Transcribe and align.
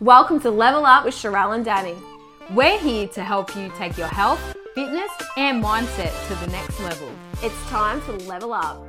Welcome 0.00 0.38
to 0.42 0.50
Level 0.52 0.86
Up 0.86 1.04
with 1.04 1.14
Sharelle 1.14 1.56
and 1.56 1.64
Danny. 1.64 1.96
We're 2.54 2.78
here 2.78 3.08
to 3.08 3.24
help 3.24 3.56
you 3.56 3.68
take 3.76 3.98
your 3.98 4.06
health, 4.06 4.38
fitness, 4.72 5.10
and 5.36 5.60
mindset 5.60 6.14
to 6.28 6.34
the 6.36 6.52
next 6.52 6.78
level. 6.78 7.10
It's 7.42 7.60
time 7.64 8.00
to 8.02 8.12
level 8.28 8.52
up. 8.52 8.87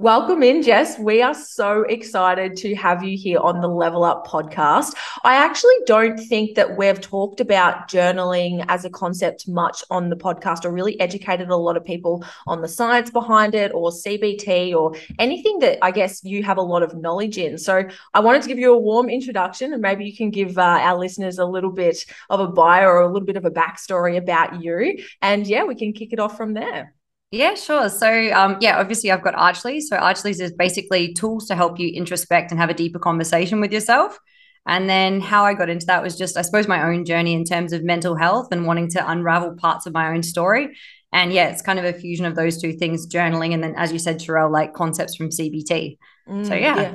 Welcome 0.00 0.44
in, 0.44 0.62
Jess. 0.62 0.96
We 0.96 1.22
are 1.22 1.34
so 1.34 1.82
excited 1.82 2.54
to 2.58 2.72
have 2.76 3.02
you 3.02 3.18
here 3.18 3.40
on 3.40 3.60
the 3.60 3.66
Level 3.66 4.04
Up 4.04 4.24
podcast. 4.28 4.94
I 5.24 5.34
actually 5.34 5.74
don't 5.86 6.16
think 6.16 6.54
that 6.54 6.76
we've 6.76 7.00
talked 7.00 7.40
about 7.40 7.88
journaling 7.88 8.64
as 8.68 8.84
a 8.84 8.90
concept 8.90 9.48
much 9.48 9.82
on 9.90 10.08
the 10.08 10.14
podcast 10.14 10.64
or 10.64 10.70
really 10.70 11.00
educated 11.00 11.48
a 11.48 11.56
lot 11.56 11.76
of 11.76 11.84
people 11.84 12.24
on 12.46 12.62
the 12.62 12.68
science 12.68 13.10
behind 13.10 13.56
it 13.56 13.72
or 13.74 13.90
CBT 13.90 14.72
or 14.72 14.94
anything 15.18 15.58
that 15.58 15.80
I 15.82 15.90
guess 15.90 16.22
you 16.22 16.44
have 16.44 16.58
a 16.58 16.62
lot 16.62 16.84
of 16.84 16.94
knowledge 16.94 17.36
in. 17.36 17.58
So 17.58 17.82
I 18.14 18.20
wanted 18.20 18.42
to 18.42 18.48
give 18.48 18.60
you 18.60 18.72
a 18.72 18.78
warm 18.78 19.10
introduction 19.10 19.72
and 19.72 19.82
maybe 19.82 20.04
you 20.04 20.16
can 20.16 20.30
give 20.30 20.58
uh, 20.58 20.62
our 20.62 20.96
listeners 20.96 21.40
a 21.40 21.44
little 21.44 21.72
bit 21.72 22.06
of 22.30 22.38
a 22.38 22.46
bio 22.46 22.86
or 22.86 23.00
a 23.00 23.12
little 23.12 23.26
bit 23.26 23.36
of 23.36 23.44
a 23.44 23.50
backstory 23.50 24.16
about 24.16 24.62
you. 24.62 25.02
And 25.22 25.44
yeah, 25.44 25.64
we 25.64 25.74
can 25.74 25.92
kick 25.92 26.12
it 26.12 26.20
off 26.20 26.36
from 26.36 26.54
there. 26.54 26.94
Yeah, 27.30 27.54
sure. 27.54 27.90
So, 27.90 28.32
um, 28.32 28.56
yeah, 28.60 28.78
obviously, 28.78 29.10
I've 29.10 29.22
got 29.22 29.34
Archleys. 29.34 29.82
So, 29.82 29.96
Archleys 29.98 30.40
is 30.40 30.52
basically 30.52 31.12
tools 31.12 31.46
to 31.48 31.54
help 31.54 31.78
you 31.78 31.92
introspect 31.92 32.50
and 32.50 32.58
have 32.58 32.70
a 32.70 32.74
deeper 32.74 32.98
conversation 32.98 33.60
with 33.60 33.72
yourself. 33.72 34.18
And 34.66 34.88
then, 34.88 35.20
how 35.20 35.44
I 35.44 35.52
got 35.52 35.68
into 35.68 35.86
that 35.86 36.02
was 36.02 36.16
just, 36.16 36.38
I 36.38 36.42
suppose, 36.42 36.66
my 36.66 36.88
own 36.88 37.04
journey 37.04 37.34
in 37.34 37.44
terms 37.44 37.72
of 37.74 37.84
mental 37.84 38.14
health 38.14 38.48
and 38.50 38.66
wanting 38.66 38.88
to 38.90 39.10
unravel 39.10 39.56
parts 39.56 39.84
of 39.84 39.92
my 39.92 40.08
own 40.08 40.22
story. 40.22 40.76
And 41.12 41.32
yeah, 41.32 41.48
it's 41.48 41.62
kind 41.62 41.78
of 41.78 41.84
a 41.84 41.92
fusion 41.92 42.24
of 42.24 42.34
those 42.34 42.60
two 42.60 42.72
things 42.72 43.06
journaling 43.06 43.52
and 43.52 43.62
then, 43.62 43.74
as 43.76 43.92
you 43.92 43.98
said, 43.98 44.20
Sharelle, 44.20 44.50
like 44.50 44.72
concepts 44.72 45.14
from 45.14 45.28
CBT. 45.28 45.98
Mm, 46.28 46.46
so, 46.46 46.54
yeah. 46.54 46.80
yeah. 46.80 46.94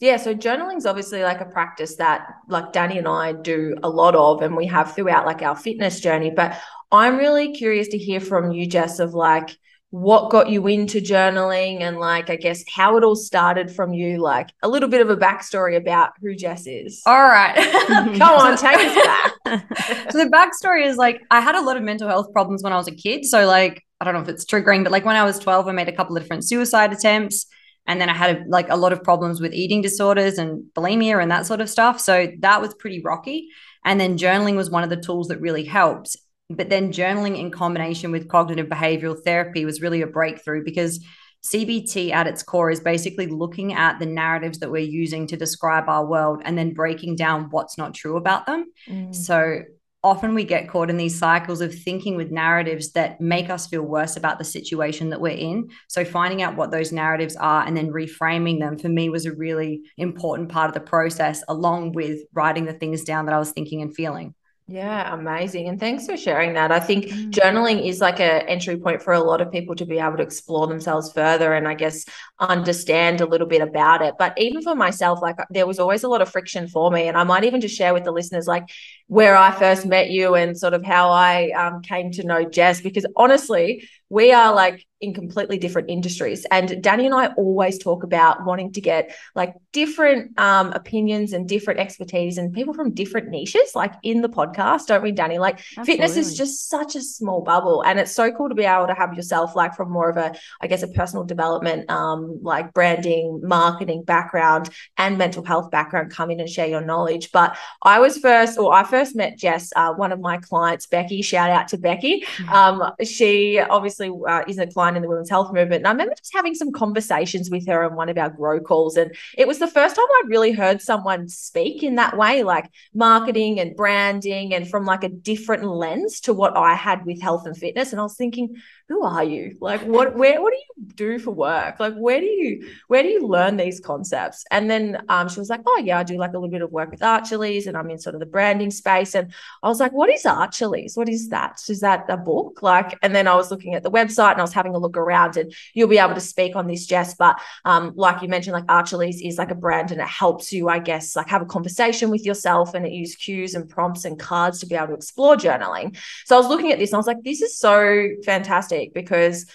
Yeah, 0.00 0.16
so 0.16 0.34
journaling 0.34 0.78
is 0.78 0.86
obviously 0.86 1.22
like 1.22 1.40
a 1.40 1.44
practice 1.44 1.94
that 1.96 2.26
like 2.48 2.72
Danny 2.72 2.98
and 2.98 3.06
I 3.06 3.32
do 3.32 3.76
a 3.84 3.88
lot 3.88 4.16
of 4.16 4.42
and 4.42 4.56
we 4.56 4.66
have 4.66 4.96
throughout 4.96 5.26
like 5.26 5.42
our 5.42 5.54
fitness 5.54 6.00
journey, 6.00 6.32
but 6.34 6.58
I'm 6.90 7.18
really 7.18 7.52
curious 7.52 7.86
to 7.88 7.98
hear 7.98 8.18
from 8.18 8.50
you 8.50 8.66
Jess 8.66 8.98
of 8.98 9.14
like 9.14 9.56
what 9.92 10.30
got 10.30 10.48
you 10.48 10.66
into 10.68 11.02
journaling 11.02 11.82
and 11.82 11.98
like 11.98 12.30
I 12.30 12.36
guess 12.36 12.64
how 12.66 12.96
it 12.96 13.04
all 13.04 13.14
started 13.14 13.70
from 13.70 13.92
you, 13.92 14.16
like 14.16 14.48
a 14.62 14.68
little 14.68 14.88
bit 14.88 15.02
of 15.02 15.10
a 15.10 15.16
backstory 15.18 15.76
about 15.76 16.12
who 16.22 16.34
Jess 16.34 16.66
is. 16.66 17.02
All 17.04 17.14
right. 17.14 17.54
Come 17.88 18.22
on, 18.22 18.56
take 18.56 18.78
us 18.78 19.04
back. 19.04 20.10
so 20.10 20.16
the 20.16 20.30
backstory 20.30 20.86
is 20.86 20.96
like 20.96 21.20
I 21.30 21.40
had 21.40 21.56
a 21.56 21.60
lot 21.60 21.76
of 21.76 21.82
mental 21.82 22.08
health 22.08 22.32
problems 22.32 22.62
when 22.62 22.72
I 22.72 22.76
was 22.76 22.88
a 22.88 22.94
kid. 22.94 23.26
So 23.26 23.46
like 23.46 23.84
I 24.00 24.06
don't 24.06 24.14
know 24.14 24.22
if 24.22 24.28
it's 24.30 24.46
triggering, 24.46 24.82
but 24.82 24.92
like 24.92 25.04
when 25.04 25.14
I 25.14 25.24
was 25.24 25.38
12, 25.38 25.68
I 25.68 25.72
made 25.72 25.90
a 25.90 25.92
couple 25.92 26.16
of 26.16 26.22
different 26.22 26.48
suicide 26.48 26.94
attempts. 26.94 27.44
And 27.86 28.00
then 28.00 28.08
I 28.08 28.14
had 28.14 28.36
a, 28.36 28.44
like 28.48 28.70
a 28.70 28.76
lot 28.76 28.94
of 28.94 29.02
problems 29.02 29.42
with 29.42 29.52
eating 29.52 29.82
disorders 29.82 30.38
and 30.38 30.64
bulimia 30.74 31.20
and 31.20 31.30
that 31.30 31.44
sort 31.44 31.60
of 31.60 31.68
stuff. 31.68 32.00
So 32.00 32.28
that 32.38 32.62
was 32.62 32.72
pretty 32.74 33.02
rocky. 33.02 33.50
And 33.84 34.00
then 34.00 34.16
journaling 34.16 34.56
was 34.56 34.70
one 34.70 34.84
of 34.84 34.90
the 34.90 34.96
tools 34.96 35.28
that 35.28 35.40
really 35.40 35.64
helped. 35.64 36.16
But 36.54 36.70
then 36.70 36.92
journaling 36.92 37.38
in 37.38 37.50
combination 37.50 38.10
with 38.10 38.28
cognitive 38.28 38.66
behavioral 38.66 39.22
therapy 39.22 39.64
was 39.64 39.80
really 39.80 40.02
a 40.02 40.06
breakthrough 40.06 40.64
because 40.64 41.04
CBT 41.44 42.12
at 42.12 42.26
its 42.26 42.42
core 42.42 42.70
is 42.70 42.80
basically 42.80 43.26
looking 43.26 43.72
at 43.72 43.98
the 43.98 44.06
narratives 44.06 44.60
that 44.60 44.70
we're 44.70 44.82
using 44.82 45.26
to 45.26 45.36
describe 45.36 45.88
our 45.88 46.06
world 46.06 46.42
and 46.44 46.56
then 46.56 46.72
breaking 46.72 47.16
down 47.16 47.48
what's 47.50 47.76
not 47.76 47.94
true 47.94 48.16
about 48.16 48.46
them. 48.46 48.66
Mm. 48.88 49.14
So 49.14 49.62
often 50.04 50.34
we 50.34 50.44
get 50.44 50.68
caught 50.68 50.90
in 50.90 50.96
these 50.96 51.18
cycles 51.18 51.60
of 51.60 51.74
thinking 51.74 52.16
with 52.16 52.30
narratives 52.30 52.92
that 52.92 53.20
make 53.20 53.50
us 53.50 53.66
feel 53.66 53.82
worse 53.82 54.16
about 54.16 54.38
the 54.38 54.44
situation 54.44 55.10
that 55.10 55.20
we're 55.20 55.36
in. 55.36 55.70
So 55.88 56.04
finding 56.04 56.42
out 56.42 56.56
what 56.56 56.70
those 56.70 56.92
narratives 56.92 57.36
are 57.36 57.64
and 57.64 57.76
then 57.76 57.92
reframing 57.92 58.60
them 58.60 58.78
for 58.78 58.88
me 58.88 59.08
was 59.08 59.26
a 59.26 59.32
really 59.32 59.82
important 59.96 60.48
part 60.48 60.68
of 60.68 60.74
the 60.74 60.80
process, 60.80 61.42
along 61.48 61.92
with 61.92 62.20
writing 62.32 62.64
the 62.64 62.72
things 62.72 63.04
down 63.04 63.26
that 63.26 63.34
I 63.34 63.38
was 63.38 63.52
thinking 63.52 63.82
and 63.82 63.94
feeling. 63.94 64.34
Yeah, 64.72 65.12
amazing. 65.12 65.68
And 65.68 65.78
thanks 65.78 66.06
for 66.06 66.16
sharing 66.16 66.54
that. 66.54 66.72
I 66.72 66.80
think 66.80 67.04
mm. 67.04 67.30
journaling 67.30 67.86
is 67.86 68.00
like 68.00 68.20
a 68.20 68.48
entry 68.48 68.78
point 68.78 69.02
for 69.02 69.12
a 69.12 69.20
lot 69.20 69.42
of 69.42 69.52
people 69.52 69.74
to 69.74 69.84
be 69.84 69.98
able 69.98 70.16
to 70.16 70.22
explore 70.22 70.66
themselves 70.66 71.12
further 71.12 71.52
and 71.52 71.68
I 71.68 71.74
guess 71.74 72.06
understand 72.40 73.20
a 73.20 73.26
little 73.26 73.46
bit 73.46 73.60
about 73.60 74.00
it. 74.00 74.14
But 74.18 74.32
even 74.38 74.62
for 74.62 74.74
myself, 74.74 75.20
like 75.20 75.36
there 75.50 75.66
was 75.66 75.78
always 75.78 76.04
a 76.04 76.08
lot 76.08 76.22
of 76.22 76.30
friction 76.30 76.68
for 76.68 76.90
me. 76.90 77.06
And 77.06 77.18
I 77.18 77.24
might 77.24 77.44
even 77.44 77.60
just 77.60 77.76
share 77.76 77.92
with 77.92 78.04
the 78.04 78.12
listeners 78.12 78.46
like 78.46 78.64
where 79.08 79.36
I 79.36 79.50
first 79.50 79.84
met 79.84 80.08
you 80.08 80.36
and 80.36 80.56
sort 80.56 80.72
of 80.72 80.82
how 80.82 81.10
I 81.10 81.50
um, 81.50 81.82
came 81.82 82.10
to 82.12 82.26
know 82.26 82.48
Jess, 82.48 82.80
because 82.80 83.04
honestly, 83.14 83.86
we 84.12 84.30
are 84.30 84.54
like 84.54 84.86
in 85.00 85.12
completely 85.12 85.58
different 85.58 85.90
industries. 85.90 86.46
And 86.50 86.80
Danny 86.80 87.06
and 87.06 87.14
I 87.14 87.28
always 87.28 87.78
talk 87.78 88.04
about 88.04 88.44
wanting 88.44 88.72
to 88.74 88.80
get 88.80 89.16
like 89.34 89.54
different 89.72 90.38
um, 90.38 90.70
opinions 90.72 91.32
and 91.32 91.48
different 91.48 91.80
expertise 91.80 92.38
and 92.38 92.52
people 92.52 92.72
from 92.72 92.92
different 92.92 93.28
niches, 93.30 93.74
like 93.74 93.94
in 94.04 94.20
the 94.20 94.28
podcast, 94.28 94.86
don't 94.86 95.02
we, 95.02 95.10
Danny? 95.10 95.38
Like 95.38 95.58
Absolutely. 95.76 95.92
fitness 95.92 96.16
is 96.16 96.36
just 96.36 96.68
such 96.68 96.94
a 96.94 97.00
small 97.00 97.40
bubble. 97.42 97.82
And 97.82 97.98
it's 97.98 98.12
so 98.12 98.30
cool 98.30 98.48
to 98.48 98.54
be 98.54 98.64
able 98.64 98.86
to 98.86 98.94
have 98.94 99.14
yourself 99.14 99.56
like 99.56 99.74
from 99.74 99.90
more 99.90 100.08
of 100.08 100.18
a, 100.18 100.34
I 100.60 100.68
guess, 100.68 100.84
a 100.84 100.88
personal 100.88 101.24
development, 101.24 101.90
um, 101.90 102.38
like 102.42 102.72
branding, 102.72 103.40
marketing 103.42 104.04
background 104.04 104.70
and 104.98 105.18
mental 105.18 105.44
health 105.44 105.70
background 105.72 106.12
come 106.12 106.30
in 106.30 106.38
and 106.38 106.48
share 106.48 106.68
your 106.68 106.82
knowledge. 106.82 107.32
But 107.32 107.56
I 107.82 107.98
was 107.98 108.18
first, 108.18 108.56
or 108.56 108.72
I 108.72 108.84
first 108.84 109.16
met 109.16 109.36
Jess, 109.36 109.72
uh, 109.74 109.94
one 109.94 110.12
of 110.12 110.20
my 110.20 110.36
clients, 110.36 110.86
Becky, 110.86 111.22
shout 111.22 111.50
out 111.50 111.66
to 111.68 111.78
Becky. 111.78 112.20
Mm-hmm. 112.36 112.52
Um, 112.52 112.92
she 113.02 113.58
obviously 113.58 114.01
obviously 114.02 114.32
uh, 114.32 114.42
is 114.48 114.58
a 114.58 114.66
client 114.66 114.96
in 114.96 115.02
the 115.02 115.08
women's 115.08 115.30
health 115.30 115.52
movement. 115.52 115.80
And 115.80 115.86
I 115.86 115.92
remember 115.92 116.14
just 116.16 116.32
having 116.34 116.54
some 116.54 116.72
conversations 116.72 117.50
with 117.50 117.66
her 117.66 117.84
on 117.84 117.96
one 117.96 118.08
of 118.08 118.18
our 118.18 118.30
grow 118.30 118.60
calls. 118.60 118.96
And 118.96 119.14
it 119.36 119.46
was 119.46 119.58
the 119.58 119.66
first 119.66 119.96
time 119.96 120.04
I'd 120.04 120.28
really 120.28 120.52
heard 120.52 120.80
someone 120.80 121.28
speak 121.28 121.82
in 121.82 121.96
that 121.96 122.16
way, 122.16 122.42
like 122.42 122.70
marketing 122.94 123.60
and 123.60 123.76
branding 123.76 124.54
and 124.54 124.68
from 124.68 124.84
like 124.84 125.04
a 125.04 125.08
different 125.08 125.64
lens 125.64 126.20
to 126.20 126.34
what 126.34 126.56
I 126.56 126.74
had 126.74 127.04
with 127.04 127.20
health 127.20 127.46
and 127.46 127.56
fitness. 127.56 127.92
And 127.92 128.00
I 128.00 128.04
was 128.04 128.16
thinking, 128.16 128.56
who 128.88 129.02
are 129.04 129.24
you? 129.24 129.56
Like 129.60 129.82
what 129.82 130.16
where 130.16 130.42
what 130.42 130.52
do 130.52 130.58
you 130.58 130.92
do 130.94 131.18
for 131.18 131.30
work? 131.30 131.80
Like 131.80 131.94
where 131.94 132.20
do 132.20 132.26
you 132.26 132.68
where 132.88 133.02
do 133.02 133.08
you 133.08 133.26
learn 133.26 133.56
these 133.56 133.80
concepts? 133.80 134.44
And 134.50 134.70
then 134.70 135.02
um, 135.08 135.28
she 135.28 135.40
was 135.40 135.48
like, 135.48 135.62
Oh 135.66 135.82
yeah, 135.84 135.98
I 135.98 136.02
do 136.02 136.18
like 136.18 136.30
a 136.30 136.34
little 136.34 136.48
bit 136.48 136.62
of 136.62 136.72
work 136.72 136.90
with 136.90 137.00
Archleys 137.00 137.66
and 137.66 137.76
I'm 137.76 137.90
in 137.90 137.98
sort 137.98 138.14
of 138.14 138.20
the 138.20 138.26
branding 138.26 138.70
space. 138.70 139.14
And 139.14 139.32
I 139.62 139.68
was 139.68 139.80
like, 139.80 139.92
What 139.92 140.10
is 140.10 140.24
Archleys? 140.24 140.96
What 140.96 141.08
is 141.08 141.28
that? 141.28 141.62
Is 141.68 141.80
that 141.80 142.06
a 142.08 142.16
book? 142.16 142.62
Like, 142.62 142.98
and 143.02 143.14
then 143.14 143.28
I 143.28 143.34
was 143.34 143.50
looking 143.50 143.74
at 143.74 143.82
the 143.82 143.90
website 143.90 144.32
and 144.32 144.40
I 144.40 144.44
was 144.44 144.52
having 144.52 144.74
a 144.74 144.78
look 144.78 144.96
around 144.96 145.36
and 145.36 145.54
you'll 145.74 145.88
be 145.88 145.98
able 145.98 146.14
to 146.14 146.20
speak 146.20 146.56
on 146.56 146.66
this, 146.66 146.86
Jess. 146.86 147.14
But 147.14 147.40
um, 147.64 147.92
like 147.94 148.20
you 148.20 148.28
mentioned, 148.28 148.54
like 148.54 148.66
Archleys 148.66 149.20
is 149.22 149.38
like 149.38 149.50
a 149.50 149.56
brand 149.56 149.92
and 149.92 150.00
it 150.00 150.08
helps 150.08 150.52
you, 150.52 150.68
I 150.68 150.80
guess, 150.80 151.16
like 151.16 151.28
have 151.28 151.42
a 151.42 151.46
conversation 151.46 152.10
with 152.10 152.26
yourself 152.26 152.74
and 152.74 152.84
it 152.84 152.92
uses 152.92 153.16
cues 153.16 153.54
and 153.54 153.68
prompts 153.68 154.04
and 154.04 154.18
cards 154.18 154.60
to 154.60 154.66
be 154.66 154.74
able 154.74 154.88
to 154.88 154.94
explore 154.94 155.36
journaling. 155.36 155.96
So 156.26 156.36
I 156.36 156.38
was 156.38 156.48
looking 156.48 156.72
at 156.72 156.78
this 156.78 156.90
and 156.90 156.96
I 156.96 156.98
was 156.98 157.06
like, 157.06 157.22
this 157.22 157.42
is 157.42 157.58
so 157.58 158.08
fantastic 158.24 158.71
because 158.94 159.46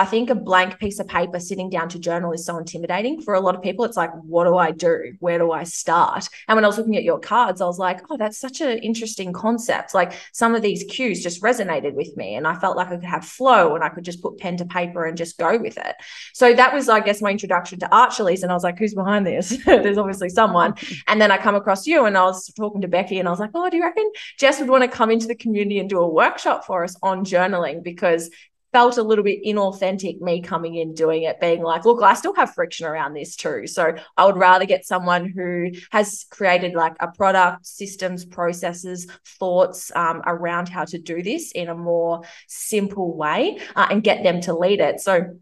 I 0.00 0.06
think 0.06 0.30
a 0.30 0.34
blank 0.34 0.78
piece 0.78 0.98
of 0.98 1.08
paper 1.08 1.38
sitting 1.38 1.68
down 1.68 1.90
to 1.90 1.98
journal 1.98 2.32
is 2.32 2.46
so 2.46 2.56
intimidating 2.56 3.20
for 3.20 3.34
a 3.34 3.40
lot 3.40 3.54
of 3.54 3.60
people. 3.60 3.84
It's 3.84 3.98
like, 3.98 4.10
what 4.22 4.44
do 4.44 4.56
I 4.56 4.70
do? 4.70 5.12
Where 5.18 5.38
do 5.38 5.52
I 5.52 5.64
start? 5.64 6.26
And 6.48 6.56
when 6.56 6.64
I 6.64 6.68
was 6.68 6.78
looking 6.78 6.96
at 6.96 7.04
your 7.04 7.18
cards, 7.18 7.60
I 7.60 7.66
was 7.66 7.78
like, 7.78 8.00
oh, 8.08 8.16
that's 8.16 8.38
such 8.38 8.62
an 8.62 8.78
interesting 8.78 9.34
concept. 9.34 9.92
Like 9.92 10.14
some 10.32 10.54
of 10.54 10.62
these 10.62 10.84
cues 10.84 11.22
just 11.22 11.42
resonated 11.42 11.92
with 11.92 12.16
me. 12.16 12.34
And 12.36 12.46
I 12.46 12.54
felt 12.58 12.78
like 12.78 12.86
I 12.86 12.96
could 12.96 13.04
have 13.04 13.26
flow 13.26 13.74
and 13.74 13.84
I 13.84 13.90
could 13.90 14.06
just 14.06 14.22
put 14.22 14.38
pen 14.38 14.56
to 14.56 14.64
paper 14.64 15.04
and 15.04 15.18
just 15.18 15.36
go 15.36 15.58
with 15.58 15.76
it. 15.76 15.96
So 16.32 16.54
that 16.54 16.72
was, 16.72 16.88
I 16.88 17.00
guess, 17.00 17.20
my 17.20 17.30
introduction 17.30 17.78
to 17.80 17.88
Archleys. 17.88 18.42
And 18.42 18.50
I 18.50 18.54
was 18.54 18.64
like, 18.64 18.78
who's 18.78 18.94
behind 18.94 19.26
this? 19.26 19.50
There's 19.66 19.98
obviously 19.98 20.30
someone. 20.30 20.76
And 21.08 21.20
then 21.20 21.30
I 21.30 21.36
come 21.36 21.56
across 21.56 21.86
you 21.86 22.06
and 22.06 22.16
I 22.16 22.22
was 22.22 22.50
talking 22.56 22.80
to 22.80 22.88
Becky 22.88 23.18
and 23.18 23.28
I 23.28 23.32
was 23.32 23.40
like, 23.40 23.50
oh, 23.52 23.68
do 23.68 23.76
you 23.76 23.82
reckon 23.82 24.10
Jess 24.38 24.60
would 24.60 24.70
want 24.70 24.82
to 24.82 24.88
come 24.88 25.10
into 25.10 25.26
the 25.26 25.34
community 25.34 25.78
and 25.78 25.90
do 25.90 25.98
a 25.98 26.08
workshop 26.08 26.64
for 26.64 26.84
us 26.84 26.96
on 27.02 27.26
journaling? 27.26 27.82
Because 27.82 28.30
felt 28.72 28.98
a 28.98 29.02
little 29.02 29.24
bit 29.24 29.44
inauthentic 29.44 30.20
me 30.20 30.40
coming 30.40 30.76
in 30.76 30.94
doing 30.94 31.24
it 31.24 31.40
being 31.40 31.62
like 31.62 31.84
look 31.84 32.02
i 32.02 32.14
still 32.14 32.34
have 32.34 32.54
friction 32.54 32.86
around 32.86 33.14
this 33.14 33.36
too. 33.36 33.66
So 33.66 33.94
i 34.16 34.24
would 34.24 34.36
rather 34.36 34.64
get 34.64 34.86
someone 34.86 35.28
who 35.28 35.70
has 35.90 36.26
created 36.30 36.74
like 36.74 36.94
a 37.00 37.08
product 37.08 37.66
systems 37.66 38.24
processes 38.24 39.06
thoughts 39.38 39.90
um, 39.94 40.22
around 40.26 40.68
how 40.68 40.84
to 40.84 40.98
do 40.98 41.22
this 41.22 41.52
in 41.52 41.68
a 41.68 41.74
more 41.74 42.22
simple 42.48 43.16
way 43.16 43.58
uh, 43.76 43.88
and 43.90 44.02
get 44.02 44.22
them 44.22 44.40
to 44.42 44.54
lead 44.54 44.80
it. 44.80 45.00
So 45.00 45.36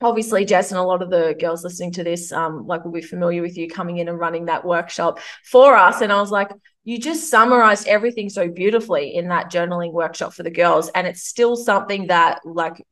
obviously 0.00 0.44
jess 0.44 0.70
and 0.70 0.78
a 0.78 0.82
lot 0.82 1.02
of 1.02 1.10
the 1.10 1.34
girls 1.40 1.64
listening 1.64 1.92
to 1.92 2.04
this 2.04 2.32
um, 2.32 2.66
like 2.66 2.84
will 2.84 2.92
be 2.92 3.00
familiar 3.00 3.42
with 3.42 3.56
you 3.56 3.68
coming 3.68 3.98
in 3.98 4.08
and 4.08 4.18
running 4.18 4.46
that 4.46 4.64
workshop 4.64 5.18
for 5.44 5.76
us. 5.76 6.00
And 6.00 6.12
i 6.12 6.20
was 6.20 6.30
like 6.30 6.50
you 6.84 6.98
just 6.98 7.30
summarized 7.30 7.88
everything 7.88 8.28
so 8.28 8.48
beautifully 8.48 9.14
in 9.14 9.28
that 9.28 9.50
journaling 9.50 9.92
workshop 9.92 10.34
for 10.34 10.42
the 10.42 10.50
girls. 10.50 10.90
And 10.90 11.06
it's 11.06 11.22
still 11.22 11.56
something 11.56 12.08
that 12.08 12.40
like 12.44 12.84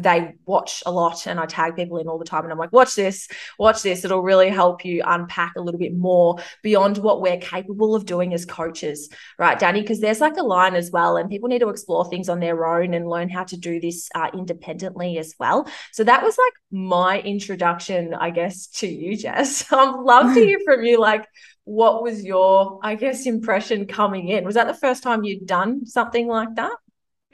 they 0.00 0.34
watch 0.46 0.82
a 0.86 0.92
lot 0.92 1.26
and 1.26 1.40
I 1.40 1.46
tag 1.46 1.76
people 1.76 1.98
in 1.98 2.08
all 2.08 2.18
the 2.18 2.24
time 2.24 2.44
and 2.44 2.52
I'm 2.52 2.58
like, 2.58 2.72
watch 2.72 2.94
this, 2.94 3.28
watch 3.58 3.82
this. 3.82 4.04
It'll 4.04 4.22
really 4.22 4.48
help 4.48 4.84
you 4.84 5.02
unpack 5.04 5.54
a 5.56 5.60
little 5.60 5.78
bit 5.78 5.94
more 5.94 6.36
beyond 6.62 6.98
what 6.98 7.20
we're 7.20 7.38
capable 7.38 7.94
of 7.94 8.06
doing 8.06 8.32
as 8.34 8.44
coaches, 8.44 9.08
right, 9.38 9.58
Danny? 9.58 9.80
Because 9.80 10.00
there's 10.00 10.20
like 10.20 10.36
a 10.36 10.42
line 10.42 10.74
as 10.74 10.90
well, 10.90 11.16
and 11.16 11.30
people 11.30 11.48
need 11.48 11.60
to 11.60 11.68
explore 11.68 12.08
things 12.08 12.28
on 12.28 12.40
their 12.40 12.66
own 12.66 12.94
and 12.94 13.08
learn 13.08 13.28
how 13.28 13.44
to 13.44 13.56
do 13.56 13.80
this 13.80 14.08
uh, 14.14 14.30
independently 14.34 15.18
as 15.18 15.34
well. 15.38 15.68
So 15.92 16.04
that 16.04 16.22
was 16.22 16.36
like 16.38 16.52
my 16.70 17.20
introduction, 17.20 18.14
I 18.14 18.30
guess, 18.30 18.66
to 18.68 18.86
you, 18.86 19.16
Jess. 19.16 19.64
I'd 19.72 20.00
love 20.00 20.34
to 20.34 20.40
hear 20.40 20.58
from 20.64 20.84
you, 20.84 21.00
like, 21.00 21.26
what 21.64 22.02
was 22.02 22.24
your, 22.24 22.80
I 22.82 22.94
guess, 22.94 23.26
impression 23.26 23.86
coming 23.86 24.28
in? 24.28 24.44
Was 24.44 24.54
that 24.54 24.66
the 24.66 24.74
first 24.74 25.02
time 25.02 25.24
you'd 25.24 25.46
done 25.46 25.86
something 25.86 26.26
like 26.26 26.54
that? 26.56 26.72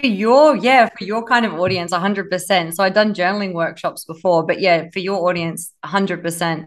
For 0.00 0.06
your, 0.08 0.56
yeah, 0.56 0.88
for 0.96 1.04
your 1.04 1.24
kind 1.24 1.46
of 1.46 1.54
audience, 1.54 1.92
100%. 1.92 2.74
So 2.74 2.84
I've 2.84 2.94
done 2.94 3.14
journaling 3.14 3.54
workshops 3.54 4.04
before, 4.04 4.44
but 4.44 4.60
yeah, 4.60 4.88
for 4.92 4.98
your 4.98 5.28
audience, 5.28 5.72
100%. 5.84 6.66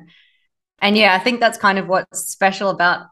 And 0.82 0.98
yeah, 0.98 1.14
I 1.14 1.20
think 1.20 1.40
that's 1.40 1.58
kind 1.58 1.78
of 1.78 1.88
what's 1.88 2.20
special 2.28 2.70
about 2.70 3.08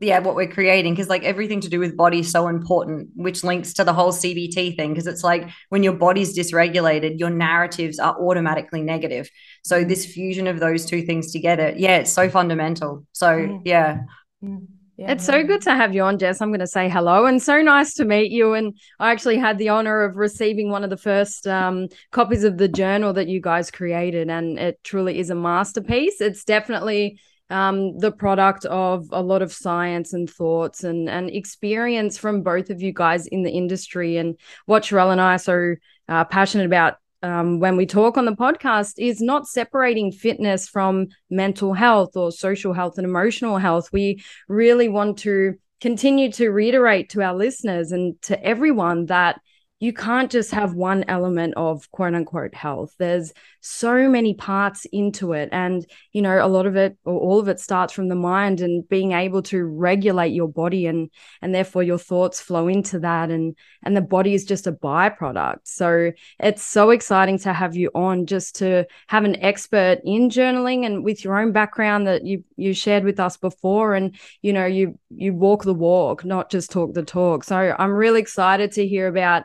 yeah 0.00 0.18
what 0.18 0.34
we're 0.34 0.48
creating 0.48 0.94
because 0.94 1.08
like 1.08 1.22
everything 1.24 1.60
to 1.60 1.68
do 1.68 1.78
with 1.78 1.96
body 1.96 2.20
is 2.20 2.30
so 2.30 2.48
important 2.48 3.08
which 3.14 3.44
links 3.44 3.72
to 3.74 3.84
the 3.84 3.92
whole 3.92 4.12
cbt 4.12 4.76
thing 4.76 4.92
because 4.92 5.06
it's 5.06 5.22
like 5.22 5.48
when 5.68 5.82
your 5.82 5.92
body's 5.92 6.36
dysregulated 6.36 7.18
your 7.18 7.30
narratives 7.30 7.98
are 7.98 8.18
automatically 8.20 8.82
negative 8.82 9.28
so 9.62 9.84
this 9.84 10.06
fusion 10.06 10.46
of 10.46 10.60
those 10.60 10.86
two 10.86 11.02
things 11.02 11.32
together 11.32 11.74
yeah 11.76 11.98
it's 11.98 12.12
so 12.12 12.28
fundamental 12.28 13.04
so 13.12 13.60
yeah 13.64 13.98
mm. 14.42 14.66
Yeah, 14.96 15.10
it's 15.10 15.24
so 15.24 15.42
good 15.42 15.60
to 15.62 15.74
have 15.74 15.92
you 15.92 16.02
on, 16.02 16.18
Jess. 16.18 16.40
I'm 16.40 16.50
going 16.50 16.60
to 16.60 16.68
say 16.68 16.88
hello 16.88 17.26
and 17.26 17.42
so 17.42 17.60
nice 17.60 17.94
to 17.94 18.04
meet 18.04 18.30
you. 18.30 18.54
And 18.54 18.78
I 19.00 19.10
actually 19.10 19.38
had 19.38 19.58
the 19.58 19.70
honor 19.70 20.02
of 20.02 20.16
receiving 20.16 20.70
one 20.70 20.84
of 20.84 20.90
the 20.90 20.96
first 20.96 21.48
um, 21.48 21.88
copies 22.12 22.44
of 22.44 22.58
the 22.58 22.68
journal 22.68 23.12
that 23.14 23.26
you 23.26 23.40
guys 23.40 23.72
created, 23.72 24.30
and 24.30 24.56
it 24.56 24.78
truly 24.84 25.18
is 25.18 25.30
a 25.30 25.34
masterpiece. 25.34 26.20
It's 26.20 26.44
definitely 26.44 27.18
um, 27.50 27.98
the 27.98 28.12
product 28.12 28.66
of 28.66 29.06
a 29.10 29.20
lot 29.20 29.42
of 29.42 29.52
science 29.52 30.12
and 30.12 30.30
thoughts 30.30 30.84
and 30.84 31.08
and 31.10 31.28
experience 31.28 32.16
from 32.16 32.42
both 32.42 32.70
of 32.70 32.80
you 32.80 32.92
guys 32.92 33.26
in 33.26 33.42
the 33.42 33.50
industry. 33.50 34.16
And 34.16 34.38
what 34.66 34.84
Sharelle 34.84 35.10
and 35.10 35.20
I 35.20 35.34
are 35.34 35.38
so 35.38 35.74
uh, 36.08 36.24
passionate 36.24 36.66
about 36.66 36.98
um, 37.24 37.58
when 37.58 37.76
we 37.76 37.86
talk 37.86 38.18
on 38.18 38.26
the 38.26 38.36
podcast 38.36 38.94
is 38.98 39.22
not 39.22 39.48
separating 39.48 40.12
fitness 40.12 40.68
from 40.68 41.06
mental 41.30 41.72
health 41.72 42.16
or 42.16 42.30
social 42.30 42.74
health 42.74 42.98
and 42.98 43.06
emotional 43.06 43.56
health. 43.56 43.88
We 43.94 44.22
really 44.46 44.88
want 44.88 45.18
to 45.20 45.54
continue 45.80 46.30
to 46.32 46.50
reiterate 46.50 47.08
to 47.10 47.22
our 47.22 47.34
listeners 47.34 47.92
and 47.92 48.20
to 48.22 48.42
everyone 48.44 49.06
that 49.06 49.40
you 49.84 49.92
can't 49.92 50.30
just 50.30 50.50
have 50.50 50.72
one 50.72 51.04
element 51.08 51.52
of 51.58 51.90
quote 51.90 52.14
unquote 52.14 52.54
health. 52.54 52.94
There's 52.98 53.34
so 53.60 54.08
many 54.08 54.32
parts 54.32 54.86
into 54.86 55.34
it. 55.34 55.50
And, 55.52 55.84
you 56.10 56.22
know, 56.22 56.42
a 56.42 56.48
lot 56.48 56.64
of 56.64 56.74
it 56.74 56.96
or 57.04 57.20
all 57.20 57.38
of 57.38 57.48
it 57.48 57.60
starts 57.60 57.92
from 57.92 58.08
the 58.08 58.14
mind 58.14 58.62
and 58.62 58.88
being 58.88 59.12
able 59.12 59.42
to 59.42 59.62
regulate 59.62 60.32
your 60.32 60.48
body 60.48 60.86
and 60.86 61.10
and 61.42 61.54
therefore 61.54 61.82
your 61.82 61.98
thoughts 61.98 62.40
flow 62.40 62.66
into 62.66 62.98
that. 63.00 63.28
And 63.30 63.58
and 63.82 63.94
the 63.94 64.00
body 64.00 64.32
is 64.32 64.46
just 64.46 64.66
a 64.66 64.72
byproduct. 64.72 65.58
So 65.64 66.12
it's 66.40 66.62
so 66.62 66.88
exciting 66.88 67.38
to 67.40 67.52
have 67.52 67.76
you 67.76 67.90
on 67.94 68.24
just 68.24 68.56
to 68.56 68.86
have 69.08 69.24
an 69.24 69.36
expert 69.42 69.98
in 70.02 70.30
journaling 70.30 70.86
and 70.86 71.04
with 71.04 71.22
your 71.24 71.38
own 71.38 71.52
background 71.52 72.06
that 72.06 72.24
you 72.24 72.42
you 72.56 72.72
shared 72.72 73.04
with 73.04 73.20
us 73.20 73.36
before. 73.36 73.94
And, 73.94 74.16
you 74.40 74.54
know, 74.54 74.64
you 74.64 74.98
you 75.10 75.34
walk 75.34 75.64
the 75.64 75.74
walk, 75.74 76.24
not 76.24 76.50
just 76.50 76.70
talk 76.70 76.94
the 76.94 77.02
talk. 77.02 77.44
So 77.44 77.76
I'm 77.78 77.92
really 77.92 78.22
excited 78.22 78.72
to 78.72 78.88
hear 78.88 79.08
about 79.08 79.42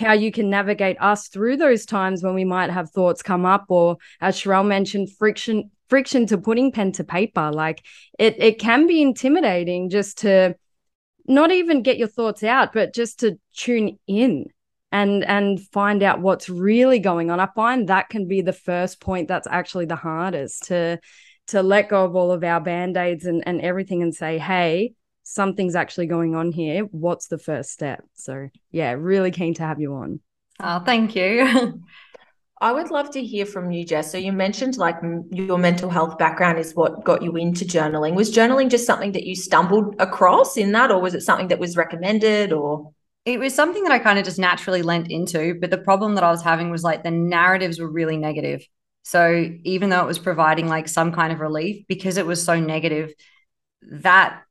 how 0.00 0.12
you 0.12 0.32
can 0.32 0.50
navigate 0.50 0.96
us 1.00 1.28
through 1.28 1.56
those 1.56 1.86
times 1.86 2.22
when 2.22 2.34
we 2.34 2.44
might 2.44 2.70
have 2.70 2.90
thoughts 2.90 3.22
come 3.22 3.44
up 3.44 3.66
or 3.68 3.98
as 4.20 4.36
Sharelle 4.36 4.66
mentioned 4.66 5.10
friction 5.16 5.70
friction 5.88 6.26
to 6.26 6.38
putting 6.38 6.72
pen 6.72 6.92
to 6.92 7.04
paper. 7.04 7.50
Like 7.52 7.84
it 8.18 8.36
it 8.38 8.58
can 8.58 8.86
be 8.86 9.02
intimidating 9.02 9.90
just 9.90 10.18
to 10.18 10.56
not 11.26 11.52
even 11.52 11.82
get 11.82 11.98
your 11.98 12.08
thoughts 12.08 12.42
out 12.42 12.72
but 12.72 12.94
just 12.94 13.20
to 13.20 13.38
tune 13.54 13.98
in 14.06 14.46
and 14.90 15.24
and 15.24 15.60
find 15.68 16.02
out 16.02 16.20
what's 16.20 16.48
really 16.48 16.98
going 16.98 17.30
on. 17.30 17.38
I 17.38 17.48
find 17.54 17.88
that 17.88 18.08
can 18.08 18.26
be 18.26 18.40
the 18.40 18.52
first 18.52 19.00
point 19.00 19.28
that's 19.28 19.46
actually 19.48 19.86
the 19.86 19.96
hardest 19.96 20.64
to 20.64 20.98
to 21.48 21.62
let 21.62 21.88
go 21.88 22.04
of 22.04 22.14
all 22.14 22.30
of 22.30 22.44
our 22.44 22.60
band-aids 22.60 23.26
and, 23.26 23.42
and 23.46 23.60
everything 23.60 24.02
and 24.02 24.14
say 24.14 24.38
hey 24.38 24.94
something's 25.22 25.74
actually 25.74 26.06
going 26.06 26.34
on 26.34 26.52
here. 26.52 26.84
What's 26.84 27.28
the 27.28 27.38
first 27.38 27.70
step? 27.70 28.04
So, 28.14 28.48
yeah, 28.70 28.92
really 28.92 29.30
keen 29.30 29.54
to 29.54 29.62
have 29.62 29.80
you 29.80 29.94
on. 29.94 30.20
Oh, 30.60 30.80
thank 30.80 31.16
you. 31.16 31.82
I 32.62 32.72
would 32.72 32.90
love 32.90 33.10
to 33.12 33.24
hear 33.24 33.46
from 33.46 33.70
you, 33.70 33.86
Jess. 33.86 34.12
So 34.12 34.18
you 34.18 34.32
mentioned 34.32 34.76
like 34.76 34.96
your 35.30 35.56
mental 35.56 35.88
health 35.88 36.18
background 36.18 36.58
is 36.58 36.74
what 36.74 37.04
got 37.04 37.22
you 37.22 37.34
into 37.36 37.64
journaling. 37.64 38.14
Was 38.14 38.34
journaling 38.34 38.68
just 38.68 38.86
something 38.86 39.12
that 39.12 39.24
you 39.24 39.34
stumbled 39.34 39.94
across 39.98 40.58
in 40.58 40.72
that, 40.72 40.90
or 40.90 41.00
was 41.00 41.14
it 41.14 41.22
something 41.22 41.48
that 41.48 41.58
was 41.58 41.76
recommended, 41.76 42.52
or? 42.52 42.92
It 43.24 43.40
was 43.40 43.54
something 43.54 43.82
that 43.84 43.92
I 43.92 43.98
kind 43.98 44.18
of 44.18 44.26
just 44.26 44.38
naturally 44.38 44.82
lent 44.82 45.10
into, 45.10 45.54
but 45.58 45.70
the 45.70 45.78
problem 45.78 46.16
that 46.16 46.24
I 46.24 46.30
was 46.30 46.42
having 46.42 46.70
was 46.70 46.82
like 46.82 47.02
the 47.02 47.10
narratives 47.10 47.80
were 47.80 47.90
really 47.90 48.18
negative. 48.18 48.62
So 49.04 49.50
even 49.64 49.88
though 49.88 50.02
it 50.02 50.06
was 50.06 50.18
providing 50.18 50.68
like 50.68 50.86
some 50.86 51.12
kind 51.12 51.32
of 51.32 51.40
relief, 51.40 51.86
because 51.88 52.18
it 52.18 52.26
was 52.26 52.42
so 52.42 52.60
negative, 52.60 53.12
that 53.82 54.42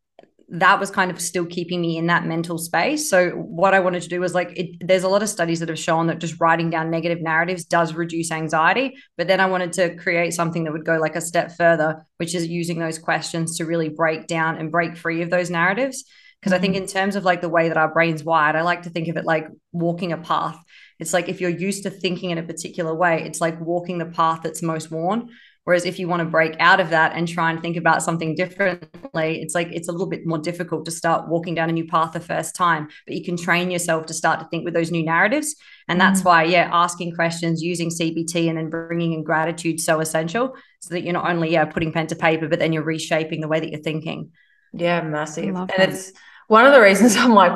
that 0.51 0.79
was 0.79 0.89
kind 0.89 1.11
of 1.11 1.21
still 1.21 1.45
keeping 1.45 1.79
me 1.79 1.97
in 1.97 2.07
that 2.07 2.25
mental 2.25 2.57
space. 2.57 3.09
So 3.09 3.29
what 3.31 3.73
I 3.73 3.79
wanted 3.79 4.01
to 4.03 4.09
do 4.09 4.19
was 4.19 4.33
like 4.33 4.57
it, 4.57 4.75
there's 4.79 5.03
a 5.03 5.09
lot 5.09 5.21
of 5.21 5.29
studies 5.29 5.59
that 5.59 5.69
have 5.69 5.77
shown 5.77 6.07
that 6.07 6.19
just 6.19 6.39
writing 6.39 6.69
down 6.69 6.89
negative 6.89 7.21
narratives 7.21 7.65
does 7.65 7.93
reduce 7.93 8.31
anxiety, 8.31 8.95
but 9.17 9.27
then 9.27 9.39
I 9.39 9.45
wanted 9.45 9.73
to 9.73 9.95
create 9.95 10.33
something 10.33 10.63
that 10.63 10.73
would 10.73 10.85
go 10.85 10.97
like 10.97 11.15
a 11.15 11.21
step 11.21 11.55
further, 11.55 12.05
which 12.17 12.33
is 12.33 12.47
using 12.47 12.79
those 12.79 12.97
questions 12.97 13.57
to 13.57 13.65
really 13.65 13.89
break 13.89 14.27
down 14.27 14.57
and 14.57 14.71
break 14.71 14.97
free 14.97 15.21
of 15.21 15.29
those 15.29 15.49
narratives. 15.49 16.05
Because 16.39 16.53
I 16.53 16.59
think 16.59 16.75
mm-hmm. 16.75 16.83
in 16.83 16.89
terms 16.89 17.15
of 17.15 17.25
like 17.25 17.41
the 17.41 17.49
way 17.49 17.67
that 17.67 17.77
our 17.77 17.93
brain's 17.93 18.23
wired, 18.23 18.55
I 18.55 18.61
like 18.61 18.83
to 18.83 18.89
think 18.89 19.09
of 19.09 19.17
it 19.17 19.25
like 19.25 19.47
walking 19.71 20.13
a 20.13 20.17
path. 20.17 20.57
It's 20.97 21.13
like 21.13 21.29
if 21.29 21.41
you're 21.41 21.49
used 21.49 21.83
to 21.83 21.89
thinking 21.89 22.29
in 22.31 22.37
a 22.37 22.43
particular 22.43 22.95
way, 22.95 23.23
it's 23.23 23.41
like 23.41 23.59
walking 23.59 23.97
the 23.97 24.05
path 24.05 24.41
that's 24.43 24.61
most 24.61 24.89
worn. 24.89 25.29
Whereas 25.69 25.85
if 25.85 25.99
you 25.99 26.07
want 26.07 26.21
to 26.21 26.25
break 26.25 26.55
out 26.59 26.79
of 26.79 26.89
that 26.89 27.13
and 27.13 27.27
try 27.27 27.51
and 27.51 27.61
think 27.61 27.77
about 27.77 28.01
something 28.01 28.33
differently, 28.33 29.39
it's 29.39 29.53
like 29.53 29.67
it's 29.71 29.87
a 29.87 29.91
little 29.91 30.09
bit 30.09 30.25
more 30.25 30.39
difficult 30.39 30.83
to 30.85 30.89
start 30.91 31.29
walking 31.29 31.53
down 31.53 31.69
a 31.69 31.71
new 31.71 31.85
path 31.85 32.13
the 32.13 32.19
first 32.19 32.55
time. 32.55 32.87
But 33.05 33.15
you 33.15 33.23
can 33.23 33.37
train 33.37 33.69
yourself 33.69 34.07
to 34.07 34.15
start 34.15 34.39
to 34.39 34.47
think 34.47 34.65
with 34.65 34.73
those 34.73 34.89
new 34.89 35.05
narratives. 35.05 35.55
And 35.87 36.01
that's 36.01 36.21
mm. 36.21 36.25
why, 36.25 36.45
yeah, 36.45 36.71
asking 36.73 37.13
questions, 37.13 37.61
using 37.61 37.91
CBT, 37.91 38.49
and 38.49 38.57
then 38.57 38.71
bringing 38.71 39.13
in 39.13 39.23
gratitude 39.23 39.79
so 39.79 39.99
essential 39.99 40.55
so 40.79 40.95
that 40.95 41.03
you're 41.03 41.13
not 41.13 41.29
only 41.29 41.51
yeah, 41.51 41.65
putting 41.65 41.93
pen 41.93 42.07
to 42.07 42.15
paper, 42.15 42.47
but 42.47 42.57
then 42.57 42.73
you're 42.73 42.81
reshaping 42.81 43.39
the 43.39 43.47
way 43.47 43.59
that 43.59 43.69
you're 43.69 43.79
thinking. 43.79 44.31
Yeah, 44.73 45.01
massive. 45.01 45.49
And 45.49 45.69
that. 45.69 45.89
it's 45.89 46.13
one 46.47 46.65
of 46.65 46.73
the 46.73 46.81
reasons 46.81 47.15
I'm 47.15 47.35
like, 47.35 47.53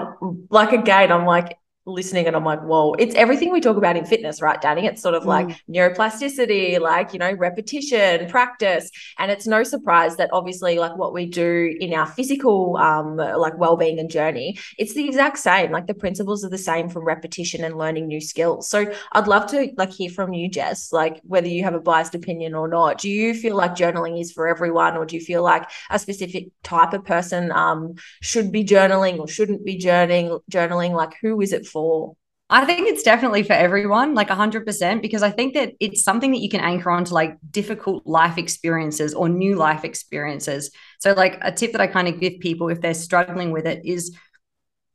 like 0.51 0.71
again, 0.71 1.11
I'm 1.11 1.25
like, 1.25 1.57
listening 1.85 2.27
and 2.27 2.35
I'm 2.35 2.45
like, 2.45 2.61
whoa, 2.61 2.93
it's 2.93 3.15
everything 3.15 3.51
we 3.51 3.59
talk 3.59 3.77
about 3.77 3.97
in 3.97 4.05
fitness, 4.05 4.41
right, 4.41 4.61
Danny? 4.61 4.85
It's 4.85 5.01
sort 5.01 5.15
of 5.15 5.25
like 5.25 5.47
mm. 5.47 5.57
neuroplasticity, 5.69 6.79
like, 6.79 7.13
you 7.13 7.19
know, 7.19 7.33
repetition, 7.33 8.29
practice. 8.29 8.89
And 9.17 9.31
it's 9.31 9.45
no 9.45 9.63
surprise 9.63 10.15
that 10.17 10.29
obviously, 10.31 10.79
like 10.79 10.95
what 10.97 11.13
we 11.13 11.25
do 11.25 11.75
in 11.79 11.93
our 11.93 12.05
physical, 12.05 12.77
um, 12.77 13.17
like 13.17 13.57
well-being 13.57 13.99
and 13.99 14.09
journey, 14.09 14.57
it's 14.77 14.93
the 14.93 15.05
exact 15.05 15.39
same. 15.39 15.71
Like 15.71 15.87
the 15.87 15.93
principles 15.93 16.45
are 16.45 16.49
the 16.49 16.57
same 16.57 16.89
from 16.89 17.03
repetition 17.05 17.63
and 17.63 17.77
learning 17.77 18.07
new 18.07 18.21
skills. 18.21 18.69
So 18.69 18.93
I'd 19.11 19.27
love 19.27 19.47
to 19.51 19.71
like 19.75 19.91
hear 19.91 20.09
from 20.09 20.33
you, 20.33 20.49
Jess, 20.49 20.93
like 20.93 21.19
whether 21.23 21.47
you 21.47 21.63
have 21.63 21.73
a 21.73 21.79
biased 21.79 22.15
opinion 22.15 22.55
or 22.55 22.67
not. 22.67 22.99
Do 22.99 23.09
you 23.09 23.33
feel 23.33 23.55
like 23.55 23.75
journaling 23.75 24.21
is 24.21 24.31
for 24.31 24.47
everyone, 24.47 24.95
or 24.95 25.05
do 25.05 25.15
you 25.15 25.21
feel 25.21 25.43
like 25.43 25.69
a 25.89 25.99
specific 25.99 26.47
type 26.63 26.93
of 26.93 27.03
person 27.03 27.51
um 27.51 27.95
should 28.21 28.51
be 28.51 28.63
journaling 28.63 29.19
or 29.19 29.27
shouldn't 29.27 29.65
be 29.65 29.77
journaling 29.77 30.39
journaling? 30.49 30.91
Like 30.91 31.15
who 31.21 31.41
is 31.41 31.51
it 31.51 31.65
for? 31.73 32.15
I 32.49 32.65
think 32.65 32.87
it's 32.87 33.01
definitely 33.01 33.41
for 33.41 33.53
everyone, 33.53 34.13
like 34.13 34.29
100%, 34.29 35.01
because 35.01 35.23
I 35.23 35.31
think 35.31 35.55
that 35.55 35.73
it's 35.79 36.03
something 36.03 36.31
that 36.33 36.41
you 36.41 36.49
can 36.49 36.59
anchor 36.59 36.91
on 36.91 37.03
to 37.05 37.13
like 37.13 37.37
difficult 37.49 38.05
life 38.05 38.37
experiences 38.37 39.13
or 39.15 39.27
new 39.27 39.55
life 39.55 39.83
experiences. 39.83 40.69
So, 40.99 41.13
like, 41.13 41.39
a 41.41 41.51
tip 41.51 41.71
that 41.71 41.81
I 41.81 41.87
kind 41.87 42.07
of 42.07 42.19
give 42.19 42.39
people 42.39 42.69
if 42.69 42.79
they're 42.79 42.93
struggling 42.93 43.51
with 43.51 43.65
it 43.65 43.83
is 43.85 44.15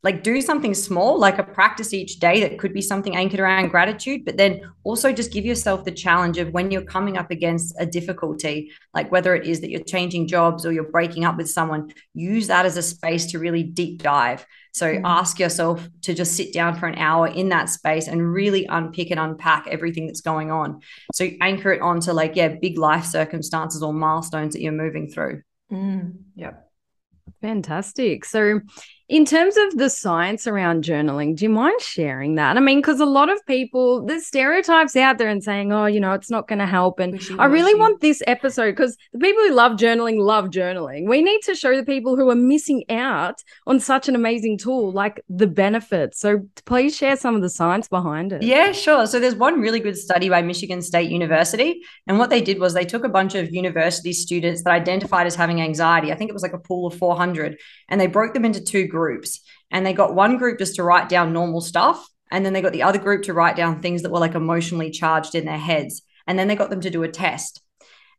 like 0.05 0.23
do 0.23 0.41
something 0.41 0.75
small, 0.75 1.19
like 1.19 1.39
a 1.39 1.43
practice 1.43 1.93
each 1.93 2.21
day 2.21 2.41
that 2.41 2.59
could 2.59 2.73
be 2.73 2.81
something 2.81 3.17
anchored 3.17 3.41
around 3.41 3.69
gratitude, 3.69 4.25
but 4.25 4.37
then 4.37 4.61
also 4.85 5.13
just 5.13 5.33
give 5.33 5.45
yourself 5.45 5.85
the 5.85 5.91
challenge 5.91 6.39
of 6.39 6.53
when 6.53 6.71
you're 6.71 6.83
coming 6.83 7.17
up 7.19 7.33
against 7.33 7.75
a 7.81 7.87
difficulty, 7.87 8.71
like 8.95 9.11
whether 9.11 9.35
it 9.35 9.45
is 9.47 9.61
that 9.61 9.71
you're 9.71 9.83
changing 9.83 10.29
jobs 10.29 10.65
or 10.65 10.73
you're 10.73 10.93
breaking 10.93 11.25
up 11.25 11.37
with 11.37 11.51
someone, 11.51 11.93
use 12.15 12.47
that 12.47 12.65
as 12.65 12.77
a 12.77 12.83
space 12.83 13.27
to 13.27 13.41
really 13.41 13.65
deep 13.65 14.01
dive. 14.01 14.47
So 14.79 14.95
mm-hmm. 14.95 15.05
ask 15.05 15.41
yourself 15.41 15.87
to 16.03 16.15
just 16.15 16.37
sit 16.37 16.53
down 16.53 16.79
for 16.79 16.87
an 16.87 16.97
hour 16.99 17.27
in 17.27 17.49
that 17.49 17.69
space 17.69 18.07
and 18.07 18.33
really 18.33 18.65
unpick 18.67 19.11
and 19.11 19.19
unpack 19.19 19.67
everything 19.67 20.07
that's 20.07 20.21
going 20.21 20.53
on. 20.53 20.81
So 21.13 21.29
anchor 21.41 21.73
it 21.73 21.83
onto 21.83 22.13
like, 22.13 22.37
yeah, 22.37 22.55
big 22.61 22.79
life 22.79 23.05
circumstances 23.05 23.83
or 23.83 23.93
milestones 23.93 24.55
that 24.55 24.63
you're 24.63 24.73
moving 24.73 25.09
through. 25.09 25.43
Mm, 25.73 26.19
yep. 26.37 26.71
Fantastic. 27.43 28.25
So 28.25 28.61
in 29.09 29.25
terms 29.25 29.57
of 29.57 29.79
the 29.79 29.89
science 29.89 30.47
around 30.47 30.85
journaling, 30.85 31.35
do 31.35 31.47
you 31.47 31.49
mind 31.49 31.81
sharing 31.81 32.35
that? 32.35 32.59
I 32.59 32.61
mean, 32.61 32.79
because 32.79 33.01
a 33.01 33.07
lot 33.07 33.31
of 33.31 33.45
people, 33.47 34.05
there's 34.05 34.27
stereotypes 34.27 34.97
out 34.97 35.17
there 35.17 35.29
and 35.29 35.43
saying, 35.43 35.73
oh, 35.73 35.87
you 35.87 35.99
know, 35.99 36.13
it's 36.13 36.31
not 36.31 36.47
going 36.47 36.59
to 36.59 36.67
help. 36.67 37.01
And 37.01 37.13
wishy, 37.13 37.35
I 37.39 37.47
really 37.47 37.75
want 37.75 38.03
this 38.03 38.23
episode 38.27 38.73
because 38.73 38.99
the 39.15 39.19
people 39.19 39.43
who 39.45 39.55
love 39.55 39.73
journaling 39.73 40.19
love 40.21 40.47
journaling. 40.47 41.09
We 41.09 41.23
need 41.23 41.41
to 41.45 41.55
show 41.55 41.75
the 41.75 41.87
people 41.87 42.17
who 42.17 42.29
are 42.29 42.35
missing 42.35 42.85
out 42.91 43.43
on 43.67 43.81
such 43.81 44.11
an 44.11 44.15
amazing 44.15 44.59
tool, 44.59 44.93
like 44.93 45.23
the 45.31 45.47
benefits. 45.47 46.21
So 46.21 46.47
please 46.67 46.95
share 46.95 47.17
some 47.17 47.35
of 47.35 47.41
the 47.41 47.49
science 47.49 47.89
behind 47.89 48.35
it. 48.35 48.43
Yeah, 48.43 48.73
sure. 48.73 49.07
So 49.07 49.19
there's 49.19 49.35
one 49.35 49.59
really 49.59 49.81
good 49.81 49.97
study 49.97 50.29
by 50.29 50.43
Michigan 50.43 50.83
State 50.83 51.11
University. 51.11 51.81
And 52.07 52.19
what 52.19 52.29
they 52.29 52.43
did 52.43 52.59
was 52.59 52.75
they 52.75 52.85
took 52.85 53.05
a 53.05 53.09
bunch 53.09 53.35
of 53.35 53.55
university 53.55 54.13
students 54.13 54.65
that 54.65 54.71
identified 54.71 55.27
as 55.27 55.35
having 55.35 55.63
anxiety. 55.63 56.13
I 56.13 56.15
think 56.15 56.29
it 56.29 56.35
was 56.35 56.43
like 56.43 56.53
a 56.53 56.59
pool 56.59 56.89
of 56.89 56.95
400, 56.95 57.59
and 57.89 57.99
they 57.99 58.07
broke 58.07 58.35
them 58.35 58.45
into 58.45 58.63
two 58.63 58.87
groups 58.87 58.98
groups. 58.99 59.41
And 59.71 59.85
they 59.85 59.93
got 59.93 60.15
one 60.15 60.39
group 60.39 60.59
just 60.59 60.77
to 60.77 60.83
write 60.83 61.09
down 61.09 61.33
normal 61.33 61.61
stuff. 61.61 62.07
And 62.31 62.45
then 62.45 62.53
they 62.53 62.63
got 62.63 62.73
the 62.73 62.83
other 62.83 62.99
group 62.99 63.23
to 63.25 63.35
write 63.35 63.57
down 63.57 63.81
things 63.81 64.03
that 64.03 64.13
were 64.13 64.19
like 64.27 64.35
emotionally 64.35 64.91
charged 64.91 65.35
in 65.35 65.45
their 65.45 65.65
heads. 65.71 66.03
And 66.27 66.39
then 66.39 66.49
they 66.49 66.57
got 66.57 66.71
them 66.71 66.81
to 66.83 66.91
do 66.91 67.05
a 67.05 67.09
test. 67.09 67.63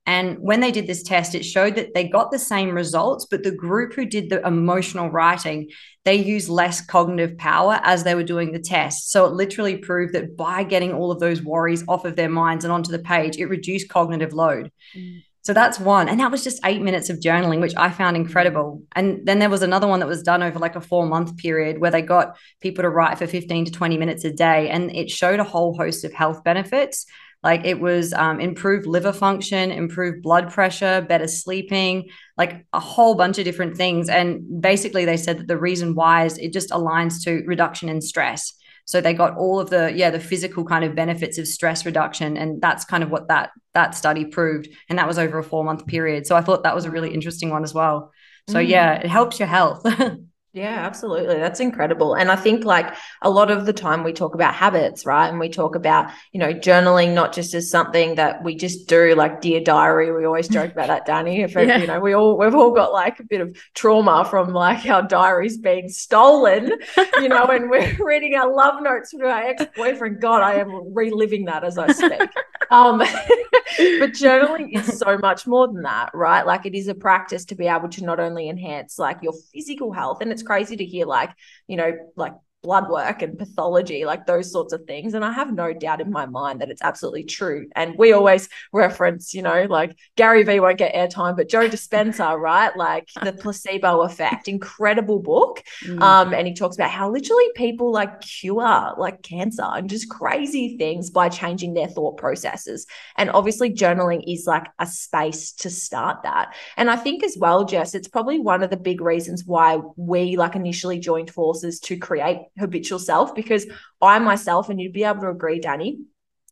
And 0.05 0.37
when 0.39 0.59
they 0.59 0.71
did 0.71 0.87
this 0.87 1.03
test, 1.03 1.35
it 1.35 1.43
showed 1.43 1.75
that 1.75 1.93
they 1.93 2.07
got 2.07 2.31
the 2.31 2.39
same 2.39 2.71
results, 2.71 3.27
but 3.29 3.43
the 3.43 3.51
group 3.51 3.93
who 3.93 4.05
did 4.05 4.29
the 4.29 4.41
emotional 4.47 5.09
writing, 5.09 5.69
they 6.05 6.15
used 6.15 6.49
less 6.49 6.83
cognitive 6.83 7.37
power 7.37 7.79
as 7.83 8.03
they 8.03 8.15
were 8.15 8.23
doing 8.23 8.51
the 8.51 8.59
test. 8.59 9.11
So 9.11 9.25
it 9.25 9.33
literally 9.33 9.77
proved 9.77 10.13
that 10.13 10.35
by 10.35 10.63
getting 10.63 10.93
all 10.93 11.11
of 11.11 11.19
those 11.19 11.43
worries 11.43 11.83
off 11.87 12.05
of 12.05 12.15
their 12.15 12.29
minds 12.29 12.65
and 12.65 12.71
onto 12.71 12.91
the 12.91 13.05
page, 13.13 13.37
it 13.37 13.45
reduced 13.45 13.89
cognitive 13.89 14.33
load. 14.33 14.71
Mm. 14.97 15.21
So 15.41 15.53
that's 15.53 15.79
one. 15.79 16.09
And 16.09 16.19
that 16.19 16.31
was 16.31 16.43
just 16.43 16.59
eight 16.65 16.81
minutes 16.81 17.09
of 17.09 17.19
journaling, 17.19 17.61
which 17.61 17.73
I 17.77 17.89
found 17.89 18.17
incredible. 18.17 18.83
And 18.95 19.25
then 19.25 19.39
there 19.39 19.49
was 19.49 19.61
another 19.61 19.87
one 19.87 20.01
that 20.01 20.07
was 20.07 20.21
done 20.21 20.43
over 20.43 20.59
like 20.59 20.75
a 20.75 20.81
four 20.81 21.05
month 21.05 21.37
period 21.37 21.79
where 21.79 21.91
they 21.91 22.01
got 22.01 22.37
people 22.59 22.81
to 22.81 22.89
write 22.89 23.17
for 23.17 23.25
15 23.25 23.65
to 23.65 23.71
20 23.71 23.97
minutes 23.97 24.25
a 24.25 24.31
day. 24.31 24.69
And 24.69 24.93
it 24.95 25.09
showed 25.09 25.39
a 25.39 25.45
whole 25.45 25.77
host 25.77 26.03
of 26.03 26.13
health 26.13 26.43
benefits. 26.43 27.05
Like 27.41 27.63
it 27.63 27.79
was 27.79 28.11
um, 28.13 28.41
improved 28.41 28.85
liver 28.85 29.13
function, 29.13 29.71
improved 29.71 30.21
blood 30.21 30.51
pressure, 30.51 31.05
better 31.07 31.27
sleeping, 31.27 32.09
like 32.37 32.65
a 32.73 32.81
whole 32.81 33.15
bunch 33.15 33.37
of 33.37 33.45
different 33.45 33.77
things. 33.77 34.09
And 34.09 34.61
basically, 34.61 35.05
they 35.05 35.15
said 35.15 35.37
that 35.39 35.47
the 35.47 35.57
reason 35.57 35.95
why 35.95 36.25
is 36.25 36.37
it 36.37 36.51
just 36.51 36.69
aligns 36.71 37.23
to 37.23 37.43
reduction 37.45 37.87
in 37.87 38.01
stress. 38.01 38.53
So 38.89 39.01
they 39.01 39.13
got 39.13 39.37
all 39.37 39.59
of 39.59 39.69
the 39.69 39.93
yeah 39.93 40.09
the 40.09 40.19
physical 40.19 40.65
kind 40.65 40.83
of 40.83 40.95
benefits 40.95 41.37
of 41.37 41.47
stress 41.47 41.85
reduction, 41.85 42.35
and 42.37 42.59
that's 42.59 42.83
kind 42.83 43.03
of 43.03 43.11
what 43.11 43.27
that 43.27 43.51
that 43.75 43.93
study 43.93 44.25
proved, 44.25 44.67
and 44.89 44.97
that 44.97 45.07
was 45.07 45.19
over 45.19 45.37
a 45.37 45.43
four 45.43 45.63
month 45.63 45.85
period. 45.85 46.25
So 46.25 46.35
I 46.35 46.41
thought 46.41 46.63
that 46.63 46.73
was 46.73 46.85
a 46.85 46.91
really 46.91 47.13
interesting 47.13 47.51
one 47.51 47.63
as 47.63 47.71
well. 47.71 48.11
So 48.47 48.55
mm. 48.55 48.67
yeah, 48.67 48.93
it 48.93 49.05
helps 49.05 49.37
your 49.37 49.47
health. 49.47 49.85
Yeah, 50.59 50.85
absolutely. 50.85 51.37
That's 51.37 51.61
incredible. 51.61 52.15
And 52.15 52.29
I 52.29 52.35
think 52.35 52.65
like 52.65 52.93
a 53.21 53.29
lot 53.29 53.49
of 53.49 53.65
the 53.65 53.71
time 53.71 54.03
we 54.03 54.11
talk 54.11 54.35
about 54.35 54.53
habits, 54.53 55.05
right? 55.05 55.29
And 55.29 55.39
we 55.39 55.47
talk 55.47 55.73
about, 55.73 56.11
you 56.33 56.39
know, 56.41 56.53
journaling 56.53 57.13
not 57.13 57.31
just 57.31 57.53
as 57.53 57.71
something 57.71 58.15
that 58.15 58.43
we 58.43 58.55
just 58.55 58.85
do 58.85 59.15
like 59.15 59.39
dear 59.39 59.61
diary. 59.61 60.11
We 60.11 60.25
always 60.25 60.49
joke 60.49 60.73
about 60.73 60.87
that, 60.87 61.05
Danny. 61.05 61.43
If 61.43 61.53
yeah. 61.55 61.77
you 61.77 61.87
know, 61.87 62.01
we 62.01 62.13
all 62.13 62.37
we've 62.37 62.53
all 62.53 62.71
got 62.71 62.91
like 62.91 63.21
a 63.21 63.23
bit 63.23 63.39
of 63.39 63.57
trauma 63.73 64.27
from 64.29 64.51
like 64.51 64.85
our 64.85 65.01
diaries 65.01 65.57
being 65.57 65.87
stolen, 65.87 66.73
you 67.21 67.29
know, 67.29 67.45
and 67.45 67.69
we're 67.69 67.95
reading 67.99 68.35
our 68.35 68.53
love 68.53 68.83
notes 68.83 69.11
from 69.11 69.21
our 69.21 69.41
ex-boyfriend. 69.41 70.19
God, 70.19 70.41
I 70.41 70.55
am 70.55 70.93
reliving 70.93 71.45
that 71.45 71.63
as 71.63 71.77
I 71.77 71.93
speak. 71.93 72.11
Um, 72.69 72.97
but 73.77 74.11
journaling 74.11 74.77
is 74.77 74.97
so 74.97 75.17
much 75.17 75.47
more 75.47 75.67
than 75.67 75.83
that, 75.83 76.11
right? 76.13 76.45
Like 76.45 76.65
it 76.65 76.75
is 76.75 76.87
a 76.87 76.95
practice 76.95 77.45
to 77.45 77.55
be 77.55 77.67
able 77.67 77.89
to 77.89 78.03
not 78.03 78.19
only 78.19 78.49
enhance 78.49 78.99
like 78.99 79.17
your 79.21 79.33
physical 79.53 79.91
health 79.91 80.21
and 80.21 80.31
it's 80.31 80.43
crazy 80.43 80.77
to 80.77 80.85
hear 80.85 81.05
like, 81.05 81.31
you 81.67 81.77
know, 81.77 81.91
like 82.15 82.33
blood 82.61 82.89
work 82.89 83.21
and 83.21 83.37
pathology, 83.37 84.03
like 84.03 84.25
those 84.25 84.51
sorts 84.51 84.73
of 84.73 84.83
things. 84.85 85.13
And 85.13 85.23
I 85.23 85.31
have 85.31 85.53
no 85.53 85.73
doubt 85.73 86.01
in 86.01 86.11
my 86.11 86.25
mind 86.25 86.59
that 86.59 86.69
it's 86.69 86.81
absolutely 86.81 87.23
true. 87.23 87.67
And 87.75 87.95
we 87.97 88.11
always 88.11 88.49
reference, 88.73 89.33
you 89.33 89.41
know, 89.41 89.65
like 89.69 89.97
Gary 90.17 90.43
Vee 90.43 90.59
won't 90.59 90.77
get 90.77 90.93
airtime, 90.93 91.37
but 91.37 91.49
Joe 91.49 91.69
Dispenza, 91.69 92.37
right? 92.39 92.75
Like 92.75 93.07
the 93.23 93.33
placebo 93.39 94.01
effect, 94.01 94.47
incredible 94.47 95.19
book. 95.19 95.63
Mm. 95.85 96.01
Um, 96.01 96.33
and 96.33 96.47
he 96.47 96.53
talks 96.53 96.75
about 96.75 96.91
how 96.91 97.09
literally 97.09 97.47
people 97.55 97.91
like 97.91 98.21
cure 98.21 98.93
like 98.97 99.21
cancer 99.23 99.63
and 99.63 99.89
just 99.89 100.09
crazy 100.09 100.77
things 100.77 101.09
by 101.09 101.29
changing 101.29 101.73
their 101.73 101.87
thought 101.87 102.17
processes. 102.17 102.85
And 103.17 103.29
obviously, 103.29 103.71
journaling 103.73 104.23
is 104.27 104.45
like 104.45 104.67
a 104.79 104.85
space 104.85 105.53
to 105.53 105.69
start 105.69 106.23
that. 106.23 106.55
And 106.75 106.89
I 106.89 106.97
think 106.97 107.23
as 107.23 107.37
well, 107.39 107.63
Jess, 107.63 107.95
it's 107.95 108.07
probably 108.07 108.39
one 108.39 108.63
of 108.63 108.69
the 108.69 108.77
big 108.77 108.99
reasons 108.99 109.45
why 109.45 109.79
we 109.95 110.35
like 110.35 110.55
initially 110.55 110.99
joined 110.99 111.31
forces 111.31 111.79
to 111.81 111.97
create 111.97 112.48
habitual 112.57 112.99
self 112.99 113.35
because 113.35 113.65
I 114.01 114.19
myself, 114.19 114.69
and 114.69 114.79
you'd 114.79 114.93
be 114.93 115.03
able 115.03 115.21
to 115.21 115.29
agree, 115.29 115.59
Danny, 115.59 115.99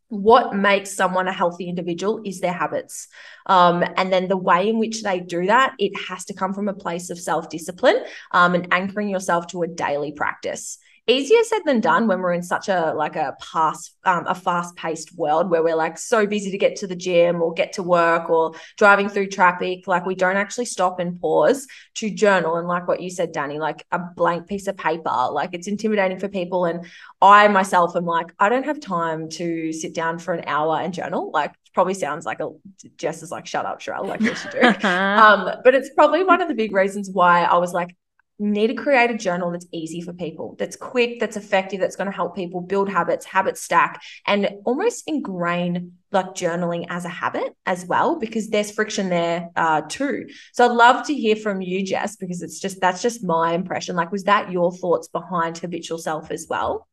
what 0.09 0.55
makes 0.55 0.91
someone 0.91 1.27
a 1.27 1.33
healthy 1.33 1.67
individual 1.67 2.21
is 2.23 2.39
their 2.39 2.53
habits. 2.53 3.07
Um, 3.45 3.83
and 3.97 4.11
then 4.11 4.27
the 4.27 4.37
way 4.37 4.69
in 4.69 4.79
which 4.79 5.03
they 5.03 5.19
do 5.19 5.45
that, 5.47 5.73
it 5.79 5.91
has 6.07 6.25
to 6.25 6.33
come 6.33 6.53
from 6.53 6.69
a 6.69 6.73
place 6.73 7.09
of 7.09 7.19
self 7.19 7.49
discipline 7.49 8.03
um, 8.31 8.55
and 8.55 8.67
anchoring 8.71 9.09
yourself 9.09 9.47
to 9.47 9.63
a 9.63 9.67
daily 9.67 10.11
practice 10.11 10.77
easier 11.07 11.41
said 11.43 11.61
than 11.65 11.79
done 11.79 12.05
when 12.07 12.19
we're 12.19 12.33
in 12.33 12.43
such 12.43 12.67
a 12.67 12.93
like 12.93 13.15
a 13.15 13.35
past 13.39 13.95
um, 14.03 14.25
a 14.27 14.35
fast 14.35 14.75
paced 14.75 15.15
world 15.17 15.49
where 15.49 15.63
we're 15.63 15.75
like 15.75 15.97
so 15.97 16.27
busy 16.27 16.51
to 16.51 16.57
get 16.57 16.75
to 16.77 16.87
the 16.87 16.95
gym 16.95 17.41
or 17.41 17.53
get 17.53 17.73
to 17.73 17.83
work 17.83 18.29
or 18.29 18.53
driving 18.77 19.07
through 19.07 19.27
traffic. 19.27 19.87
Like 19.87 20.05
we 20.05 20.15
don't 20.15 20.35
actually 20.35 20.65
stop 20.65 20.99
and 20.99 21.19
pause 21.19 21.65
to 21.95 22.09
journal. 22.09 22.57
And 22.57 22.67
like 22.67 22.87
what 22.87 23.01
you 23.01 23.09
said 23.09 23.31
danny 23.31 23.57
like 23.57 23.85
a 23.91 23.99
blank 23.99 24.47
piece 24.47 24.67
of 24.67 24.75
paper 24.75 25.29
like 25.31 25.51
it's 25.53 25.67
intimidating 25.67 26.19
for 26.19 26.27
people. 26.27 26.65
And 26.65 26.85
i 27.21 27.47
myself 27.47 27.95
am 27.95 28.05
like 28.05 28.33
i 28.39 28.49
don't 28.49 28.65
have 28.65 28.79
time 28.79 29.29
to 29.29 29.73
sit 29.73 29.95
down 29.95 30.19
for 30.19 30.33
an 30.33 30.43
hour 30.45 30.79
and 30.79 30.93
journal. 30.93 31.31
Like 31.31 31.53
probably 31.73 31.93
sounds 31.93 32.25
like 32.25 32.41
a 32.41 32.49
Jess 32.97 33.23
is 33.23 33.31
like 33.31 33.45
shut 33.45 33.65
up 33.65 33.79
Sharelle 33.79 34.07
like 34.07 34.21
yes 34.21 34.45
you 34.45 34.51
do. 34.51 34.67
Um 34.87 35.61
but 35.63 35.73
it's 35.73 35.89
probably 35.95 36.23
one 36.23 36.41
of 36.41 36.49
the 36.49 36.55
big 36.55 36.73
reasons 36.73 37.09
why 37.09 37.43
I 37.43 37.57
was 37.57 37.71
like 37.71 37.95
need 38.39 38.67
to 38.67 38.73
create 38.73 39.09
a 39.09 39.17
journal 39.17 39.51
that's 39.51 39.65
easy 39.71 40.01
for 40.01 40.13
people, 40.13 40.55
that's 40.59 40.75
quick, 40.75 41.19
that's 41.19 41.37
effective, 41.37 41.79
that's 41.79 41.95
going 41.95 42.09
to 42.09 42.15
help 42.15 42.35
people 42.35 42.61
build 42.61 42.89
habits, 42.89 43.25
habit 43.25 43.57
stack, 43.57 44.01
and 44.25 44.49
almost 44.65 45.03
ingrain 45.07 45.93
like 46.11 46.27
journaling 46.27 46.85
as 46.89 47.03
a 47.05 47.09
habit 47.09 47.55
as 47.65 47.85
well, 47.85 48.17
because 48.17 48.49
there's 48.49 48.71
friction 48.71 49.09
there 49.09 49.49
uh, 49.55 49.81
too. 49.89 50.27
So 50.53 50.65
I'd 50.65 50.71
love 50.71 51.05
to 51.07 51.13
hear 51.13 51.35
from 51.35 51.61
you, 51.61 51.85
Jess, 51.85 52.15
because 52.15 52.41
it's 52.41 52.59
just 52.59 52.79
that's 52.79 53.01
just 53.01 53.23
my 53.23 53.53
impression. 53.53 53.95
Like, 53.95 54.11
was 54.11 54.23
that 54.23 54.51
your 54.51 54.71
thoughts 54.71 55.07
behind 55.07 55.57
habitual 55.57 55.97
self 55.97 56.31
as 56.31 56.47
well? 56.49 56.87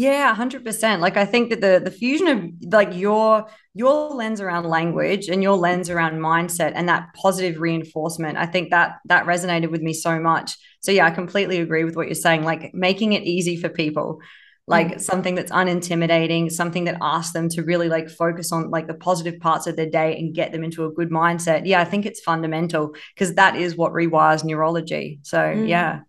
Yeah, 0.00 0.34
100%. 0.34 1.00
Like 1.00 1.18
I 1.18 1.26
think 1.26 1.50
that 1.50 1.60
the 1.60 1.78
the 1.84 1.90
fusion 1.90 2.26
of 2.26 2.72
like 2.72 2.96
your 2.96 3.46
your 3.74 4.14
lens 4.14 4.40
around 4.40 4.64
language 4.64 5.28
and 5.28 5.42
your 5.42 5.58
lens 5.58 5.90
around 5.90 6.14
mindset 6.14 6.72
and 6.74 6.88
that 6.88 7.12
positive 7.12 7.60
reinforcement, 7.60 8.38
I 8.38 8.46
think 8.46 8.70
that 8.70 8.96
that 9.04 9.26
resonated 9.26 9.70
with 9.70 9.82
me 9.82 9.92
so 9.92 10.18
much. 10.18 10.56
So 10.80 10.90
yeah, 10.90 11.04
I 11.04 11.10
completely 11.10 11.60
agree 11.60 11.84
with 11.84 11.96
what 11.96 12.06
you're 12.06 12.14
saying 12.14 12.44
like 12.44 12.72
making 12.72 13.12
it 13.12 13.24
easy 13.24 13.58
for 13.58 13.68
people. 13.68 14.20
Like 14.66 14.88
mm. 14.88 15.00
something 15.02 15.34
that's 15.34 15.52
unintimidating, 15.52 16.50
something 16.50 16.84
that 16.84 16.96
asks 17.02 17.34
them 17.34 17.50
to 17.50 17.62
really 17.62 17.90
like 17.90 18.08
focus 18.08 18.52
on 18.52 18.70
like 18.70 18.86
the 18.86 18.94
positive 18.94 19.38
parts 19.38 19.66
of 19.66 19.76
their 19.76 19.90
day 19.90 20.16
and 20.16 20.34
get 20.34 20.50
them 20.50 20.64
into 20.64 20.86
a 20.86 20.90
good 20.90 21.10
mindset. 21.10 21.66
Yeah, 21.66 21.82
I 21.82 21.84
think 21.84 22.06
it's 22.06 22.20
fundamental 22.20 22.94
because 23.14 23.34
that 23.34 23.54
is 23.54 23.76
what 23.76 23.92
rewires 23.92 24.44
neurology. 24.44 25.18
So, 25.24 25.38
mm. 25.38 25.68
yeah. 25.68 26.00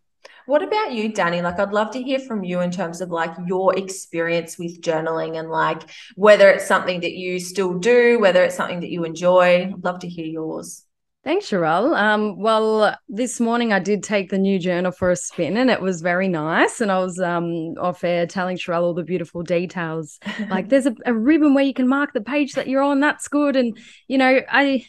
What 0.52 0.64
about 0.64 0.92
you, 0.92 1.14
Danny? 1.14 1.42
Like, 1.42 1.62
I'd 1.62 1.72
love 1.72 1.92
to 1.92 2.04
hear 2.04 2.20
from 2.20 2.44
you 2.44 2.60
in 2.60 2.72
terms 2.72 3.00
of 3.00 3.10
like 3.10 3.32
your 3.48 3.74
experience 3.78 4.60
with 4.60 4.82
journaling 4.82 5.40
and 5.40 5.50
like 5.50 5.84
whether 6.16 6.50
it's 6.50 6.68
something 6.68 7.00
that 7.00 7.14
you 7.14 7.40
still 7.40 7.80
do, 7.80 8.20
whether 8.20 8.44
it's 8.44 8.56
something 8.58 8.82
that 8.82 8.90
you 8.90 9.06
enjoy. 9.06 9.72
I'd 9.74 9.82
love 9.82 10.00
to 10.00 10.10
hear 10.10 10.26
yours. 10.26 10.84
Thanks, 11.24 11.46
Sharelle. 11.46 11.98
Um, 11.98 12.38
well, 12.38 12.98
this 13.08 13.40
morning 13.40 13.72
I 13.72 13.80
did 13.80 14.04
take 14.04 14.30
the 14.30 14.38
new 14.38 14.60
journal 14.60 14.92
for 14.92 15.10
a 15.10 15.16
spin 15.16 15.56
and 15.56 15.70
it 15.70 15.80
was 15.80 16.02
very 16.02 16.28
nice. 16.28 16.82
And 16.82 16.92
I 16.92 17.00
was 17.00 17.18
um, 17.18 17.76
off 17.80 18.04
air 18.04 18.28
telling 18.28 18.58
Sharelle 18.58 18.82
all 18.82 18.94
the 18.94 19.04
beautiful 19.04 19.44
details. 19.44 20.20
like 20.50 20.68
there's 20.68 20.86
a, 20.86 20.94
a 21.06 21.14
ribbon 21.14 21.54
where 21.54 21.64
you 21.64 21.74
can 21.74 21.88
mark 21.88 22.12
the 22.12 22.20
page 22.20 22.56
that 22.56 22.68
you're 22.68 22.84
on. 22.84 23.00
That's 23.00 23.30
good. 23.30 23.56
And, 23.56 23.80
you 24.10 24.18
know, 24.18 24.42
I 24.50 24.86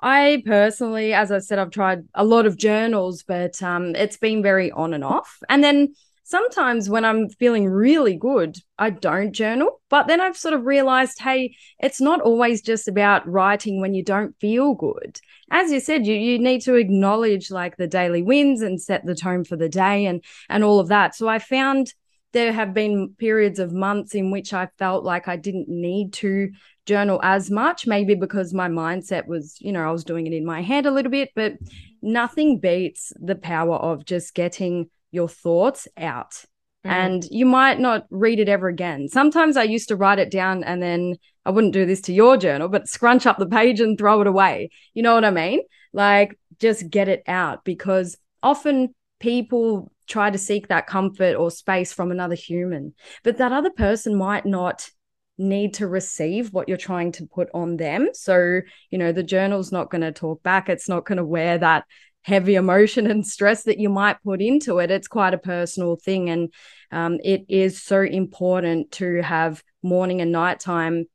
I 0.00 0.42
personally, 0.46 1.12
as 1.12 1.32
I 1.32 1.38
said, 1.38 1.58
I've 1.58 1.70
tried 1.70 2.04
a 2.14 2.24
lot 2.24 2.46
of 2.46 2.56
journals, 2.56 3.24
but 3.24 3.60
um, 3.62 3.94
it's 3.96 4.16
been 4.16 4.42
very 4.42 4.70
on 4.70 4.94
and 4.94 5.02
off. 5.02 5.38
And 5.48 5.62
then 5.64 5.94
sometimes 6.22 6.90
when 6.90 7.04
I'm 7.04 7.28
feeling 7.30 7.66
really 7.66 8.14
good, 8.14 8.58
I 8.78 8.90
don't 8.90 9.32
journal. 9.32 9.80
But 9.88 10.06
then 10.06 10.20
I've 10.20 10.36
sort 10.36 10.54
of 10.54 10.66
realized, 10.66 11.20
hey, 11.20 11.56
it's 11.80 12.00
not 12.00 12.20
always 12.20 12.62
just 12.62 12.86
about 12.86 13.26
writing 13.26 13.80
when 13.80 13.94
you 13.94 14.04
don't 14.04 14.36
feel 14.38 14.74
good. 14.74 15.20
As 15.50 15.72
you 15.72 15.80
said, 15.80 16.06
you 16.06 16.14
you 16.14 16.38
need 16.38 16.60
to 16.62 16.74
acknowledge 16.74 17.50
like 17.50 17.76
the 17.76 17.86
daily 17.86 18.22
wins 18.22 18.60
and 18.60 18.80
set 18.80 19.04
the 19.04 19.14
tone 19.14 19.42
for 19.42 19.56
the 19.56 19.68
day 19.68 20.04
and 20.04 20.22
and 20.48 20.62
all 20.62 20.78
of 20.78 20.88
that. 20.88 21.16
So 21.16 21.26
I 21.28 21.38
found 21.38 21.94
there 22.32 22.52
have 22.52 22.74
been 22.74 23.14
periods 23.18 23.58
of 23.58 23.72
months 23.72 24.14
in 24.14 24.30
which 24.30 24.52
I 24.52 24.68
felt 24.78 25.04
like 25.04 25.28
I 25.28 25.36
didn't 25.36 25.68
need 25.68 26.12
to 26.14 26.50
journal 26.84 27.20
as 27.22 27.50
much, 27.50 27.86
maybe 27.86 28.14
because 28.14 28.52
my 28.52 28.68
mindset 28.68 29.26
was, 29.26 29.56
you 29.60 29.72
know, 29.72 29.86
I 29.86 29.92
was 29.92 30.04
doing 30.04 30.26
it 30.26 30.32
in 30.32 30.44
my 30.44 30.62
head 30.62 30.86
a 30.86 30.90
little 30.90 31.10
bit. 31.10 31.30
But 31.34 31.54
nothing 32.02 32.58
beats 32.58 33.12
the 33.20 33.34
power 33.34 33.76
of 33.76 34.04
just 34.04 34.34
getting 34.34 34.90
your 35.10 35.28
thoughts 35.28 35.88
out. 35.96 36.44
Mm. 36.84 36.90
And 36.90 37.24
you 37.30 37.46
might 37.46 37.80
not 37.80 38.06
read 38.10 38.40
it 38.40 38.48
ever 38.48 38.68
again. 38.68 39.08
Sometimes 39.08 39.56
I 39.56 39.64
used 39.64 39.88
to 39.88 39.96
write 39.96 40.18
it 40.18 40.30
down 40.30 40.64
and 40.64 40.82
then 40.82 41.16
I 41.44 41.50
wouldn't 41.50 41.72
do 41.72 41.86
this 41.86 42.02
to 42.02 42.12
your 42.12 42.36
journal, 42.36 42.68
but 42.68 42.88
scrunch 42.88 43.26
up 43.26 43.38
the 43.38 43.46
page 43.46 43.80
and 43.80 43.96
throw 43.96 44.20
it 44.20 44.26
away. 44.26 44.70
You 44.94 45.02
know 45.02 45.14
what 45.14 45.24
I 45.24 45.30
mean? 45.30 45.62
Like 45.92 46.38
just 46.58 46.90
get 46.90 47.08
it 47.08 47.22
out 47.26 47.64
because 47.64 48.16
often 48.42 48.94
people 49.18 49.90
try 50.08 50.30
to 50.30 50.38
seek 50.38 50.68
that 50.68 50.86
comfort 50.86 51.36
or 51.36 51.50
space 51.50 51.92
from 51.92 52.10
another 52.10 52.34
human, 52.34 52.94
but 53.22 53.38
that 53.38 53.52
other 53.52 53.70
person 53.70 54.16
might 54.16 54.46
not 54.46 54.90
need 55.38 55.74
to 55.74 55.86
receive 55.86 56.52
what 56.52 56.68
you're 56.68 56.76
trying 56.76 57.12
to 57.12 57.26
put 57.26 57.48
on 57.54 57.76
them. 57.76 58.08
So, 58.12 58.60
you 58.90 58.98
know, 58.98 59.12
the 59.12 59.22
journal's 59.22 59.70
not 59.70 59.90
going 59.90 60.00
to 60.00 60.12
talk 60.12 60.42
back. 60.42 60.68
It's 60.68 60.88
not 60.88 61.06
going 61.06 61.18
to 61.18 61.24
wear 61.24 61.58
that 61.58 61.84
heavy 62.22 62.56
emotion 62.56 63.08
and 63.08 63.26
stress 63.26 63.62
that 63.64 63.78
you 63.78 63.88
might 63.88 64.22
put 64.24 64.42
into 64.42 64.78
it. 64.78 64.90
It's 64.90 65.08
quite 65.08 65.34
a 65.34 65.38
personal 65.38 65.96
thing. 65.96 66.28
And 66.28 66.52
um, 66.90 67.18
it 67.22 67.44
is 67.48 67.80
so 67.82 68.00
important 68.00 68.92
to 68.92 69.22
have 69.22 69.62
morning 69.82 70.20
and 70.20 70.32
nighttime 70.32 71.06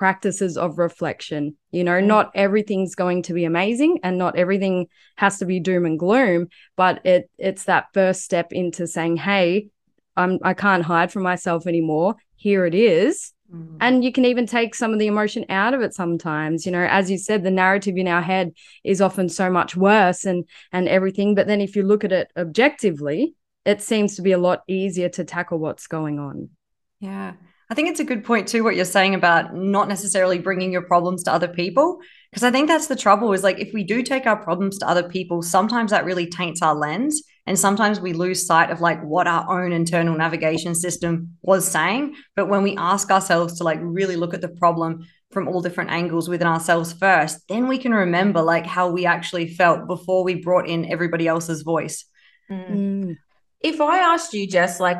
practices 0.00 0.56
of 0.56 0.78
reflection. 0.78 1.54
You 1.72 1.84
know, 1.84 2.00
mm. 2.00 2.06
not 2.06 2.30
everything's 2.34 2.94
going 2.94 3.22
to 3.24 3.34
be 3.34 3.44
amazing 3.44 4.00
and 4.02 4.16
not 4.16 4.34
everything 4.34 4.86
has 5.16 5.38
to 5.40 5.44
be 5.44 5.60
doom 5.60 5.84
and 5.84 5.98
gloom, 5.98 6.48
but 6.74 7.04
it 7.04 7.30
it's 7.36 7.64
that 7.64 7.88
first 7.92 8.22
step 8.22 8.50
into 8.50 8.86
saying, 8.86 9.18
"Hey, 9.18 9.68
I'm 10.16 10.38
I 10.42 10.54
can't 10.54 10.82
hide 10.84 11.12
from 11.12 11.22
myself 11.22 11.66
anymore. 11.66 12.16
Here 12.34 12.64
it 12.64 12.74
is." 12.74 13.34
Mm. 13.54 13.76
And 13.80 14.02
you 14.02 14.10
can 14.10 14.24
even 14.24 14.46
take 14.46 14.74
some 14.74 14.94
of 14.94 14.98
the 14.98 15.06
emotion 15.06 15.44
out 15.50 15.74
of 15.74 15.82
it 15.82 15.92
sometimes. 15.92 16.64
You 16.64 16.72
know, 16.72 16.86
as 16.90 17.10
you 17.10 17.18
said, 17.18 17.42
the 17.42 17.50
narrative 17.50 17.98
in 17.98 18.08
our 18.08 18.22
head 18.22 18.52
is 18.82 19.02
often 19.02 19.28
so 19.28 19.50
much 19.50 19.76
worse 19.76 20.24
and 20.24 20.46
and 20.72 20.88
everything, 20.88 21.34
but 21.34 21.46
then 21.46 21.60
if 21.60 21.76
you 21.76 21.82
look 21.82 22.04
at 22.04 22.12
it 22.12 22.28
objectively, 22.38 23.34
it 23.66 23.82
seems 23.82 24.16
to 24.16 24.22
be 24.22 24.32
a 24.32 24.44
lot 24.48 24.62
easier 24.66 25.10
to 25.10 25.24
tackle 25.24 25.58
what's 25.58 25.86
going 25.86 26.18
on. 26.18 26.48
Yeah. 27.00 27.34
I 27.70 27.74
think 27.74 27.88
it's 27.88 28.00
a 28.00 28.04
good 28.04 28.24
point 28.24 28.48
too, 28.48 28.64
what 28.64 28.74
you're 28.74 28.84
saying 28.84 29.14
about 29.14 29.54
not 29.54 29.88
necessarily 29.88 30.40
bringing 30.40 30.72
your 30.72 30.82
problems 30.82 31.22
to 31.22 31.32
other 31.32 31.46
people. 31.46 32.00
Because 32.30 32.42
I 32.42 32.50
think 32.50 32.66
that's 32.66 32.88
the 32.88 32.96
trouble 32.96 33.32
is 33.32 33.44
like 33.44 33.60
if 33.60 33.72
we 33.72 33.84
do 33.84 34.02
take 34.02 34.26
our 34.26 34.36
problems 34.36 34.78
to 34.78 34.88
other 34.88 35.08
people, 35.08 35.40
sometimes 35.40 35.92
that 35.92 36.04
really 36.04 36.26
taints 36.26 36.62
our 36.62 36.74
lens. 36.74 37.22
And 37.46 37.58
sometimes 37.58 38.00
we 38.00 38.12
lose 38.12 38.44
sight 38.44 38.70
of 38.70 38.80
like 38.80 39.00
what 39.02 39.28
our 39.28 39.48
own 39.48 39.72
internal 39.72 40.16
navigation 40.16 40.74
system 40.74 41.36
was 41.42 41.66
saying. 41.66 42.16
But 42.34 42.48
when 42.48 42.62
we 42.62 42.76
ask 42.76 43.10
ourselves 43.10 43.58
to 43.58 43.64
like 43.64 43.78
really 43.80 44.16
look 44.16 44.34
at 44.34 44.40
the 44.40 44.48
problem 44.48 45.06
from 45.30 45.46
all 45.46 45.60
different 45.60 45.90
angles 45.90 46.28
within 46.28 46.48
ourselves 46.48 46.92
first, 46.92 47.46
then 47.48 47.68
we 47.68 47.78
can 47.78 47.92
remember 47.92 48.42
like 48.42 48.66
how 48.66 48.90
we 48.90 49.06
actually 49.06 49.54
felt 49.54 49.86
before 49.86 50.24
we 50.24 50.34
brought 50.34 50.68
in 50.68 50.90
everybody 50.90 51.28
else's 51.28 51.62
voice. 51.62 52.04
Mm. 52.50 53.16
If 53.60 53.80
I 53.80 53.98
asked 53.98 54.32
you, 54.34 54.48
Jess, 54.48 54.80
like, 54.80 54.98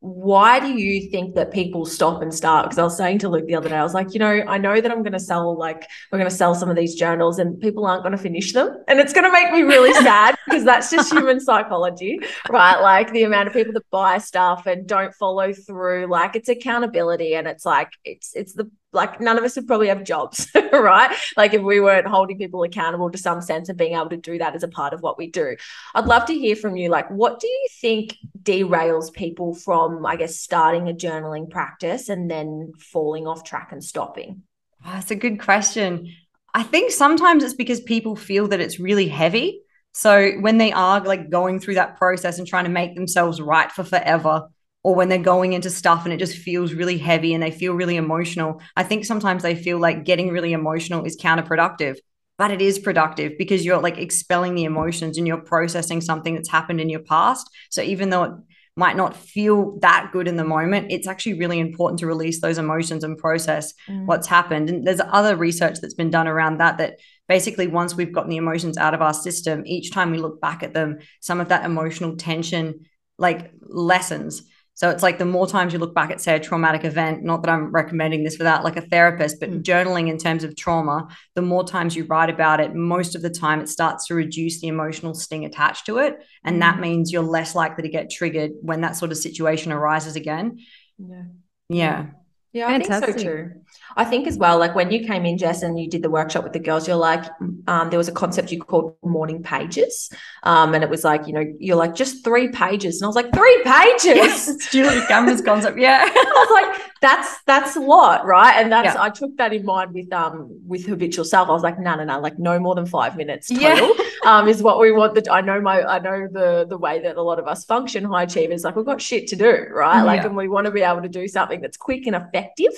why 0.00 0.58
do 0.58 0.68
you 0.68 1.10
think 1.10 1.34
that 1.34 1.52
people 1.52 1.84
stop 1.84 2.22
and 2.22 2.34
start? 2.34 2.64
Because 2.64 2.78
I 2.78 2.82
was 2.84 2.96
saying 2.96 3.18
to 3.18 3.28
Luke 3.28 3.46
the 3.46 3.54
other 3.54 3.68
day, 3.68 3.76
I 3.76 3.82
was 3.82 3.92
like, 3.92 4.14
you 4.14 4.18
know, 4.18 4.42
I 4.48 4.56
know 4.56 4.80
that 4.80 4.90
I'm 4.90 5.02
going 5.02 5.12
to 5.12 5.20
sell, 5.20 5.56
like, 5.58 5.86
we're 6.10 6.18
going 6.18 6.30
to 6.30 6.34
sell 6.34 6.54
some 6.54 6.70
of 6.70 6.76
these 6.76 6.94
journals 6.94 7.38
and 7.38 7.60
people 7.60 7.84
aren't 7.84 8.02
going 8.02 8.12
to 8.12 8.18
finish 8.18 8.54
them. 8.54 8.82
And 8.88 8.98
it's 8.98 9.12
going 9.12 9.24
to 9.24 9.32
make 9.32 9.52
me 9.52 9.60
really 9.60 9.92
sad 10.02 10.36
because 10.46 10.64
that's 10.64 10.90
just 10.90 11.12
human 11.12 11.38
psychology, 11.38 12.18
right? 12.48 12.80
Like, 12.80 13.12
the 13.12 13.24
amount 13.24 13.48
of 13.48 13.52
people 13.52 13.74
that 13.74 13.90
buy 13.90 14.16
stuff 14.16 14.64
and 14.66 14.86
don't 14.86 15.14
follow 15.14 15.52
through, 15.52 16.06
like, 16.06 16.34
it's 16.34 16.48
accountability 16.48 17.34
and 17.34 17.46
it's 17.46 17.66
like, 17.66 17.92
it's, 18.02 18.34
it's 18.34 18.54
the 18.54 18.70
like 18.92 19.20
none 19.20 19.38
of 19.38 19.44
us 19.44 19.56
would 19.56 19.66
probably 19.66 19.88
have 19.88 20.04
jobs, 20.04 20.48
right? 20.72 21.16
Like 21.36 21.54
if 21.54 21.62
we 21.62 21.80
weren't 21.80 22.06
holding 22.06 22.38
people 22.38 22.62
accountable 22.62 23.10
to 23.10 23.18
some 23.18 23.40
sense 23.40 23.68
of 23.68 23.76
being 23.76 23.94
able 23.94 24.10
to 24.10 24.16
do 24.16 24.38
that 24.38 24.54
as 24.54 24.62
a 24.62 24.68
part 24.68 24.92
of 24.92 25.00
what 25.00 25.18
we 25.18 25.30
do. 25.30 25.56
I'd 25.94 26.06
love 26.06 26.26
to 26.26 26.34
hear 26.34 26.56
from 26.56 26.76
you. 26.76 26.88
Like, 26.88 27.08
what 27.10 27.40
do 27.40 27.46
you 27.46 27.66
think 27.80 28.16
derails 28.42 29.12
people 29.12 29.54
from, 29.54 30.04
I 30.04 30.16
guess, 30.16 30.40
starting 30.40 30.88
a 30.88 30.92
journaling 30.92 31.50
practice 31.50 32.08
and 32.08 32.30
then 32.30 32.72
falling 32.78 33.26
off 33.26 33.44
track 33.44 33.70
and 33.72 33.82
stopping? 33.82 34.42
Oh, 34.84 34.92
that's 34.92 35.10
a 35.10 35.16
good 35.16 35.40
question. 35.40 36.12
I 36.54 36.62
think 36.62 36.90
sometimes 36.90 37.44
it's 37.44 37.54
because 37.54 37.80
people 37.80 38.16
feel 38.16 38.48
that 38.48 38.60
it's 38.60 38.80
really 38.80 39.08
heavy. 39.08 39.62
So 39.92 40.32
when 40.40 40.58
they 40.58 40.72
are 40.72 41.00
like 41.00 41.30
going 41.30 41.60
through 41.60 41.74
that 41.74 41.96
process 41.96 42.38
and 42.38 42.46
trying 42.46 42.64
to 42.64 42.70
make 42.70 42.94
themselves 42.94 43.40
right 43.40 43.70
for 43.70 43.84
forever, 43.84 44.48
or 44.82 44.94
when 44.94 45.08
they're 45.08 45.18
going 45.18 45.52
into 45.52 45.70
stuff 45.70 46.04
and 46.04 46.12
it 46.12 46.18
just 46.18 46.38
feels 46.38 46.72
really 46.72 46.98
heavy 46.98 47.34
and 47.34 47.42
they 47.42 47.50
feel 47.50 47.74
really 47.74 47.96
emotional. 47.96 48.60
I 48.76 48.82
think 48.82 49.04
sometimes 49.04 49.42
they 49.42 49.54
feel 49.54 49.78
like 49.78 50.04
getting 50.04 50.30
really 50.30 50.52
emotional 50.52 51.04
is 51.04 51.20
counterproductive, 51.20 51.96
but 52.38 52.50
it 52.50 52.62
is 52.62 52.78
productive 52.78 53.32
because 53.36 53.64
you're 53.64 53.80
like 53.80 53.98
expelling 53.98 54.54
the 54.54 54.64
emotions 54.64 55.18
and 55.18 55.26
you're 55.26 55.40
processing 55.40 56.00
something 56.00 56.34
that's 56.34 56.48
happened 56.48 56.80
in 56.80 56.88
your 56.88 57.00
past. 57.02 57.48
So 57.68 57.82
even 57.82 58.08
though 58.08 58.24
it 58.24 58.32
might 58.76 58.96
not 58.96 59.14
feel 59.14 59.78
that 59.80 60.10
good 60.12 60.26
in 60.26 60.36
the 60.36 60.44
moment, 60.44 60.90
it's 60.90 61.06
actually 61.06 61.38
really 61.38 61.58
important 61.58 61.98
to 62.00 62.06
release 62.06 62.40
those 62.40 62.56
emotions 62.56 63.04
and 63.04 63.18
process 63.18 63.74
mm. 63.86 64.06
what's 64.06 64.26
happened. 64.26 64.70
And 64.70 64.86
there's 64.86 65.02
other 65.10 65.36
research 65.36 65.80
that's 65.82 65.92
been 65.92 66.08
done 66.08 66.26
around 66.26 66.58
that 66.58 66.78
that 66.78 66.98
basically 67.28 67.66
once 67.66 67.94
we've 67.94 68.12
gotten 68.12 68.30
the 68.30 68.38
emotions 68.38 68.78
out 68.78 68.94
of 68.94 69.02
our 69.02 69.12
system, 69.12 69.62
each 69.66 69.92
time 69.92 70.10
we 70.10 70.16
look 70.16 70.40
back 70.40 70.62
at 70.62 70.72
them, 70.72 70.98
some 71.20 71.40
of 71.40 71.50
that 71.50 71.66
emotional 71.66 72.16
tension 72.16 72.86
like 73.18 73.52
lessens. 73.60 74.42
So 74.80 74.88
it's 74.88 75.02
like 75.02 75.18
the 75.18 75.26
more 75.26 75.46
times 75.46 75.74
you 75.74 75.78
look 75.78 75.94
back 75.94 76.10
at, 76.10 76.22
say, 76.22 76.34
a 76.34 76.40
traumatic 76.40 76.86
event, 76.86 77.22
not 77.22 77.42
that 77.42 77.50
I'm 77.50 77.70
recommending 77.70 78.24
this 78.24 78.38
without 78.38 78.64
like 78.64 78.78
a 78.78 78.80
therapist, 78.80 79.38
but 79.38 79.50
mm. 79.50 79.62
journaling 79.62 80.08
in 80.08 80.16
terms 80.16 80.42
of 80.42 80.56
trauma, 80.56 81.06
the 81.34 81.42
more 81.42 81.64
times 81.64 81.94
you 81.94 82.04
write 82.04 82.30
about 82.30 82.60
it, 82.60 82.74
most 82.74 83.14
of 83.14 83.20
the 83.20 83.28
time 83.28 83.60
it 83.60 83.68
starts 83.68 84.06
to 84.06 84.14
reduce 84.14 84.62
the 84.62 84.68
emotional 84.68 85.12
sting 85.12 85.44
attached 85.44 85.84
to 85.84 85.98
it. 85.98 86.16
And 86.44 86.56
mm. 86.56 86.60
that 86.60 86.80
means 86.80 87.12
you're 87.12 87.22
less 87.22 87.54
likely 87.54 87.82
to 87.82 87.90
get 87.90 88.10
triggered 88.10 88.52
when 88.62 88.80
that 88.80 88.96
sort 88.96 89.10
of 89.10 89.18
situation 89.18 89.70
arises 89.70 90.16
again. 90.16 90.60
Yeah. 90.96 91.24
Yeah. 91.68 92.06
Yeah, 92.52 92.66
I 92.66 92.72
Fantastic. 92.72 93.16
think 93.16 93.20
so 93.20 93.36
too. 93.36 93.50
I 93.96 94.04
think 94.04 94.26
as 94.26 94.36
well, 94.36 94.58
like 94.58 94.74
when 94.74 94.90
you 94.90 95.06
came 95.06 95.24
in, 95.24 95.38
Jess, 95.38 95.62
and 95.62 95.78
you 95.78 95.88
did 95.88 96.02
the 96.02 96.10
workshop 96.10 96.42
with 96.42 96.52
the 96.52 96.58
girls, 96.58 96.88
you're 96.88 96.96
like, 96.96 97.24
um, 97.68 97.90
there 97.90 97.98
was 97.98 98.08
a 98.08 98.12
concept 98.12 98.50
you 98.50 98.58
called 98.60 98.96
morning 99.04 99.42
pages. 99.42 100.10
Um, 100.42 100.74
and 100.74 100.82
it 100.82 100.90
was 100.90 101.04
like, 101.04 101.26
you 101.28 101.32
know, 101.32 101.44
you're 101.58 101.76
like, 101.76 101.94
just 101.94 102.24
three 102.24 102.48
pages. 102.48 103.00
And 103.00 103.04
I 103.04 103.08
was 103.08 103.16
like, 103.16 103.32
three 103.32 103.62
pages. 103.64 104.16
Yes, 104.16 104.70
Julia 104.70 105.06
Cameron's 105.06 105.42
concept. 105.42 105.78
Yeah. 105.78 106.00
I 106.04 106.46
was 106.48 106.62
like, 106.62 106.82
that's 107.00 107.42
that's 107.46 107.76
a 107.76 107.80
lot, 107.80 108.26
right? 108.26 108.54
And 108.56 108.70
that's 108.70 108.94
yeah. 108.94 109.02
I 109.02 109.10
took 109.10 109.36
that 109.38 109.52
in 109.52 109.64
mind 109.64 109.94
with 109.94 110.12
um 110.12 110.60
with 110.66 110.86
habitual 110.86 111.24
self. 111.24 111.48
I 111.48 111.52
was 111.52 111.62
like, 111.62 111.78
no, 111.78 111.94
no, 111.94 112.04
no, 112.04 112.20
like 112.20 112.38
no 112.38 112.58
more 112.58 112.74
than 112.74 112.86
five 112.86 113.16
minutes 113.16 113.48
total 113.48 113.94
yeah. 113.96 114.04
um 114.24 114.48
is 114.48 114.62
what 114.62 114.78
we 114.78 114.92
want. 114.92 115.14
That 115.14 115.30
I 115.30 115.40
know 115.40 115.60
my 115.60 115.82
I 115.82 115.98
know 115.98 116.28
the 116.30 116.66
the 116.68 116.76
way 116.76 117.00
that 117.00 117.16
a 117.16 117.22
lot 117.22 117.38
of 117.38 117.46
us 117.46 117.64
function 117.64 118.04
high 118.04 118.24
achievers. 118.24 118.64
Like 118.64 118.76
we've 118.76 118.84
got 118.84 119.00
shit 119.00 119.28
to 119.28 119.36
do, 119.36 119.66
right? 119.70 120.02
Like, 120.02 120.20
yeah. 120.20 120.26
and 120.26 120.36
we 120.36 120.48
want 120.48 120.66
to 120.66 120.70
be 120.70 120.82
able 120.82 121.02
to 121.02 121.08
do 121.08 121.26
something 121.26 121.60
that's 121.60 121.76
quick 121.76 122.06
and 122.06 122.14
effective 122.14 122.72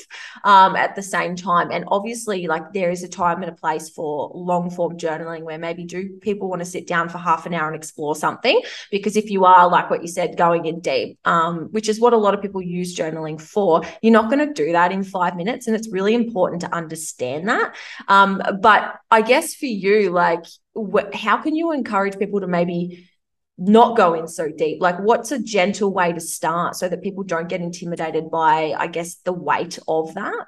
um 0.44 0.76
at 0.76 0.94
the 0.94 1.02
same 1.02 1.34
time. 1.34 1.70
And 1.72 1.84
obviously, 1.88 2.46
like 2.46 2.72
there 2.72 2.90
is 2.90 3.02
a 3.02 3.08
time 3.08 3.42
and 3.42 3.50
a 3.50 3.54
place 3.54 3.90
for 3.90 4.30
long 4.34 4.70
form 4.70 4.96
journaling 4.96 5.42
where 5.42 5.58
maybe 5.58 5.84
do 5.84 6.10
people 6.20 6.48
want 6.48 6.60
to 6.60 6.66
sit 6.66 6.86
down 6.86 7.08
for 7.08 7.18
half 7.18 7.44
an 7.46 7.54
hour 7.54 7.66
and 7.66 7.76
explore 7.76 8.14
something? 8.14 8.60
Because 8.90 9.16
if 9.16 9.30
you 9.30 9.44
are 9.44 9.68
like 9.68 9.90
what 9.90 10.02
you 10.02 10.08
said, 10.08 10.36
going 10.36 10.66
in 10.66 10.80
deep, 10.80 11.18
um, 11.24 11.68
which 11.72 11.88
is 11.88 11.98
what 11.98 12.12
a 12.12 12.16
lot 12.16 12.34
of 12.34 12.40
people 12.40 12.62
use 12.62 12.96
journaling 12.96 13.40
for, 13.40 13.82
you 14.00 14.12
you're 14.12 14.22
not 14.22 14.30
going 14.30 14.46
to 14.46 14.52
do 14.52 14.72
that 14.72 14.92
in 14.92 15.02
five 15.02 15.36
minutes. 15.36 15.66
And 15.66 15.74
it's 15.74 15.88
really 15.88 16.14
important 16.14 16.60
to 16.62 16.74
understand 16.74 17.48
that. 17.48 17.74
Um, 18.08 18.42
but 18.60 18.96
I 19.10 19.22
guess 19.22 19.54
for 19.54 19.66
you, 19.66 20.10
like, 20.10 20.44
wh- 20.76 21.14
how 21.14 21.38
can 21.38 21.54
you 21.54 21.72
encourage 21.72 22.18
people 22.18 22.40
to 22.40 22.46
maybe 22.46 23.08
not 23.58 23.96
go 23.96 24.14
in 24.14 24.28
so 24.28 24.50
deep? 24.50 24.80
Like, 24.80 24.98
what's 24.98 25.32
a 25.32 25.38
gentle 25.38 25.92
way 25.92 26.12
to 26.12 26.20
start 26.20 26.76
so 26.76 26.88
that 26.88 27.02
people 27.02 27.24
don't 27.24 27.48
get 27.48 27.60
intimidated 27.60 28.30
by, 28.30 28.74
I 28.76 28.86
guess, 28.86 29.16
the 29.16 29.32
weight 29.32 29.78
of 29.86 30.14
that? 30.14 30.46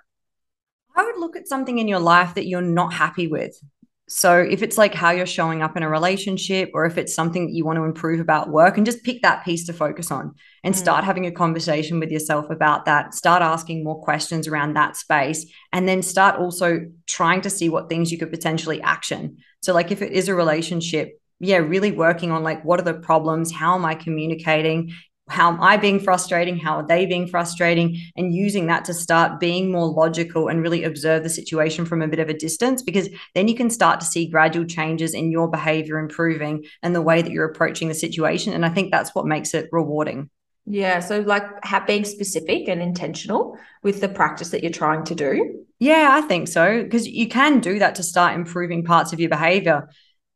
I 0.96 1.04
would 1.04 1.18
look 1.18 1.36
at 1.36 1.48
something 1.48 1.78
in 1.78 1.88
your 1.88 1.98
life 1.98 2.34
that 2.34 2.46
you're 2.46 2.62
not 2.62 2.92
happy 2.92 3.26
with. 3.26 3.58
So 4.06 4.38
if 4.38 4.62
it's 4.62 4.76
like 4.76 4.94
how 4.94 5.12
you're 5.12 5.24
showing 5.24 5.62
up 5.62 5.78
in 5.78 5.82
a 5.82 5.88
relationship 5.88 6.70
or 6.74 6.84
if 6.84 6.98
it's 6.98 7.14
something 7.14 7.46
that 7.46 7.54
you 7.54 7.64
want 7.64 7.78
to 7.78 7.84
improve 7.84 8.20
about 8.20 8.50
work 8.50 8.76
and 8.76 8.84
just 8.84 9.02
pick 9.02 9.22
that 9.22 9.44
piece 9.44 9.64
to 9.66 9.72
focus 9.72 10.10
on 10.10 10.34
and 10.62 10.74
mm. 10.74 10.78
start 10.78 11.04
having 11.04 11.24
a 11.24 11.32
conversation 11.32 11.98
with 11.98 12.10
yourself 12.10 12.50
about 12.50 12.84
that, 12.84 13.14
start 13.14 13.40
asking 13.40 13.82
more 13.82 14.00
questions 14.02 14.46
around 14.46 14.74
that 14.74 14.96
space 14.96 15.46
and 15.72 15.88
then 15.88 16.02
start 16.02 16.38
also 16.38 16.80
trying 17.06 17.40
to 17.40 17.50
see 17.50 17.70
what 17.70 17.88
things 17.88 18.12
you 18.12 18.18
could 18.18 18.30
potentially 18.30 18.82
action. 18.82 19.38
So 19.64 19.72
like 19.72 19.90
if 19.90 20.02
it 20.02 20.12
is 20.12 20.28
a 20.28 20.34
relationship, 20.34 21.18
yeah, 21.40 21.56
really 21.56 21.90
working 21.90 22.30
on 22.30 22.42
like 22.42 22.64
what 22.64 22.80
are 22.80 22.84
the 22.84 22.94
problems? 22.94 23.52
How 23.52 23.74
am 23.74 23.84
I 23.84 23.94
communicating? 23.94 24.92
how 25.28 25.48
am 25.48 25.62
I 25.62 25.76
being 25.76 26.00
frustrating? 26.00 26.58
How 26.58 26.76
are 26.76 26.86
they 26.86 27.06
being 27.06 27.26
frustrating? 27.26 27.98
And 28.16 28.34
using 28.34 28.66
that 28.66 28.84
to 28.86 28.94
start 28.94 29.40
being 29.40 29.72
more 29.72 29.86
logical 29.86 30.48
and 30.48 30.60
really 30.60 30.84
observe 30.84 31.22
the 31.22 31.30
situation 31.30 31.86
from 31.86 32.02
a 32.02 32.08
bit 32.08 32.18
of 32.18 32.28
a 32.28 32.34
distance, 32.34 32.82
because 32.82 33.08
then 33.34 33.48
you 33.48 33.54
can 33.54 33.70
start 33.70 34.00
to 34.00 34.06
see 34.06 34.26
gradual 34.26 34.66
changes 34.66 35.14
in 35.14 35.30
your 35.30 35.48
behavior 35.48 35.98
improving 35.98 36.64
and 36.82 36.94
the 36.94 37.02
way 37.02 37.22
that 37.22 37.32
you're 37.32 37.48
approaching 37.48 37.88
the 37.88 37.94
situation. 37.94 38.52
And 38.52 38.66
I 38.66 38.68
think 38.68 38.90
that's 38.90 39.14
what 39.14 39.26
makes 39.26 39.54
it 39.54 39.70
rewarding. 39.72 40.28
Yeah. 40.66 41.00
So, 41.00 41.20
like 41.20 41.44
being 41.86 42.04
specific 42.04 42.68
and 42.68 42.80
intentional 42.80 43.58
with 43.82 44.00
the 44.00 44.08
practice 44.08 44.50
that 44.50 44.62
you're 44.62 44.72
trying 44.72 45.04
to 45.04 45.14
do. 45.14 45.64
Yeah, 45.78 46.10
I 46.12 46.22
think 46.22 46.48
so. 46.48 46.82
Because 46.82 47.06
you 47.06 47.28
can 47.28 47.60
do 47.60 47.78
that 47.78 47.96
to 47.96 48.02
start 48.02 48.34
improving 48.34 48.84
parts 48.84 49.12
of 49.12 49.20
your 49.20 49.28
behavior 49.28 49.88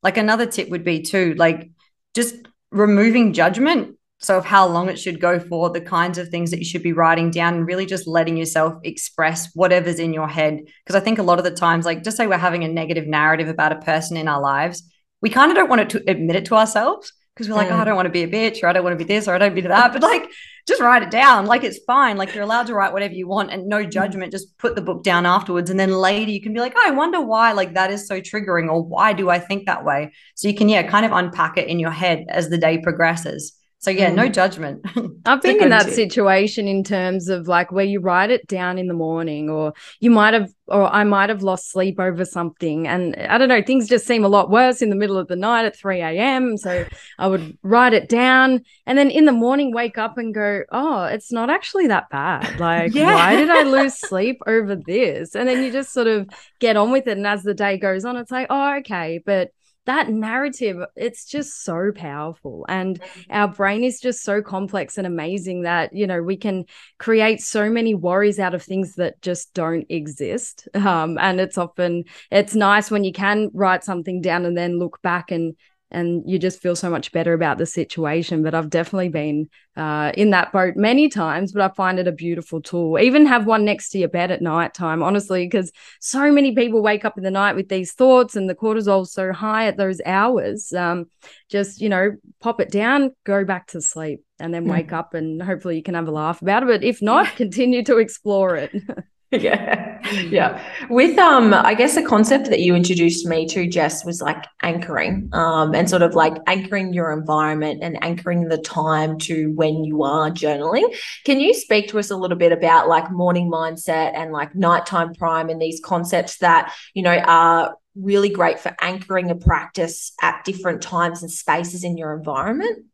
like 0.02 0.16
another 0.16 0.46
tip 0.46 0.68
would 0.68 0.84
be 0.84 1.02
too, 1.02 1.34
like 1.34 1.70
just 2.14 2.36
removing 2.70 3.32
judgment. 3.32 3.96
So, 4.20 4.36
of 4.36 4.44
how 4.44 4.66
long 4.66 4.88
it 4.88 4.98
should 4.98 5.20
go 5.20 5.38
for, 5.38 5.70
the 5.70 5.80
kinds 5.80 6.18
of 6.18 6.28
things 6.28 6.50
that 6.50 6.58
you 6.58 6.64
should 6.64 6.82
be 6.82 6.92
writing 6.92 7.30
down, 7.30 7.54
and 7.54 7.66
really 7.66 7.86
just 7.86 8.08
letting 8.08 8.36
yourself 8.36 8.74
express 8.82 9.54
whatever's 9.54 10.00
in 10.00 10.12
your 10.12 10.26
head. 10.26 10.58
Because 10.84 11.00
I 11.00 11.04
think 11.04 11.20
a 11.20 11.22
lot 11.22 11.38
of 11.38 11.44
the 11.44 11.52
times, 11.52 11.86
like, 11.86 12.02
just 12.02 12.16
say 12.16 12.26
we're 12.26 12.36
having 12.36 12.64
a 12.64 12.68
negative 12.68 13.06
narrative 13.06 13.46
about 13.46 13.70
a 13.70 13.76
person 13.76 14.16
in 14.16 14.26
our 14.26 14.40
lives, 14.40 14.82
we 15.22 15.30
kind 15.30 15.52
of 15.52 15.56
don't 15.56 15.68
want 15.68 15.88
to 15.90 16.02
admit 16.10 16.34
it 16.34 16.46
to 16.46 16.56
ourselves 16.56 17.12
because 17.38 17.48
we're 17.48 17.54
like, 17.54 17.68
mm. 17.68 17.78
oh, 17.78 17.80
I 17.80 17.84
don't 17.84 17.94
want 17.94 18.06
to 18.06 18.10
be 18.10 18.24
a 18.24 18.28
bitch, 18.28 18.64
or 18.64 18.66
I 18.66 18.72
don't 18.72 18.82
want 18.82 18.98
to 18.98 19.04
be 19.04 19.08
this, 19.08 19.28
or 19.28 19.34
I 19.34 19.38
don't 19.38 19.54
be 19.54 19.60
that. 19.60 19.92
But 19.92 20.02
like, 20.02 20.28
just 20.66 20.82
write 20.82 21.04
it 21.04 21.10
down. 21.10 21.46
Like 21.46 21.62
it's 21.62 21.78
fine. 21.86 22.16
Like 22.16 22.34
you're 22.34 22.42
allowed 22.42 22.66
to 22.66 22.74
write 22.74 22.92
whatever 22.92 23.14
you 23.14 23.28
want 23.28 23.52
and 23.52 23.68
no 23.68 23.84
mm. 23.84 23.90
judgment. 23.90 24.32
Just 24.32 24.58
put 24.58 24.74
the 24.74 24.82
book 24.82 25.04
down 25.04 25.24
afterwards. 25.24 25.70
And 25.70 25.78
then 25.78 25.92
later 25.92 26.32
you 26.32 26.42
can 26.42 26.52
be 26.52 26.60
like, 26.60 26.74
oh, 26.76 26.82
I 26.84 26.90
wonder 26.90 27.20
why 27.20 27.52
like 27.52 27.74
that 27.74 27.92
is 27.92 28.08
so 28.08 28.20
triggering, 28.20 28.68
or 28.68 28.82
why 28.82 29.12
do 29.12 29.30
I 29.30 29.38
think 29.38 29.66
that 29.66 29.84
way? 29.84 30.12
So 30.34 30.48
you 30.48 30.54
can, 30.54 30.68
yeah, 30.68 30.82
kind 30.82 31.06
of 31.06 31.12
unpack 31.12 31.56
it 31.56 31.68
in 31.68 31.78
your 31.78 31.92
head 31.92 32.24
as 32.28 32.50
the 32.50 32.58
day 32.58 32.78
progresses. 32.78 33.52
So 33.80 33.92
yeah, 33.92 34.10
mm. 34.10 34.16
no 34.16 34.28
judgment. 34.28 34.84
I've 35.24 35.40
been 35.40 35.62
in 35.62 35.70
that 35.70 35.90
situation 35.90 36.66
in 36.66 36.82
terms 36.82 37.28
of 37.28 37.46
like 37.46 37.70
where 37.70 37.84
you 37.84 38.00
write 38.00 38.30
it 38.30 38.46
down 38.48 38.76
in 38.76 38.88
the 38.88 38.94
morning 38.94 39.48
or 39.48 39.72
you 40.00 40.10
might 40.10 40.34
have 40.34 40.52
or 40.66 40.92
I 40.92 41.04
might 41.04 41.28
have 41.28 41.42
lost 41.42 41.70
sleep 41.70 42.00
over 42.00 42.24
something. 42.24 42.88
And 42.88 43.14
I 43.16 43.38
don't 43.38 43.48
know, 43.48 43.62
things 43.62 43.88
just 43.88 44.06
seem 44.06 44.24
a 44.24 44.28
lot 44.28 44.50
worse 44.50 44.82
in 44.82 44.90
the 44.90 44.96
middle 44.96 45.16
of 45.16 45.28
the 45.28 45.36
night 45.36 45.64
at 45.64 45.76
3 45.76 46.00
a.m. 46.00 46.56
So 46.56 46.86
I 47.18 47.28
would 47.28 47.56
write 47.62 47.94
it 47.94 48.08
down 48.08 48.62
and 48.84 48.98
then 48.98 49.10
in 49.10 49.26
the 49.26 49.32
morning 49.32 49.72
wake 49.72 49.96
up 49.96 50.18
and 50.18 50.34
go, 50.34 50.62
Oh, 50.72 51.04
it's 51.04 51.30
not 51.30 51.48
actually 51.48 51.86
that 51.86 52.10
bad. 52.10 52.58
Like, 52.58 52.94
yeah. 52.94 53.14
why 53.14 53.36
did 53.36 53.48
I 53.48 53.62
lose 53.62 53.94
sleep 53.98 54.40
over 54.46 54.74
this? 54.74 55.36
And 55.36 55.48
then 55.48 55.62
you 55.62 55.70
just 55.70 55.92
sort 55.92 56.08
of 56.08 56.28
get 56.58 56.76
on 56.76 56.90
with 56.90 57.06
it. 57.06 57.16
And 57.16 57.26
as 57.26 57.44
the 57.44 57.54
day 57.54 57.78
goes 57.78 58.04
on, 58.04 58.16
it's 58.16 58.32
like, 58.32 58.48
oh, 58.50 58.78
okay. 58.78 59.20
But 59.24 59.52
that 59.88 60.10
narrative 60.10 60.76
it's 60.96 61.24
just 61.24 61.64
so 61.64 61.90
powerful 61.94 62.66
and 62.68 63.00
mm-hmm. 63.00 63.20
our 63.30 63.48
brain 63.48 63.82
is 63.82 63.98
just 63.98 64.22
so 64.22 64.42
complex 64.42 64.98
and 64.98 65.06
amazing 65.06 65.62
that 65.62 65.94
you 65.94 66.06
know 66.06 66.22
we 66.22 66.36
can 66.36 66.62
create 66.98 67.40
so 67.40 67.70
many 67.70 67.94
worries 67.94 68.38
out 68.38 68.54
of 68.54 68.62
things 68.62 68.96
that 68.96 69.20
just 69.22 69.54
don't 69.54 69.86
exist 69.88 70.68
um, 70.74 71.16
and 71.18 71.40
it's 71.40 71.56
often 71.56 72.04
it's 72.30 72.54
nice 72.54 72.90
when 72.90 73.02
you 73.02 73.12
can 73.12 73.50
write 73.54 73.82
something 73.82 74.20
down 74.20 74.44
and 74.44 74.58
then 74.58 74.78
look 74.78 75.00
back 75.00 75.30
and 75.30 75.56
and 75.90 76.22
you 76.26 76.38
just 76.38 76.60
feel 76.60 76.76
so 76.76 76.90
much 76.90 77.12
better 77.12 77.32
about 77.32 77.58
the 77.58 77.66
situation. 77.66 78.42
But 78.42 78.54
I've 78.54 78.70
definitely 78.70 79.08
been 79.08 79.48
uh, 79.76 80.12
in 80.14 80.30
that 80.30 80.52
boat 80.52 80.76
many 80.76 81.08
times, 81.08 81.52
but 81.52 81.62
I 81.62 81.74
find 81.74 81.98
it 81.98 82.06
a 82.06 82.12
beautiful 82.12 82.60
tool. 82.60 82.98
Even 82.98 83.26
have 83.26 83.46
one 83.46 83.64
next 83.64 83.90
to 83.90 83.98
your 83.98 84.08
bed 84.08 84.30
at 84.30 84.42
night 84.42 84.74
time, 84.74 85.02
honestly, 85.02 85.46
because 85.46 85.72
so 86.00 86.30
many 86.30 86.54
people 86.54 86.82
wake 86.82 87.04
up 87.04 87.16
in 87.16 87.24
the 87.24 87.30
night 87.30 87.56
with 87.56 87.68
these 87.68 87.92
thoughts 87.92 88.36
and 88.36 88.48
the 88.48 88.54
cortisol's 88.54 89.12
so 89.12 89.32
high 89.32 89.66
at 89.66 89.76
those 89.76 90.00
hours. 90.04 90.72
Um, 90.72 91.06
just, 91.48 91.80
you 91.80 91.88
know, 91.88 92.12
pop 92.40 92.60
it 92.60 92.70
down, 92.70 93.12
go 93.24 93.44
back 93.44 93.68
to 93.68 93.80
sleep, 93.80 94.22
and 94.38 94.52
then 94.52 94.66
wake 94.66 94.88
mm. 94.88 94.98
up 94.98 95.14
and 95.14 95.42
hopefully 95.42 95.76
you 95.76 95.82
can 95.82 95.94
have 95.94 96.08
a 96.08 96.12
laugh 96.12 96.42
about 96.42 96.62
it. 96.62 96.66
But 96.66 96.84
if 96.84 97.00
not, 97.00 97.26
continue 97.36 97.82
to 97.84 97.98
explore 97.98 98.56
it. 98.56 98.72
yeah. 99.32 100.00
Yeah. 100.30 100.64
With 100.88 101.18
um 101.18 101.52
i 101.52 101.74
guess 101.74 101.94
the 101.94 102.02
concept 102.02 102.46
that 102.46 102.60
you 102.60 102.74
introduced 102.74 103.26
me 103.26 103.46
to 103.48 103.66
jess 103.66 104.02
was 104.02 104.22
like 104.22 104.42
anchoring 104.62 105.28
um 105.32 105.74
and 105.74 105.90
sort 105.90 106.00
of 106.00 106.14
like 106.14 106.34
anchoring 106.46 106.94
your 106.94 107.12
environment 107.12 107.80
and 107.82 108.02
anchoring 108.02 108.48
the 108.48 108.56
time 108.56 109.18
to 109.18 109.52
when 109.54 109.84
you 109.84 110.02
are 110.02 110.30
journaling. 110.30 110.96
Can 111.24 111.40
you 111.40 111.52
speak 111.52 111.88
to 111.88 111.98
us 111.98 112.10
a 112.10 112.16
little 112.16 112.38
bit 112.38 112.52
about 112.52 112.88
like 112.88 113.10
morning 113.10 113.50
mindset 113.50 114.14
and 114.14 114.32
like 114.32 114.54
nighttime 114.54 115.12
prime 115.14 115.50
and 115.50 115.60
these 115.60 115.80
concepts 115.84 116.38
that 116.38 116.72
you 116.94 117.02
know 117.02 117.16
are 117.18 117.76
really 117.96 118.30
great 118.30 118.58
for 118.58 118.74
anchoring 118.80 119.30
a 119.30 119.34
practice 119.34 120.12
at 120.22 120.42
different 120.44 120.80
times 120.80 121.20
and 121.20 121.30
spaces 121.30 121.84
in 121.84 121.98
your 121.98 122.14
environment? 122.14 122.86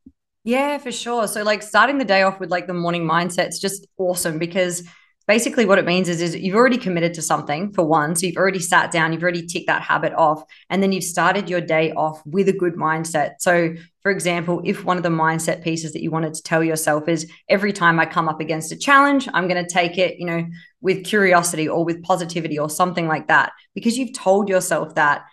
Yeah 0.43 0.79
for 0.79 0.91
sure. 0.91 1.29
So 1.29 1.45
like 1.45 1.63
starting 1.63 1.99
the 1.99 2.05
day 2.05 2.23
off 2.23 2.41
with 2.41 2.51
like 2.51 2.67
the 2.67 2.75
morning 2.75 3.05
mindset 3.05 3.49
is 3.49 3.61
just 3.61 3.87
awesome 3.99 4.41
because 4.41 4.83
basically 5.27 5.65
what 5.65 5.79
it 5.79 5.85
means 5.85 6.09
is, 6.09 6.21
is 6.21 6.37
you've 6.37 6.57
already 6.57 6.77
committed 6.77 7.15
to 7.15 7.23
something 7.23 7.73
for 7.73 7.85
one 7.85 8.15
so 8.15 8.27
you've 8.27 8.37
already 8.37 8.59
sat 8.59 8.91
down 8.91 9.13
you've 9.13 9.23
already 9.23 9.47
ticked 9.47 9.67
that 9.67 9.83
habit 9.83 10.13
off 10.15 10.43
and 10.71 10.83
then 10.83 10.93
you've 10.93 11.05
started 11.05 11.49
your 11.49 11.61
day 11.61 11.93
off 11.93 12.25
with 12.27 12.49
a 12.49 12.53
good 12.53 12.75
mindset. 12.75 13.35
So 13.39 13.75
for 14.03 14.11
example 14.11 14.61
if 14.65 14.85
one 14.85 14.97
of 14.97 15.03
the 15.03 15.09
mindset 15.09 15.63
pieces 15.63 15.93
that 15.93 16.03
you 16.03 16.11
wanted 16.11 16.35
to 16.35 16.43
tell 16.43 16.63
yourself 16.63 17.09
is 17.09 17.31
every 17.49 17.73
time 17.73 17.99
i 17.99 18.07
come 18.07 18.29
up 18.29 18.41
against 18.41 18.71
a 18.71 18.77
challenge 18.77 19.27
i'm 19.33 19.49
going 19.49 19.65
to 19.65 19.71
take 19.71 19.99
it 19.99 20.19
you 20.19 20.27
know 20.27 20.47
with 20.83 21.05
curiosity 21.05 21.67
or 21.67 21.85
with 21.85 22.03
positivity 22.03 22.59
or 22.59 22.69
something 22.69 23.09
like 23.09 23.29
that 23.29 23.53
because 23.75 23.97
you've 23.97 24.13
told 24.13 24.49
yourself 24.49 24.95
that 24.95 25.25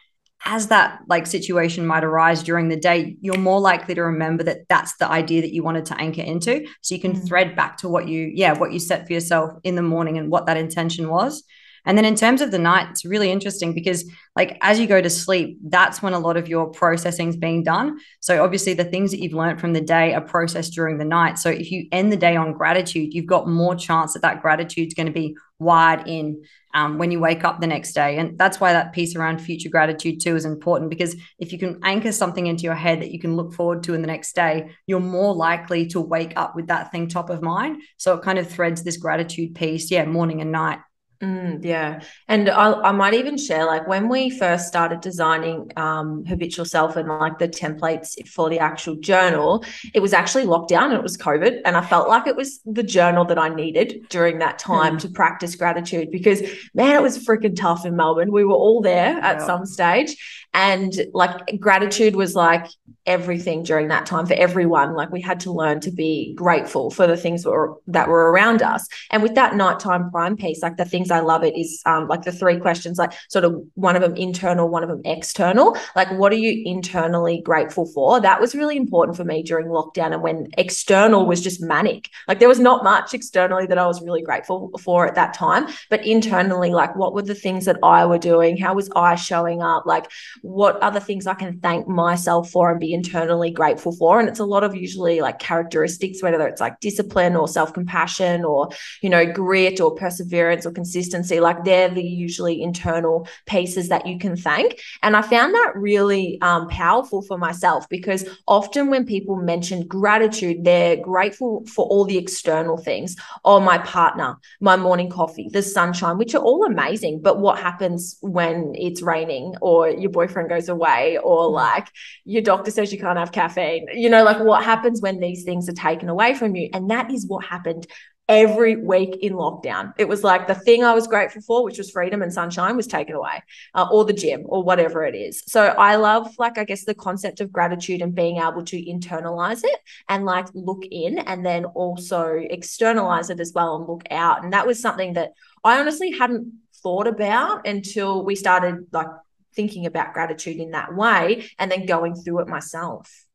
as 0.46 0.68
that 0.68 1.00
like 1.08 1.28
situation 1.28 1.86
might 1.86 2.04
arise 2.04 2.42
during 2.42 2.70
the 2.70 2.76
day 2.76 3.16
you're 3.22 3.38
more 3.38 3.60
likely 3.60 3.94
to 3.94 4.02
remember 4.02 4.44
that 4.44 4.68
that's 4.70 4.96
the 4.98 5.08
idea 5.08 5.42
that 5.42 5.54
you 5.54 5.64
wanted 5.64 5.86
to 5.86 6.00
anchor 6.00 6.22
into. 6.22 6.66
So 6.82 6.96
you 6.96 7.02
can 7.02 7.14
mm. 7.14 7.28
thread 7.28 7.56
back 7.56 7.78
to 7.78 7.90
what 7.90 8.08
you 8.08 8.32
yeah 8.34 8.58
what 8.58 8.74
you 8.74 8.80
set 8.80 9.06
for 9.06 9.14
yourself 9.14 9.52
in 9.64 9.76
the 9.76 9.82
morning 9.82 10.18
and 10.18 10.30
what 10.32 10.48
that 10.48 10.58
intention 10.58 11.10
was. 11.10 11.44
And 11.84 11.98
then 11.98 12.06
in 12.06 12.16
terms 12.16 12.42
of 12.42 12.52
the 12.52 12.60
night 12.60 12.88
it's 12.90 13.06
really 13.06 13.32
interesting 13.32 13.74
because 13.74 14.10
like 14.36 14.58
as 14.62 14.80
you 14.80 14.88
go 14.88 15.02
to 15.02 15.10
sleep 15.10 15.60
that's 15.64 16.02
when 16.02 16.14
a 16.14 16.20
lot 16.20 16.38
of 16.38 16.48
your 16.48 16.68
processing 16.72 17.30
is 17.30 17.38
being 17.38 17.64
done. 17.64 18.00
So 18.20 18.44
obviously 18.44 18.74
the 18.74 18.86
things 18.86 19.12
that 19.12 19.20
you've 19.20 19.34
learned 19.34 19.60
from 19.60 19.74
the 19.74 19.82
day 19.82 20.14
are 20.16 20.22
processed 20.22 20.74
during 20.74 20.98
the 20.98 21.06
night. 21.06 21.38
So 21.38 21.52
if 21.52 21.72
you 21.72 21.88
end 21.92 22.12
the 22.12 22.18
day 22.18 22.36
on 22.36 22.54
gratitude 22.54 23.14
you've 23.14 23.28
got 23.28 23.48
more 23.48 23.76
chance 23.76 24.14
that 24.14 24.24
that 24.24 24.42
gratitude 24.42 24.88
is 24.88 24.94
going 24.96 25.08
to 25.08 25.14
be 25.14 25.36
wired 25.62 26.08
in 26.08 26.44
um, 26.74 26.98
when 26.98 27.12
you 27.12 27.20
wake 27.20 27.44
up 27.44 27.62
the 27.62 27.68
next 27.68 27.94
day. 27.94 28.18
And 28.18 28.38
that's 28.38 28.60
why 28.60 28.74
that 28.74 28.94
piece 28.94 29.16
around 29.16 29.40
future 29.40 29.70
gratitude 29.70 30.20
too 30.20 30.36
is 30.36 30.46
important 30.46 30.90
because 30.90 31.16
if 31.38 31.52
you 31.52 31.60
can 31.60 31.80
anchor 31.84 32.12
something 32.12 32.48
into 32.48 32.64
your 32.64 32.76
head 32.76 33.02
that 33.02 33.12
you 33.12 33.20
can 33.20 33.36
look 33.36 33.54
forward 33.54 33.84
to 33.84 33.94
in 33.94 34.02
the 34.02 34.08
next 34.08 34.34
day, 34.34 34.72
you're 34.88 35.00
more 35.00 35.34
likely 35.34 35.88
to 35.88 36.02
wake 36.02 36.34
up 36.36 36.56
with 36.56 36.68
that 36.68 36.92
thing 36.92 37.08
top 37.08 37.30
of 37.30 37.42
mind. 37.42 37.82
So 37.98 38.16
it 38.16 38.24
kind 38.24 38.40
of 38.40 38.50
threads 38.50 38.84
this 38.84 38.98
gratitude 38.98 39.56
piece, 39.56 39.92
yeah, 39.92 40.06
morning 40.06 40.42
and 40.42 40.52
night. 40.52 40.80
Mm, 41.22 41.64
yeah. 41.64 42.02
And 42.28 42.50
I, 42.50 42.74
I 42.74 42.92
might 42.92 43.14
even 43.14 43.38
share 43.38 43.66
like 43.66 43.88
when 43.88 44.10
we 44.10 44.32
first 44.32 44.68
started 44.68 45.02
designing 45.02 45.72
um, 45.78 46.26
habitual 46.26 46.66
self 46.66 46.96
and 46.96 47.08
like 47.08 47.38
the 47.38 47.48
templates 47.48 48.28
for 48.28 48.50
the 48.50 48.58
actual 48.58 48.96
journal, 48.96 49.64
it 49.94 50.00
was 50.00 50.14
actually 50.14 50.46
lockdown 50.46 50.86
and 50.86 50.94
it 50.94 51.04
was 51.04 51.18
COVID. 51.18 51.62
And 51.64 51.78
I 51.78 51.82
felt 51.82 52.10
like 52.10 52.26
it 52.26 52.36
was 52.36 52.60
the 52.66 52.82
journal 52.82 53.24
that 53.26 53.38
I 53.38 53.50
needed 53.50 54.08
during 54.10 54.40
that 54.40 54.58
time 54.58 54.98
mm. 54.98 55.02
to 55.02 55.10
practice 55.10 55.56
gratitude 55.56 56.10
because, 56.10 56.42
man, 56.74 56.96
it 56.96 57.04
was 57.04 57.24
freaking 57.24 57.56
tough 57.56 57.86
in 57.86 57.96
Melbourne. 57.96 58.32
We 58.32 58.44
were 58.44 58.54
all 58.54 58.82
there 58.82 59.20
at 59.20 59.40
yeah. 59.40 59.46
some 59.46 59.66
stage. 59.68 60.16
And 60.54 60.94
like 61.14 61.60
gratitude 61.60 62.16
was 62.16 62.36
like 62.36 62.68
everything 63.06 63.64
during 63.64 63.88
that 63.88 64.06
time 64.06 64.26
for 64.26 64.34
everyone. 64.34 64.94
Like 64.96 65.12
we 65.12 65.22
had 65.22 65.40
to 65.42 65.52
learn 65.52 65.80
to 65.82 65.92
be 65.92 66.34
grateful 66.36 66.92
for 66.92 67.08
the 67.08 67.18
things 67.18 67.44
that 67.44 67.52
were, 67.52 67.78
that 67.88 68.10
were 68.10 68.32
around 68.32 68.62
us. 68.62 68.88
And 69.10 69.24
with 69.24 69.36
that 69.36 69.56
nighttime 69.56 70.12
prime 70.12 70.36
piece, 70.36 70.62
like 70.62 70.78
the 70.78 70.86
things 70.86 71.10
I 71.10 71.22
love 71.22 71.44
it 71.44 71.58
is 71.58 71.82
um, 71.86 72.08
like 72.08 72.24
the 72.24 72.32
three 72.32 72.58
questions, 72.58 72.98
like 72.98 73.14
sort 73.30 73.46
of 73.46 73.62
one 73.76 73.96
of 73.96 74.02
them 74.02 74.16
internal, 74.16 74.70
one 74.70 74.84
of 74.84 74.90
them 74.90 75.02
external. 75.06 75.78
Like, 75.96 76.12
what 76.12 76.32
are 76.32 76.38
you 76.38 76.64
internally 76.66 77.42
grateful 77.42 77.86
for? 77.86 78.20
That 78.20 78.42
was 78.42 78.54
really 78.54 78.78
important 78.78 79.18
for 79.18 79.24
me 79.24 79.44
during 79.44 79.68
lockdown 79.68 80.14
and 80.14 80.22
when 80.22 80.48
external 80.58 81.26
was 81.26 81.42
just 81.42 81.62
manic. 81.62 82.10
Like 82.28 82.40
there 82.40 82.50
was 82.50 82.60
not 82.60 82.84
much 82.84 83.14
externally 83.14 83.66
that 83.68 83.78
I 83.78 83.88
was 83.88 84.02
really 84.02 84.22
grateful 84.22 84.72
for 84.84 85.08
at 85.08 85.16
that 85.16 85.34
time, 85.34 85.68
but 85.90 86.06
internally, 86.06 86.72
like 86.72 86.96
what 86.96 87.14
were 87.14 87.22
the 87.22 87.36
things 87.36 87.66
that 87.66 87.78
I 87.82 88.06
were 88.06 88.18
doing? 88.18 88.58
How 88.58 88.74
was 88.74 88.90
I 88.96 89.16
showing 89.16 89.62
up? 89.62 89.86
Like 89.86 90.12
what 90.42 90.78
other 90.78 91.00
things 91.00 91.28
I 91.28 91.36
can 91.36 91.60
thank 91.60 91.88
myself 91.88 92.50
for 92.50 92.72
and 92.72 92.80
be 92.80 92.94
internally 92.94 93.52
grateful 93.52 93.92
for. 93.92 94.20
And 94.20 94.28
it's 94.28 94.40
a 94.40 94.46
lot 94.46 94.64
of 94.64 94.76
usually 94.76 95.22
like 95.22 95.40
characteristics, 95.40 96.24
whether 96.24 96.48
it's 96.48 96.60
like 96.60 96.80
discipline 96.80 97.36
or 97.36 97.48
self 97.48 97.74
compassion 97.74 98.44
or, 98.44 98.70
you 99.02 99.10
know, 99.10 99.32
grit 99.32 99.80
or 99.80 99.94
perseverance 99.94 100.66
or 100.66 100.72
consistency. 100.72 101.40
Like 101.40 101.64
they're 101.64 101.90
the 101.90 102.04
usually 102.04 102.62
internal 102.62 103.28
pieces 103.46 103.90
that 103.90 104.08
you 104.08 104.18
can 104.18 104.36
thank. 104.36 104.80
And 105.04 105.16
I 105.16 105.22
found 105.22 105.54
that 105.54 105.74
really 105.76 106.40
um, 106.42 106.68
powerful 106.70 107.22
for 107.22 107.38
myself 107.38 107.88
because 107.90 108.28
often 108.48 108.90
when 108.90 109.06
people 109.06 109.36
mention 109.36 109.86
gratitude, 109.88 110.64
they're 110.64 110.98
grateful 110.98 111.66
for 111.68 111.86
all 111.86 112.06
the 112.06 112.18
external 112.18 112.78
things. 112.78 113.16
Oh, 113.46 113.60
my 113.60 113.78
partner, 113.78 114.38
my 114.60 114.76
morning 114.76 115.10
coffee, 115.10 115.50
the 115.52 115.62
sunshine, 115.62 116.18
which 116.18 116.34
are 116.34 116.42
all 116.42 116.66
amazing. 116.66 117.22
But 117.22 117.40
what 117.40 117.60
happens 117.60 118.18
when 118.22 118.74
it's 118.76 119.02
raining 119.04 119.56
or 119.62 119.90
your 119.90 120.10
boyfriend? 120.10 120.31
Boyfriend 120.32 120.50
goes 120.50 120.70
away 120.70 121.18
or 121.24 121.50
mm. 121.50 121.52
like 121.52 121.88
your 122.26 122.42
doctor 122.42 122.72
says 122.72 122.92
you 122.92 123.00
can't 123.00 123.20
have 123.20 123.32
caffeine 123.32 123.86
you 123.94 124.10
know 124.10 124.24
like 124.24 124.40
what 124.40 124.64
happens 124.64 125.02
when 125.02 125.20
these 125.20 125.44
things 125.44 125.68
are 125.68 125.74
taken 125.74 126.10
away 126.10 126.34
from 126.34 126.56
you 126.56 126.70
and 126.74 126.90
that 126.90 127.12
is 127.12 127.28
what 127.28 127.44
happened 127.46 127.86
every 128.32 128.78
week 128.78 129.18
in 129.22 129.34
lockdown. 129.34 129.94
It 129.98 130.08
was 130.08 130.24
like 130.24 130.48
the 130.48 130.56
thing 130.56 130.86
I 130.86 130.94
was 130.94 131.06
grateful 131.06 131.42
for, 131.42 131.66
which 131.66 131.78
was 131.78 131.92
freedom 131.92 132.22
and 132.22 132.32
sunshine, 132.32 132.78
was 132.78 132.88
taken 132.88 133.14
away, 133.14 133.44
uh, 133.76 133.88
or 133.92 134.06
the 134.06 134.14
gym, 134.14 134.44
or 134.46 134.64
whatever 134.64 135.04
it 135.04 135.16
is. 135.16 135.44
So 135.48 135.66
I 135.66 135.98
love, 135.98 136.34
like, 136.40 136.58
I 136.58 136.64
guess 136.64 136.86
the 136.86 136.96
concept 136.96 137.42
of 137.42 137.52
gratitude 137.52 138.02
and 138.02 138.16
being 138.16 138.38
able 138.38 138.64
to 138.66 138.78
internalize 138.78 139.66
it 139.66 139.78
and 140.08 140.24
like 140.24 140.48
look 140.54 140.86
in 140.90 141.18
and 141.18 141.46
then 141.46 141.66
also 141.66 142.36
externalize 142.50 143.30
it 143.30 143.42
as 143.42 143.52
well 143.54 143.76
and 143.76 143.88
look 143.88 144.04
out. 144.10 144.46
And 144.46 144.54
that 144.54 144.66
was 144.66 144.80
something 144.80 145.14
that 145.14 145.34
I 145.66 145.80
honestly 145.82 146.12
hadn't 146.12 146.54
thought 146.82 147.08
about 147.08 147.68
until 147.68 148.24
we 148.24 148.36
started 148.36 148.88
like 148.94 149.08
thinking 149.56 149.86
about 149.86 150.14
gratitude 150.14 150.58
in 150.58 150.72
that 150.72 150.96
way 150.96 151.50
and 151.60 151.72
then 151.72 151.86
going 151.86 152.16
through 152.16 152.40
it 152.40 152.48
myself. 152.48 153.26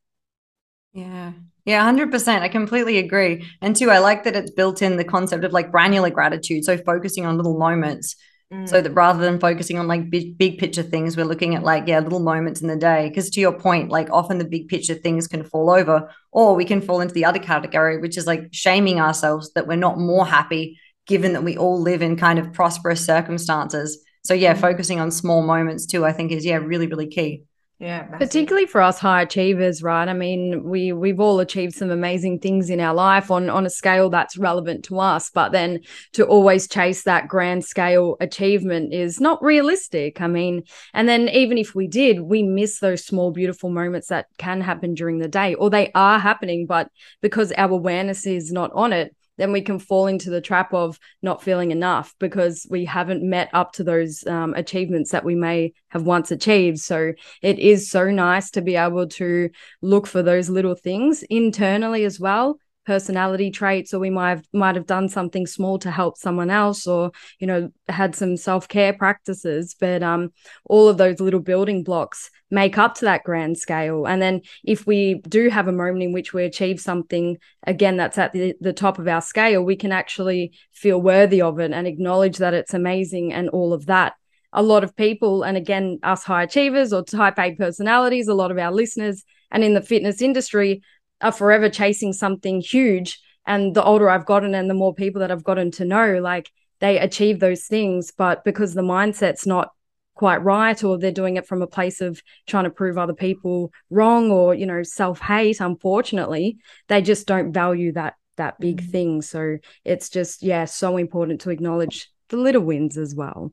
Yeah. 0.92 1.32
Yeah, 1.64 1.84
100%. 1.92 2.40
I 2.40 2.48
completely 2.48 2.98
agree. 2.98 3.44
And 3.60 3.74
two, 3.74 3.90
I 3.90 3.98
like 3.98 4.24
that 4.24 4.36
it's 4.36 4.52
built 4.52 4.82
in 4.82 4.96
the 4.96 5.04
concept 5.04 5.44
of 5.44 5.52
like 5.52 5.72
granular 5.72 6.10
gratitude. 6.10 6.64
So 6.64 6.78
focusing 6.78 7.26
on 7.26 7.36
little 7.36 7.58
moments. 7.58 8.16
Mm. 8.52 8.68
So 8.68 8.80
that 8.80 8.92
rather 8.92 9.18
than 9.18 9.40
focusing 9.40 9.76
on 9.78 9.88
like 9.88 10.08
big, 10.08 10.38
big 10.38 10.58
picture 10.58 10.84
things, 10.84 11.16
we're 11.16 11.26
looking 11.26 11.56
at 11.56 11.64
like, 11.64 11.88
yeah, 11.88 11.98
little 11.98 12.20
moments 12.20 12.60
in 12.60 12.68
the 12.68 12.76
day. 12.76 13.08
Because 13.08 13.28
to 13.30 13.40
your 13.40 13.52
point, 13.52 13.90
like 13.90 14.08
often 14.10 14.38
the 14.38 14.44
big 14.44 14.68
picture 14.68 14.94
things 14.94 15.26
can 15.26 15.42
fall 15.42 15.70
over, 15.70 16.08
or 16.30 16.54
we 16.54 16.64
can 16.64 16.80
fall 16.80 17.00
into 17.00 17.14
the 17.14 17.24
other 17.24 17.40
category, 17.40 17.98
which 17.98 18.16
is 18.16 18.26
like 18.26 18.48
shaming 18.52 19.00
ourselves 19.00 19.52
that 19.54 19.66
we're 19.66 19.76
not 19.76 19.98
more 19.98 20.24
happy 20.24 20.78
given 21.06 21.32
that 21.32 21.44
we 21.44 21.56
all 21.56 21.80
live 21.80 22.02
in 22.02 22.16
kind 22.16 22.38
of 22.38 22.52
prosperous 22.52 23.04
circumstances. 23.04 24.04
So 24.26 24.34
yeah, 24.34 24.54
mm. 24.54 24.60
focusing 24.60 24.98
on 24.98 25.10
small 25.10 25.42
moments 25.42 25.86
too, 25.86 26.04
I 26.04 26.12
think 26.12 26.32
is 26.32 26.44
yeah, 26.44 26.56
really, 26.56 26.88
really 26.88 27.06
key. 27.06 27.44
Yeah, 27.78 28.06
massive. 28.10 28.18
particularly 28.20 28.66
for 28.66 28.80
us 28.80 28.98
high 28.98 29.20
achievers, 29.20 29.82
right? 29.82 30.08
I 30.08 30.14
mean, 30.14 30.64
we 30.64 30.92
we've 30.92 31.20
all 31.20 31.40
achieved 31.40 31.74
some 31.74 31.90
amazing 31.90 32.38
things 32.38 32.70
in 32.70 32.80
our 32.80 32.94
life 32.94 33.30
on 33.30 33.50
on 33.50 33.66
a 33.66 33.70
scale 33.70 34.08
that's 34.08 34.38
relevant 34.38 34.84
to 34.86 34.98
us, 34.98 35.28
but 35.28 35.52
then 35.52 35.80
to 36.14 36.24
always 36.24 36.66
chase 36.68 37.04
that 37.04 37.28
grand 37.28 37.66
scale 37.66 38.16
achievement 38.18 38.94
is 38.94 39.20
not 39.20 39.42
realistic. 39.44 40.22
I 40.22 40.26
mean, 40.26 40.62
and 40.94 41.06
then 41.06 41.28
even 41.28 41.58
if 41.58 41.74
we 41.74 41.86
did, 41.86 42.22
we 42.22 42.42
miss 42.42 42.80
those 42.80 43.04
small 43.04 43.30
beautiful 43.30 43.68
moments 43.68 44.08
that 44.08 44.26
can 44.38 44.62
happen 44.62 44.94
during 44.94 45.18
the 45.18 45.28
day 45.28 45.54
or 45.54 45.68
they 45.68 45.92
are 45.94 46.18
happening, 46.18 46.64
but 46.66 46.88
because 47.20 47.52
our 47.58 47.70
awareness 47.70 48.26
is 48.26 48.50
not 48.50 48.70
on 48.74 48.94
it, 48.94 49.14
then 49.36 49.52
we 49.52 49.60
can 49.60 49.78
fall 49.78 50.06
into 50.06 50.30
the 50.30 50.40
trap 50.40 50.72
of 50.72 50.98
not 51.22 51.42
feeling 51.42 51.70
enough 51.70 52.14
because 52.18 52.66
we 52.70 52.84
haven't 52.84 53.22
met 53.22 53.50
up 53.52 53.72
to 53.72 53.84
those 53.84 54.26
um, 54.26 54.54
achievements 54.54 55.10
that 55.10 55.24
we 55.24 55.34
may 55.34 55.72
have 55.88 56.02
once 56.02 56.30
achieved. 56.30 56.78
So 56.78 57.12
it 57.42 57.58
is 57.58 57.90
so 57.90 58.10
nice 58.10 58.50
to 58.52 58.62
be 58.62 58.76
able 58.76 59.08
to 59.08 59.50
look 59.82 60.06
for 60.06 60.22
those 60.22 60.48
little 60.48 60.74
things 60.74 61.22
internally 61.24 62.04
as 62.04 62.18
well 62.18 62.58
personality 62.86 63.50
traits 63.50 63.92
or 63.92 63.98
we 63.98 64.10
might 64.10 64.30
have 64.30 64.44
might 64.52 64.76
have 64.76 64.86
done 64.86 65.08
something 65.08 65.46
small 65.46 65.78
to 65.80 65.90
help 65.90 66.16
someone 66.16 66.50
else 66.50 66.86
or 66.86 67.10
you 67.40 67.46
know 67.46 67.70
had 67.88 68.14
some 68.14 68.36
self-care 68.36 68.92
practices. 68.92 69.74
But 69.78 70.02
um 70.02 70.32
all 70.64 70.88
of 70.88 70.96
those 70.96 71.20
little 71.20 71.40
building 71.40 71.82
blocks 71.82 72.30
make 72.50 72.78
up 72.78 72.94
to 72.94 73.04
that 73.04 73.24
grand 73.24 73.58
scale. 73.58 74.06
And 74.06 74.22
then 74.22 74.42
if 74.64 74.86
we 74.86 75.20
do 75.28 75.48
have 75.50 75.66
a 75.66 75.72
moment 75.72 76.04
in 76.04 76.12
which 76.12 76.32
we 76.32 76.44
achieve 76.44 76.80
something 76.80 77.38
again 77.66 77.96
that's 77.96 78.18
at 78.18 78.32
the, 78.32 78.54
the 78.60 78.72
top 78.72 78.98
of 78.98 79.08
our 79.08 79.20
scale 79.20 79.62
we 79.62 79.76
can 79.76 79.92
actually 79.92 80.52
feel 80.72 81.00
worthy 81.00 81.42
of 81.42 81.58
it 81.58 81.72
and 81.72 81.86
acknowledge 81.86 82.38
that 82.38 82.54
it's 82.54 82.74
amazing 82.74 83.32
and 83.32 83.48
all 83.48 83.72
of 83.72 83.86
that. 83.86 84.14
A 84.52 84.62
lot 84.62 84.84
of 84.84 84.96
people 84.96 85.42
and 85.42 85.56
again 85.56 85.98
us 86.02 86.22
high 86.22 86.44
achievers 86.44 86.92
or 86.92 87.02
type 87.02 87.38
A 87.38 87.54
personalities 87.56 88.28
a 88.28 88.34
lot 88.34 88.52
of 88.52 88.58
our 88.58 88.72
listeners 88.72 89.24
and 89.50 89.62
in 89.64 89.74
the 89.74 89.80
fitness 89.80 90.22
industry 90.22 90.82
are 91.20 91.32
forever 91.32 91.68
chasing 91.68 92.12
something 92.12 92.60
huge. 92.60 93.20
And 93.46 93.74
the 93.74 93.84
older 93.84 94.10
I've 94.10 94.26
gotten 94.26 94.54
and 94.54 94.68
the 94.68 94.74
more 94.74 94.94
people 94.94 95.20
that 95.20 95.30
I've 95.30 95.44
gotten 95.44 95.70
to 95.72 95.84
know, 95.84 96.18
like 96.20 96.50
they 96.80 96.98
achieve 96.98 97.40
those 97.40 97.64
things, 97.64 98.12
but 98.16 98.44
because 98.44 98.74
the 98.74 98.82
mindset's 98.82 99.46
not 99.46 99.70
quite 100.16 100.42
right 100.42 100.82
or 100.82 100.98
they're 100.98 101.12
doing 101.12 101.36
it 101.36 101.46
from 101.46 101.62
a 101.62 101.66
place 101.66 102.00
of 102.00 102.20
trying 102.46 102.64
to 102.64 102.70
prove 102.70 102.98
other 102.98 103.14
people 103.14 103.70
wrong 103.90 104.30
or 104.30 104.54
you 104.54 104.66
know 104.66 104.82
self-hate 104.82 105.60
unfortunately 105.60 106.56
they 106.88 107.02
just 107.02 107.26
don't 107.26 107.52
value 107.52 107.92
that 107.92 108.14
that 108.36 108.58
big 108.58 108.82
mm. 108.82 108.90
thing 108.90 109.22
so 109.22 109.58
it's 109.84 110.08
just 110.08 110.42
yeah 110.42 110.64
so 110.64 110.96
important 110.96 111.42
to 111.42 111.50
acknowledge 111.50 112.10
the 112.30 112.36
little 112.36 112.62
wins 112.62 112.96
as 112.96 113.14
well 113.14 113.52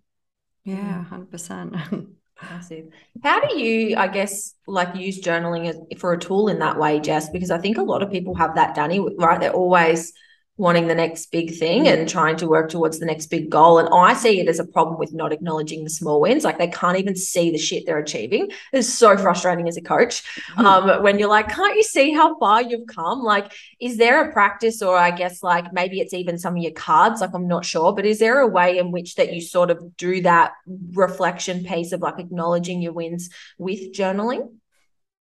yeah 0.64 1.04
100% 1.12 2.08
Massive. 2.52 2.86
How 3.24 3.40
do 3.40 3.58
you, 3.58 3.96
I 3.98 4.08
guess, 4.08 4.56
like 4.68 4.96
use 4.96 5.22
journaling 5.22 5.70
as, 5.70 5.78
for 6.00 6.14
a 6.14 6.20
tool 6.20 6.50
in 6.50 6.60
that 6.60 6.78
way, 6.78 7.00
Jess? 7.00 7.30
Because 7.30 7.52
I 7.52 7.58
think 7.58 7.78
a 7.78 7.84
lot 7.84 8.04
of 8.04 8.12
people 8.12 8.36
have 8.36 8.56
that, 8.56 8.76
Danny, 8.76 9.00
right? 9.18 9.40
They're 9.40 9.54
always 9.54 10.14
wanting 10.58 10.88
the 10.88 10.94
next 10.94 11.32
big 11.32 11.58
thing 11.58 11.88
and 11.88 12.08
trying 12.08 12.36
to 12.38 12.48
work 12.48 12.70
towards 12.70 13.00
the 13.00 13.06
next 13.08 13.28
big 13.28 13.50
goal. 13.50 13.80
And 13.80 13.90
I 13.92 14.14
see 14.14 14.40
it 14.40 14.48
as 14.48 14.60
a 14.60 14.66
problem 14.66 15.00
with 15.00 15.12
not 15.12 15.34
acknowledging 15.34 15.84
the 15.84 15.90
small 15.90 16.22
wins. 16.22 16.44
Like 16.44 16.60
they 16.60 16.68
can't 16.68 17.00
even 17.00 17.16
see 17.16 17.50
the 17.50 17.58
shit 17.58 17.88
they're 17.88 17.98
achieving. 17.98 18.52
It's 18.72 18.88
so 18.88 19.18
frustrating 19.18 19.68
as 19.68 19.78
a 19.78 19.82
coach. 19.82 20.24
Hmm. 20.56 20.66
Um, 20.66 21.04
when 21.04 21.18
you're 21.18 21.30
like, 21.30 21.50
can't 21.50 21.76
you 21.76 21.82
see 21.82 22.14
how 22.14 22.38
far 22.38 22.62
you've 22.62 22.88
come? 22.88 23.24
Like, 23.24 23.52
is 23.80 23.98
there 23.98 24.24
a 24.24 24.32
practice, 24.32 24.84
or 24.84 24.96
I 24.96 25.10
guess 25.10 25.42
like 25.42 25.74
maybe 25.74 26.00
it's 26.00 26.14
even 26.14 26.38
some 26.38 26.56
of 26.56 26.62
your 26.62 26.72
cards, 26.72 27.22
like 27.22 27.34
I'm 27.34 27.48
not 27.48 27.66
sure, 27.66 27.94
but 27.94 28.06
is 28.06 28.20
there 28.20 28.40
a 28.40 28.48
way 28.48 28.78
in 28.78 28.92
which 28.92 29.16
that 29.16 29.34
you 29.34 29.42
sort 29.42 29.72
of 29.72 29.98
do 29.98 30.22
that 30.22 30.54
reflection 30.92 31.64
piece 31.64 31.92
of 31.94 32.02
like 32.02 32.20
acknowledging 32.20 32.82
your 32.82 32.94
wins 32.94 33.30
with 33.58 33.92
journaling? 33.92 34.50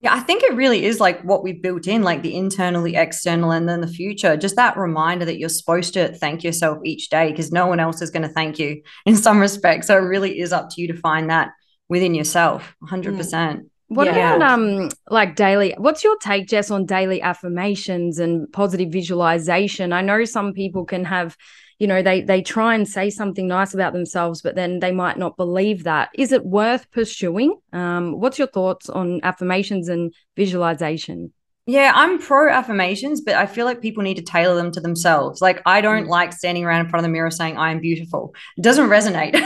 Yeah, 0.03 0.15
I 0.15 0.21
think 0.21 0.43
it 0.43 0.55
really 0.55 0.85
is 0.85 0.99
like 0.99 1.23
what 1.23 1.45
we 1.45 1.53
built 1.53 1.87
in, 1.87 2.03
like 2.03 2.23
the 2.23 2.35
internal, 2.37 2.83
the 2.83 2.97
external, 2.97 3.53
and 3.53 3.69
then 3.69 3.81
the 3.81 3.87
future. 3.87 4.37
Just 4.37 4.57
that 4.57 4.77
reminder 4.77 5.25
that 5.25 5.39
you're 5.39 5.49
supposed 5.49 5.95
to 5.95 6.13
thank 6.15 6.43
yourself 6.43 6.79
each 6.85 7.09
day 7.09 7.31
because 7.31 7.53
no 7.53 7.69
one 7.69 7.79
else 7.79 8.03
is 8.03 8.11
going 8.11 8.25
to 8.25 8.29
thank 8.29 8.59
you 8.59 8.83
in 9.07 9.17
some 9.17 9.39
respects. 9.39 9.87
So 9.87 9.97
it 9.97 10.01
really 10.01 10.41
is 10.41 10.53
up 10.53 10.71
to 10.71 10.81
you 10.81 10.89
to 10.89 10.97
find 10.97 11.31
that 11.31 11.53
within 11.89 12.15
yourself, 12.15 12.75
100%. 12.83 13.17
Mm. 13.17 13.67
What 13.89 14.07
yeah. 14.07 14.37
about 14.37 14.51
um 14.51 14.89
like 15.11 15.37
daily 15.37 15.75
what's 15.77 16.03
your 16.03 16.17
take 16.17 16.49
Jess 16.49 16.71
on 16.71 16.87
daily 16.87 17.21
affirmations 17.21 18.19
and 18.19 18.51
positive 18.51 18.91
visualization? 18.91 19.93
I 19.93 20.01
know 20.01 20.25
some 20.25 20.55
people 20.55 20.87
can 20.87 21.05
have 21.05 21.37
you 21.83 21.89
know 21.89 22.01
they 22.01 22.21
they 22.21 22.41
try 22.41 22.77
and 22.77 22.89
say 22.89 23.11
something 23.11 23.49
nice 23.49 23.75
about 23.75 23.93
themselves 23.93 24.41
but 24.41 24.55
then 24.55 24.79
they 24.79 24.93
might 24.93 25.19
not 25.19 25.37
believe 25.37 25.83
that. 25.83 26.11
Is 26.15 26.31
it 26.31 26.47
worth 26.47 26.89
pursuing? 26.93 27.57
Um, 27.73 28.21
what's 28.21 28.39
your 28.39 28.47
thoughts 28.47 28.89
on 28.89 29.19
affirmations 29.25 29.89
and 29.89 30.15
visualization 30.37 31.33
yeah, 31.67 31.93
I'm 31.95 32.19
pro 32.19 32.51
affirmations, 32.51 33.21
but 33.21 33.37
I 33.37 33.47
feel 33.47 33.67
like 33.67 33.81
people 33.81 34.03
need 34.03 34.17
to 34.17 34.23
tailor 34.23 34.57
them 34.57 34.73
to 34.73 34.81
themselves. 34.81 35.41
Like, 35.41 35.63
I 35.65 35.81
don't 35.81 36.07
mm. 36.07 36.09
like 36.09 36.33
standing 36.33 36.65
around 36.65 36.81
in 36.81 36.89
front 36.89 37.05
of 37.05 37.09
the 37.09 37.13
mirror 37.13 37.31
saying, 37.31 37.57
I 37.57 37.71
am 37.71 37.79
beautiful. 37.79 38.35
It 38.57 38.63
doesn't 38.63 38.89
resonate. 38.89 39.41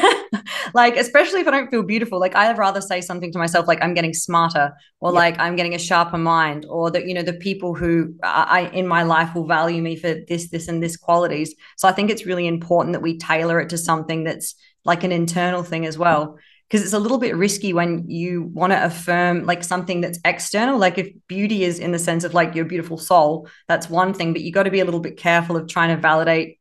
like, 0.75 0.97
especially 0.97 1.41
if 1.41 1.47
I 1.47 1.51
don't 1.51 1.71
feel 1.71 1.83
beautiful. 1.83 2.19
Like, 2.19 2.35
I'd 2.35 2.57
rather 2.57 2.81
say 2.81 3.03
something 3.03 3.33
to 3.33 3.39
myself 3.39 3.69
like, 3.69 3.83
I'm 3.83 3.93
getting 3.93 4.15
smarter, 4.15 4.73
or 5.01 5.13
yeah. 5.13 5.19
like, 5.19 5.39
I'm 5.39 5.57
getting 5.57 5.75
a 5.75 5.79
sharper 5.79 6.17
mind, 6.17 6.65
or 6.71 6.91
that, 6.91 7.07
you 7.07 7.13
know, 7.13 7.23
the 7.23 7.35
people 7.35 7.75
who 7.75 8.15
I 8.23 8.71
in 8.73 8.87
my 8.87 9.03
life 9.03 9.35
will 9.35 9.47
value 9.47 9.83
me 9.83 9.97
for 9.97 10.15
this, 10.27 10.49
this, 10.49 10.69
and 10.69 10.83
this 10.83 10.97
qualities. 10.97 11.55
So 11.77 11.87
I 11.87 11.93
think 11.93 12.11
it's 12.11 12.25
really 12.25 12.47
important 12.47 12.95
that 12.95 13.03
we 13.03 13.19
tailor 13.19 13.61
it 13.61 13.69
to 13.71 13.79
something 13.79 14.25
that's 14.25 14.55
like 14.87 15.05
an 15.05 15.13
internal 15.13 15.63
thing 15.63 15.85
as 15.85 15.99
well 15.99 16.39
because 16.69 16.83
it's 16.85 16.93
a 16.93 16.99
little 16.99 17.19
bit 17.19 17.37
risky 17.37 17.73
when 17.73 18.09
you 18.09 18.43
want 18.43 18.73
to 18.73 18.85
affirm 18.85 19.45
like 19.45 19.63
something 19.63 20.01
that's 20.01 20.19
external 20.25 20.79
like 20.79 20.99
if 20.99 21.09
beauty 21.29 21.65
is 21.65 21.79
in 21.79 21.93
the 21.93 21.99
sense 21.99 22.25
of 22.25 22.35
like 22.35 22.55
your 22.55 22.65
beautiful 22.65 22.99
soul 22.99 23.49
that's 23.69 23.89
one 23.89 24.13
thing 24.13 24.33
but 24.33 24.43
you 24.43 24.53
got 24.53 24.65
to 24.65 24.71
be 24.71 24.81
a 24.81 24.85
little 24.85 25.01
bit 25.01 25.17
careful 25.17 25.57
of 25.57 25.69
trying 25.69 25.95
to 25.95 26.01
validate 26.01 26.59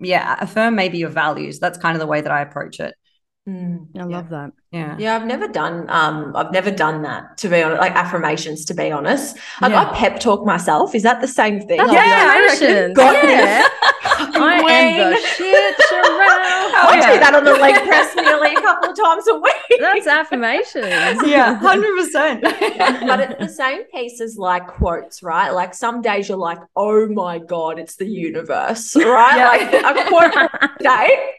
yeah 0.00 0.36
affirm 0.40 0.74
maybe 0.74 0.98
your 0.98 1.10
values 1.10 1.58
that's 1.58 1.78
kind 1.78 1.94
of 1.94 2.00
the 2.00 2.06
way 2.06 2.20
that 2.20 2.32
i 2.32 2.40
approach 2.40 2.80
it 2.80 2.94
Mm, 3.46 3.88
I 3.98 4.04
love 4.04 4.30
that. 4.30 4.52
Yeah. 4.70 4.96
Yeah. 4.98 5.16
I've 5.16 5.26
never 5.26 5.46
done 5.46 5.84
um 5.90 6.32
I've 6.34 6.50
never 6.50 6.70
done 6.70 7.02
that 7.02 7.36
to 7.38 7.50
be 7.50 7.62
honest, 7.62 7.80
like 7.80 7.92
affirmations 7.92 8.64
to 8.66 8.74
be 8.74 8.90
honest. 8.90 9.36
I, 9.60 9.68
yeah. 9.68 9.82
I 9.82 9.94
pep 9.94 10.18
talk 10.18 10.46
myself. 10.46 10.94
Is 10.94 11.02
that 11.02 11.20
the 11.20 11.28
same 11.28 11.60
thing? 11.60 11.76
That's 11.76 11.92
yeah, 11.92 12.52
affirmations. 12.56 12.96
yeah. 12.98 13.68
I 14.36 14.62
am 14.66 15.10
the 15.10 15.20
shit 15.20 15.76
around. 16.04 16.74
I 16.74 17.12
do 17.12 17.20
that 17.20 17.34
on 17.34 17.44
the 17.44 17.52
leg 17.52 17.74
press 17.86 18.14
nearly 18.14 18.54
a 18.54 18.60
couple 18.60 18.90
of 18.90 18.96
times 18.96 19.26
a 19.28 19.38
week. 19.38 19.80
That's 19.80 20.06
affirmations. 20.06 20.86
yeah, 21.26 21.54
hundred 21.56 21.96
percent. 21.96 22.44
But 23.14 23.20
it's 23.20 23.38
the 23.38 23.48
same 23.48 23.84
piece 23.84 24.20
as 24.20 24.36
like 24.36 24.66
quotes, 24.66 25.22
right? 25.22 25.50
Like 25.50 25.74
some 25.74 26.02
days 26.02 26.28
you're 26.28 26.38
like, 26.38 26.58
oh 26.76 27.06
my 27.08 27.38
god, 27.38 27.78
it's 27.78 27.96
the 27.96 28.06
universe, 28.06 28.94
right? 28.96 29.36
Yeah. 29.36 29.80
Like 29.80 30.06
a 30.06 30.08
quote 30.08 30.32
day. 30.80 31.34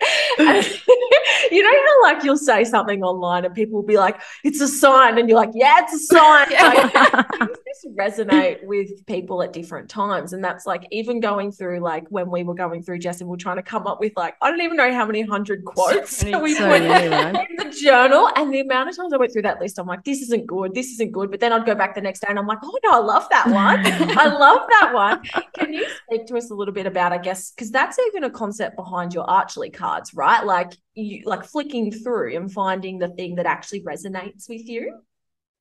you 1.51 1.63
know 1.63 1.69
how 1.69 2.03
like 2.03 2.23
you'll 2.23 2.37
say 2.37 2.63
something 2.63 3.03
online 3.03 3.45
and 3.45 3.53
people 3.53 3.75
will 3.75 3.87
be 3.87 3.97
like, 3.97 4.19
it's 4.43 4.61
a 4.61 4.67
sign, 4.67 5.17
and 5.17 5.29
you're 5.29 5.37
like, 5.37 5.51
yeah, 5.53 5.81
it's 5.81 5.93
a 5.93 5.99
sign. 5.99 6.47
Like, 6.51 7.49
things 7.81 7.95
resonate 7.97 8.63
with 8.63 9.05
people 9.05 9.41
at 9.41 9.53
different 9.53 9.89
times, 9.89 10.33
and 10.33 10.43
that's 10.43 10.65
like 10.65 10.87
even 10.91 11.19
going 11.19 11.51
through 11.51 11.79
like 11.79 12.05
when 12.09 12.29
we 12.29 12.43
were 12.43 12.55
going 12.55 12.83
through 12.83 12.99
Jess 12.99 13.21
and 13.21 13.29
we're 13.29 13.37
trying 13.37 13.57
to 13.57 13.63
come 13.63 13.87
up 13.87 13.99
with 13.99 14.13
like 14.15 14.35
I 14.41 14.54
don't 14.55 14.65
even 14.65 14.77
know 14.77 14.93
how 14.93 15.05
many 15.05 15.21
hundred 15.21 15.65
quotes 15.65 16.17
so 16.17 16.39
we 16.39 16.55
so 16.55 16.67
put 16.67 16.81
many, 16.81 17.09
right? 17.09 17.47
in 17.49 17.55
the 17.57 17.75
journal, 17.75 18.29
and 18.35 18.53
the 18.53 18.61
amount 18.61 18.89
of 18.89 18.95
times 18.95 19.13
I 19.13 19.17
went 19.17 19.33
through 19.33 19.43
that 19.43 19.59
list, 19.59 19.79
I'm 19.79 19.87
like, 19.87 20.03
this 20.03 20.21
isn't 20.21 20.45
good, 20.45 20.73
this 20.73 20.87
isn't 20.93 21.11
good, 21.11 21.31
but 21.31 21.39
then 21.39 21.51
I'd 21.51 21.65
go 21.65 21.75
back 21.75 21.95
the 21.95 22.01
next 22.01 22.21
day 22.21 22.27
and 22.29 22.39
I'm 22.39 22.47
like, 22.47 22.59
oh 22.63 22.79
no, 22.83 22.91
I 22.91 22.99
love 22.99 23.27
that 23.29 23.47
one, 23.47 23.81
I 24.17 24.25
love 24.39 24.61
that 24.69 24.91
one. 24.93 25.23
Can 25.53 25.73
you 25.73 25.85
speak 26.05 26.25
to 26.27 26.37
us 26.37 26.51
a 26.51 26.53
little 26.53 26.73
bit 26.73 26.85
about, 26.85 27.11
I 27.11 27.17
guess, 27.17 27.51
because 27.51 27.71
that's 27.71 27.99
even 28.07 28.23
a 28.23 28.29
concept 28.29 28.75
behind 28.75 29.13
your 29.13 29.25
Archley 29.25 29.73
cards, 29.73 30.13
right? 30.13 30.45
Like 30.45 30.73
you 30.93 31.23
like 31.25 31.43
flicking 31.43 31.91
through 31.91 32.35
and 32.35 32.51
finding 32.51 32.97
the 32.97 33.09
thing 33.09 33.35
that 33.35 33.45
actually 33.45 33.81
resonates 33.81 34.47
with 34.47 34.67
you. 34.67 34.99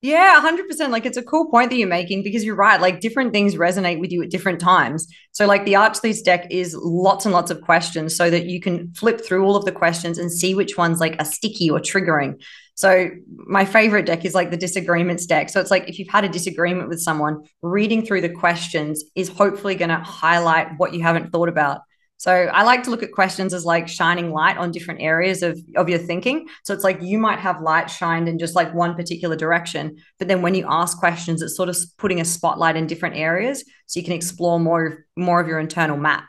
Yeah, 0.04 0.38
100%. 0.38 0.90
Like 0.90 1.06
it's 1.06 1.16
a 1.16 1.22
cool 1.22 1.50
point 1.50 1.70
that 1.70 1.76
you're 1.76 1.88
making 1.88 2.22
because 2.22 2.44
you're 2.44 2.54
right. 2.54 2.78
Like 2.78 3.00
different 3.00 3.32
things 3.32 3.54
resonate 3.54 4.00
with 4.00 4.12
you 4.12 4.22
at 4.22 4.28
different 4.28 4.60
times. 4.60 5.06
So, 5.32 5.46
like 5.46 5.64
the 5.64 5.72
Archley's 5.72 6.20
deck 6.20 6.46
is 6.50 6.76
lots 6.78 7.24
and 7.24 7.32
lots 7.32 7.50
of 7.50 7.62
questions 7.62 8.14
so 8.14 8.28
that 8.28 8.44
you 8.44 8.60
can 8.60 8.92
flip 8.92 9.24
through 9.24 9.46
all 9.46 9.56
of 9.56 9.64
the 9.64 9.72
questions 9.72 10.18
and 10.18 10.30
see 10.30 10.54
which 10.54 10.76
ones 10.76 11.00
like 11.00 11.16
are 11.20 11.24
sticky 11.24 11.70
or 11.70 11.78
triggering. 11.78 12.38
So 12.74 13.08
my 13.46 13.64
favorite 13.64 14.04
deck 14.04 14.26
is 14.26 14.34
like 14.34 14.50
the 14.50 14.58
disagreements 14.58 15.24
deck. 15.24 15.48
So 15.48 15.58
it's 15.58 15.70
like 15.70 15.88
if 15.88 15.98
you've 15.98 16.10
had 16.10 16.24
a 16.24 16.28
disagreement 16.28 16.90
with 16.90 17.00
someone, 17.00 17.44
reading 17.62 18.04
through 18.04 18.20
the 18.20 18.28
questions 18.28 19.04
is 19.14 19.30
hopefully 19.30 19.74
going 19.74 19.88
to 19.88 20.00
highlight 20.00 20.76
what 20.76 20.92
you 20.92 21.00
haven't 21.00 21.32
thought 21.32 21.48
about. 21.48 21.80
So 22.16 22.32
I 22.32 22.62
like 22.62 22.84
to 22.84 22.90
look 22.90 23.02
at 23.02 23.12
questions 23.12 23.52
as 23.52 23.64
like 23.64 23.88
shining 23.88 24.30
light 24.30 24.56
on 24.56 24.70
different 24.70 25.02
areas 25.02 25.42
of, 25.42 25.58
of 25.76 25.88
your 25.88 25.98
thinking. 25.98 26.48
So 26.62 26.72
it's 26.72 26.84
like 26.84 27.02
you 27.02 27.18
might 27.18 27.38
have 27.38 27.60
light 27.60 27.90
shined 27.90 28.28
in 28.28 28.38
just 28.38 28.54
like 28.54 28.72
one 28.72 28.94
particular 28.94 29.36
direction, 29.36 29.96
but 30.18 30.28
then 30.28 30.40
when 30.40 30.54
you 30.54 30.64
ask 30.68 30.98
questions, 30.98 31.42
it's 31.42 31.56
sort 31.56 31.68
of 31.68 31.76
putting 31.98 32.20
a 32.20 32.24
spotlight 32.24 32.76
in 32.76 32.86
different 32.86 33.16
areas 33.16 33.64
so 33.86 34.00
you 34.00 34.04
can 34.04 34.14
explore 34.14 34.58
more 34.58 35.04
more 35.16 35.40
of 35.40 35.48
your 35.48 35.58
internal 35.58 35.96
map. 35.96 36.28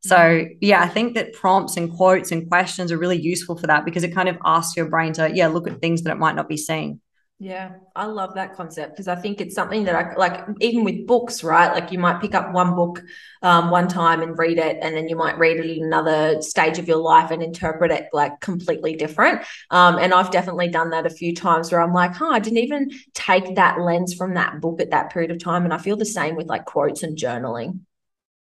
So 0.00 0.16
mm-hmm. 0.16 0.52
yeah, 0.60 0.82
I 0.82 0.88
think 0.88 1.14
that 1.14 1.32
prompts 1.32 1.76
and 1.76 1.90
quotes 1.90 2.30
and 2.30 2.48
questions 2.48 2.92
are 2.92 2.98
really 2.98 3.20
useful 3.20 3.56
for 3.56 3.66
that 3.66 3.84
because 3.84 4.04
it 4.04 4.14
kind 4.14 4.28
of 4.28 4.36
asks 4.44 4.76
your 4.76 4.88
brain 4.88 5.12
to 5.14 5.34
yeah 5.34 5.48
look 5.48 5.66
at 5.66 5.80
things 5.80 6.02
that 6.02 6.12
it 6.12 6.18
might 6.18 6.36
not 6.36 6.48
be 6.48 6.56
seeing. 6.56 7.00
Yeah, 7.44 7.72
I 7.94 8.06
love 8.06 8.36
that 8.36 8.56
concept 8.56 8.92
because 8.92 9.06
I 9.06 9.16
think 9.16 9.38
it's 9.38 9.54
something 9.54 9.84
that 9.84 9.94
I 9.94 10.14
like, 10.16 10.46
even 10.62 10.82
with 10.82 11.06
books, 11.06 11.44
right? 11.44 11.74
Like 11.74 11.92
you 11.92 11.98
might 11.98 12.22
pick 12.22 12.34
up 12.34 12.54
one 12.54 12.74
book 12.74 13.02
um, 13.42 13.68
one 13.68 13.86
time 13.86 14.22
and 14.22 14.38
read 14.38 14.56
it, 14.56 14.78
and 14.80 14.96
then 14.96 15.08
you 15.08 15.16
might 15.16 15.36
read 15.36 15.58
it 15.58 15.66
in 15.66 15.84
another 15.84 16.40
stage 16.40 16.78
of 16.78 16.88
your 16.88 16.96
life 16.96 17.30
and 17.30 17.42
interpret 17.42 17.90
it 17.90 18.08
like 18.14 18.40
completely 18.40 18.96
different. 18.96 19.42
Um, 19.70 19.98
and 19.98 20.14
I've 20.14 20.30
definitely 20.30 20.68
done 20.68 20.88
that 20.90 21.04
a 21.04 21.10
few 21.10 21.34
times 21.34 21.70
where 21.70 21.82
I'm 21.82 21.92
like, 21.92 22.14
huh, 22.14 22.30
I 22.30 22.38
didn't 22.38 22.60
even 22.60 22.90
take 23.12 23.56
that 23.56 23.78
lens 23.78 24.14
from 24.14 24.32
that 24.36 24.62
book 24.62 24.80
at 24.80 24.92
that 24.92 25.12
period 25.12 25.30
of 25.30 25.38
time. 25.38 25.64
And 25.64 25.74
I 25.74 25.76
feel 25.76 25.98
the 25.98 26.06
same 26.06 26.36
with 26.36 26.46
like 26.46 26.64
quotes 26.64 27.02
and 27.02 27.14
journaling. 27.14 27.80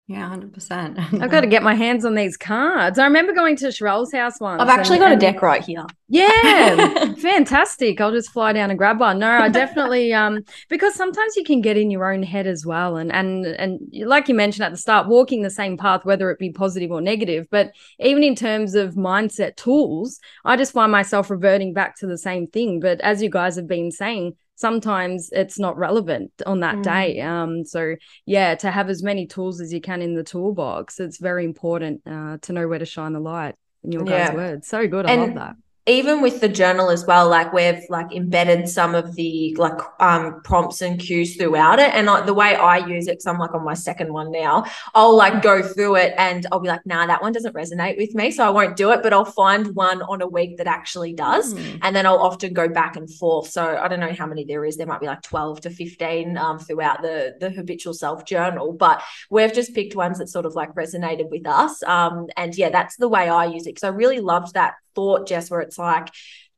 Yeah, 0.09 0.29
hundred 0.29 0.53
percent. 0.53 0.99
I've 0.99 1.31
got 1.31 1.43
to 1.43 1.47
get 1.47 1.63
my 1.63 1.75
hands 1.75 2.05
on 2.05 2.17
these 2.17 2.37
cards. 2.37 2.99
I 2.99 3.05
remember 3.05 3.33
going 3.33 3.57
to 3.59 3.67
Sharelle's 3.67 4.13
house 4.13 4.41
once. 4.41 4.61
I've 4.61 4.69
actually 4.69 4.97
and, 4.97 5.05
got 5.05 5.13
a 5.13 5.17
deck 5.17 5.43
right 5.43 5.63
here. 5.63 5.87
Yeah, 6.09 7.15
fantastic. 7.19 8.01
I'll 8.01 8.11
just 8.11 8.31
fly 8.31 8.53
down 8.53 8.71
and 8.71 8.79
grab 8.79 8.99
one. 8.99 9.21
No, 9.21 9.31
I 9.31 9.49
definitely 9.49 10.13
um 10.13 10.43
because 10.69 10.95
sometimes 10.95 11.37
you 11.37 11.45
can 11.45 11.61
get 11.61 11.77
in 11.77 11.91
your 11.91 12.13
own 12.13 12.25
head 12.25 12.49
as 12.49 12.67
well, 12.67 12.97
and 12.97 13.13
and 13.13 13.47
and 13.47 13.79
like 14.05 14.29
you 14.29 14.35
mentioned 14.35 14.65
at 14.65 14.73
the 14.73 14.77
start, 14.77 15.07
walking 15.07 15.43
the 15.43 15.51
same 15.51 15.77
path, 15.77 16.05
whether 16.05 16.31
it 16.33 16.39
be 16.41 16.51
positive 16.51 16.91
or 16.91 17.01
negative. 17.01 17.47
But 17.49 17.71
even 18.01 18.25
in 18.25 18.35
terms 18.35 18.75
of 18.75 18.95
mindset 18.95 19.55
tools, 19.55 20.19
I 20.45 20.57
just 20.57 20.73
find 20.73 20.91
myself 20.91 21.31
reverting 21.31 21.75
back 21.75 21.97
to 21.99 22.09
the 22.09 22.19
same 22.19 22.49
thing. 22.49 22.81
But 22.81 23.01
as 23.03 23.23
you 23.23 23.31
guys 23.31 23.55
have 23.55 23.69
been 23.69 23.93
saying, 23.93 24.37
sometimes 24.63 25.29
it's 25.33 25.59
not 25.59 25.77
relevant 25.77 26.31
on 26.47 26.61
that 26.61 26.77
mm. 26.77 26.83
day. 26.85 27.21
Um, 27.21 27.65
so 27.65 27.97
yeah, 28.25 28.55
to 28.55 28.71
have 28.71 28.89
as 28.89 29.03
many 29.03 29.27
tools 29.27 29.61
as 29.61 29.73
you 29.73 29.81
can 29.81 30.01
in 30.01 30.15
the 30.15 30.23
toolbox, 30.23 31.01
it's 31.01 31.19
very 31.19 31.45
important 31.45 32.01
uh, 32.07 32.39
to 32.43 32.53
know 32.53 32.69
where 32.69 32.79
to 32.79 32.87
shine 32.87 33.13
the 33.13 33.21
light. 33.21 33.57
In 33.85 33.91
your 33.91 34.05
guys' 34.05 34.33
words, 34.33 34.69
so 34.69 34.87
good. 34.87 35.07
I 35.07 35.15
and, 35.15 35.21
love 35.23 35.35
that 35.35 35.57
even 35.87 36.21
with 36.21 36.41
the 36.41 36.49
journal 36.49 36.91
as 36.91 37.05
well 37.07 37.29
like 37.29 37.53
we've 37.53 37.83
like 37.89 38.13
embedded 38.13 38.69
some 38.69 38.95
of 38.95 39.17
the 39.17 39.53
like 39.59 39.81
um 39.99 40.41
prompts 40.43 40.81
and 40.81 41.01
cues 41.01 41.35
throughout 41.37 41.81
it. 41.81 41.93
And 41.93 42.07
like 42.07 42.27
the 42.27 42.35
way 42.35 42.55
i 42.55 42.79
use 42.87 43.09
it 43.09 43.13
because 43.13 43.27
i'm 43.27 43.39
like 43.39 43.53
on 43.53 43.65
my 43.65 43.75
second 43.75 44.13
one 44.13 44.31
now 44.31 44.65
i'll 44.95 45.17
like 45.17 45.43
go 45.43 45.63
through 45.63 45.97
it 45.97 46.15
and 46.17 46.47
i'll 46.53 46.61
be 46.61 46.69
like 46.69 46.87
nah 46.87 47.07
that 47.07 47.21
one 47.21 47.33
doesn't 47.33 47.55
resonate 47.55 47.97
with 47.97 48.15
me 48.15 48.31
so 48.31 48.47
i 48.47 48.51
won't 48.51 48.77
do 48.77 48.93
it 48.93 49.03
but 49.03 49.13
i'll 49.13 49.25
find 49.25 49.75
one 49.75 50.03
on 50.03 50.23
a 50.23 50.27
week 50.27 50.57
that 50.59 50.69
actually 50.69 51.13
does 51.13 51.53
mm. 51.55 51.79
and 51.83 51.97
then 51.97 52.07
i'll 52.07 52.19
often 52.19 52.53
go 52.53 52.69
back 52.69 52.97
and 52.97 53.13
forth. 53.13 53.49
So 53.49 53.77
i 53.77 53.89
don't 53.89 54.01
know 54.01 54.13
how 54.13 54.27
many 54.27 54.45
there 54.45 54.65
is. 54.65 54.77
There 54.77 54.87
might 54.87 55.01
be 55.01 55.07
like 55.07 55.23
12 55.23 55.63
to 55.63 55.71
15 55.71 56.37
um 56.39 56.59
throughout 56.61 57.03
the 57.03 57.35
the 57.41 57.51
habitual 57.51 57.95
self 57.95 58.25
journal 58.25 58.73
but 58.73 59.03
we've 59.31 59.53
just 59.53 59.75
picked 59.75 59.97
ones 59.97 60.19
that 60.19 60.29
sort 60.29 60.47
of 60.47 60.55
like 60.55 60.73
resonated 60.75 61.29
with 61.31 61.47
us. 61.47 61.83
Um 61.83 62.29
and 62.37 62.57
yeah 62.57 62.71
that's 62.71 62.97
the 62.97 63.09
way 63.09 63.29
i 63.29 63.47
use 63.47 63.67
it 63.67 63.71
because 63.75 63.85
i 63.85 63.89
really 63.89 64.21
loved 64.21 64.55
that 64.55 64.75
thought, 64.95 65.27
Jess, 65.27 65.51
where 65.51 65.61
it's 65.61 65.72
like, 65.79 66.09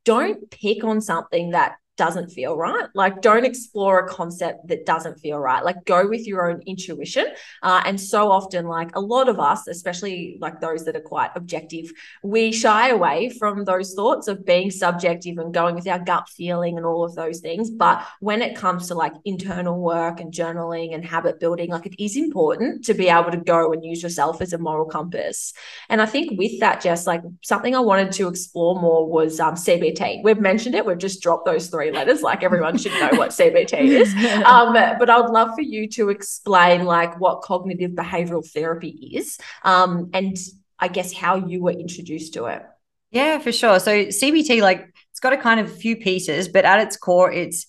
don't 0.03 0.49
pick 0.51 0.83
on 0.83 1.01
something 1.01 1.51
that 1.51 1.75
doesn't 1.97 2.29
feel 2.29 2.57
right. 2.57 2.87
Like, 2.93 3.21
don't 3.21 3.45
explore 3.45 3.99
a 3.99 4.07
concept 4.07 4.67
that 4.67 4.85
doesn't 4.85 5.19
feel 5.19 5.39
right. 5.39 5.63
Like, 5.63 5.85
go 5.85 6.07
with 6.07 6.27
your 6.27 6.49
own 6.49 6.61
intuition. 6.65 7.27
Uh, 7.61 7.81
and 7.85 7.99
so 7.99 8.31
often, 8.31 8.67
like 8.67 8.95
a 8.95 8.99
lot 8.99 9.29
of 9.29 9.39
us, 9.39 9.67
especially 9.67 10.37
like 10.39 10.59
those 10.59 10.85
that 10.85 10.95
are 10.95 11.01
quite 11.01 11.31
objective, 11.35 11.91
we 12.23 12.51
shy 12.51 12.89
away 12.89 13.29
from 13.29 13.65
those 13.65 13.93
thoughts 13.93 14.27
of 14.27 14.45
being 14.45 14.71
subjective 14.71 15.37
and 15.37 15.53
going 15.53 15.75
with 15.75 15.87
our 15.87 15.99
gut 15.99 16.29
feeling 16.29 16.77
and 16.77 16.85
all 16.85 17.03
of 17.03 17.15
those 17.15 17.39
things. 17.39 17.69
But 17.69 18.05
when 18.19 18.41
it 18.41 18.55
comes 18.55 18.87
to 18.87 18.95
like 18.95 19.13
internal 19.23 19.79
work 19.79 20.19
and 20.19 20.33
journaling 20.33 20.93
and 20.93 21.05
habit 21.05 21.39
building, 21.39 21.69
like 21.69 21.85
it 21.85 22.03
is 22.03 22.17
important 22.17 22.85
to 22.85 22.93
be 22.93 23.09
able 23.09 23.31
to 23.31 23.37
go 23.37 23.71
and 23.71 23.83
use 23.83 24.03
yourself 24.03 24.41
as 24.41 24.53
a 24.53 24.57
moral 24.57 24.85
compass. 24.85 25.53
And 25.89 26.01
I 26.01 26.05
think 26.05 26.37
with 26.37 26.59
that, 26.59 26.81
Jess, 26.81 27.07
like 27.07 27.21
something 27.41 27.75
I 27.75 27.79
wanted 27.79 28.11
to 28.13 28.27
explore 28.27 28.79
more 28.79 29.07
was 29.09 29.39
um, 29.39 29.55
CBT. 29.55 30.23
We've 30.23 30.39
mentioned 30.39 30.75
it, 30.75 30.85
we've 30.85 30.97
just 30.97 31.21
dropped 31.21 31.45
those 31.45 31.67
three 31.67 31.84
three 31.85 31.97
letters. 31.97 32.21
Like 32.21 32.43
everyone 32.43 32.77
should 32.77 32.93
know 32.93 33.17
what 33.17 33.31
CBT 33.31 33.73
is. 34.01 34.13
Um, 34.43 34.73
but 34.99 35.09
I'd 35.09 35.29
love 35.29 35.51
for 35.55 35.61
you 35.61 35.87
to 35.89 36.09
explain 36.09 36.85
like 36.85 37.19
what 37.19 37.41
cognitive 37.41 37.91
behavioral 37.91 38.47
therapy 38.47 39.11
is, 39.13 39.37
um, 39.63 40.09
and 40.13 40.37
I 40.79 40.87
guess 40.87 41.13
how 41.13 41.35
you 41.35 41.61
were 41.61 41.71
introduced 41.71 42.33
to 42.33 42.45
it. 42.45 42.63
Yeah, 43.11 43.39
for 43.39 43.51
sure. 43.51 43.79
So 43.79 44.05
CBT, 44.05 44.61
like 44.61 44.93
it's 45.11 45.19
got 45.19 45.33
a 45.33 45.37
kind 45.37 45.59
of 45.59 45.73
few 45.73 45.95
pieces, 45.95 46.49
but 46.49 46.65
at 46.65 46.79
its 46.79 46.97
core, 46.97 47.31
it's 47.31 47.67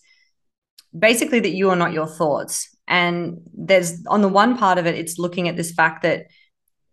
basically 0.97 1.41
that 1.41 1.51
you 1.51 1.71
are 1.71 1.77
not 1.77 1.93
your 1.93 2.07
thoughts. 2.07 2.75
And 2.89 3.43
there's 3.53 4.05
on 4.07 4.23
the 4.23 4.29
one 4.29 4.57
part 4.57 4.79
of 4.79 4.87
it, 4.87 4.95
it's 4.95 5.19
looking 5.19 5.49
at 5.49 5.57
this 5.57 5.73
fact 5.73 6.03
that 6.03 6.27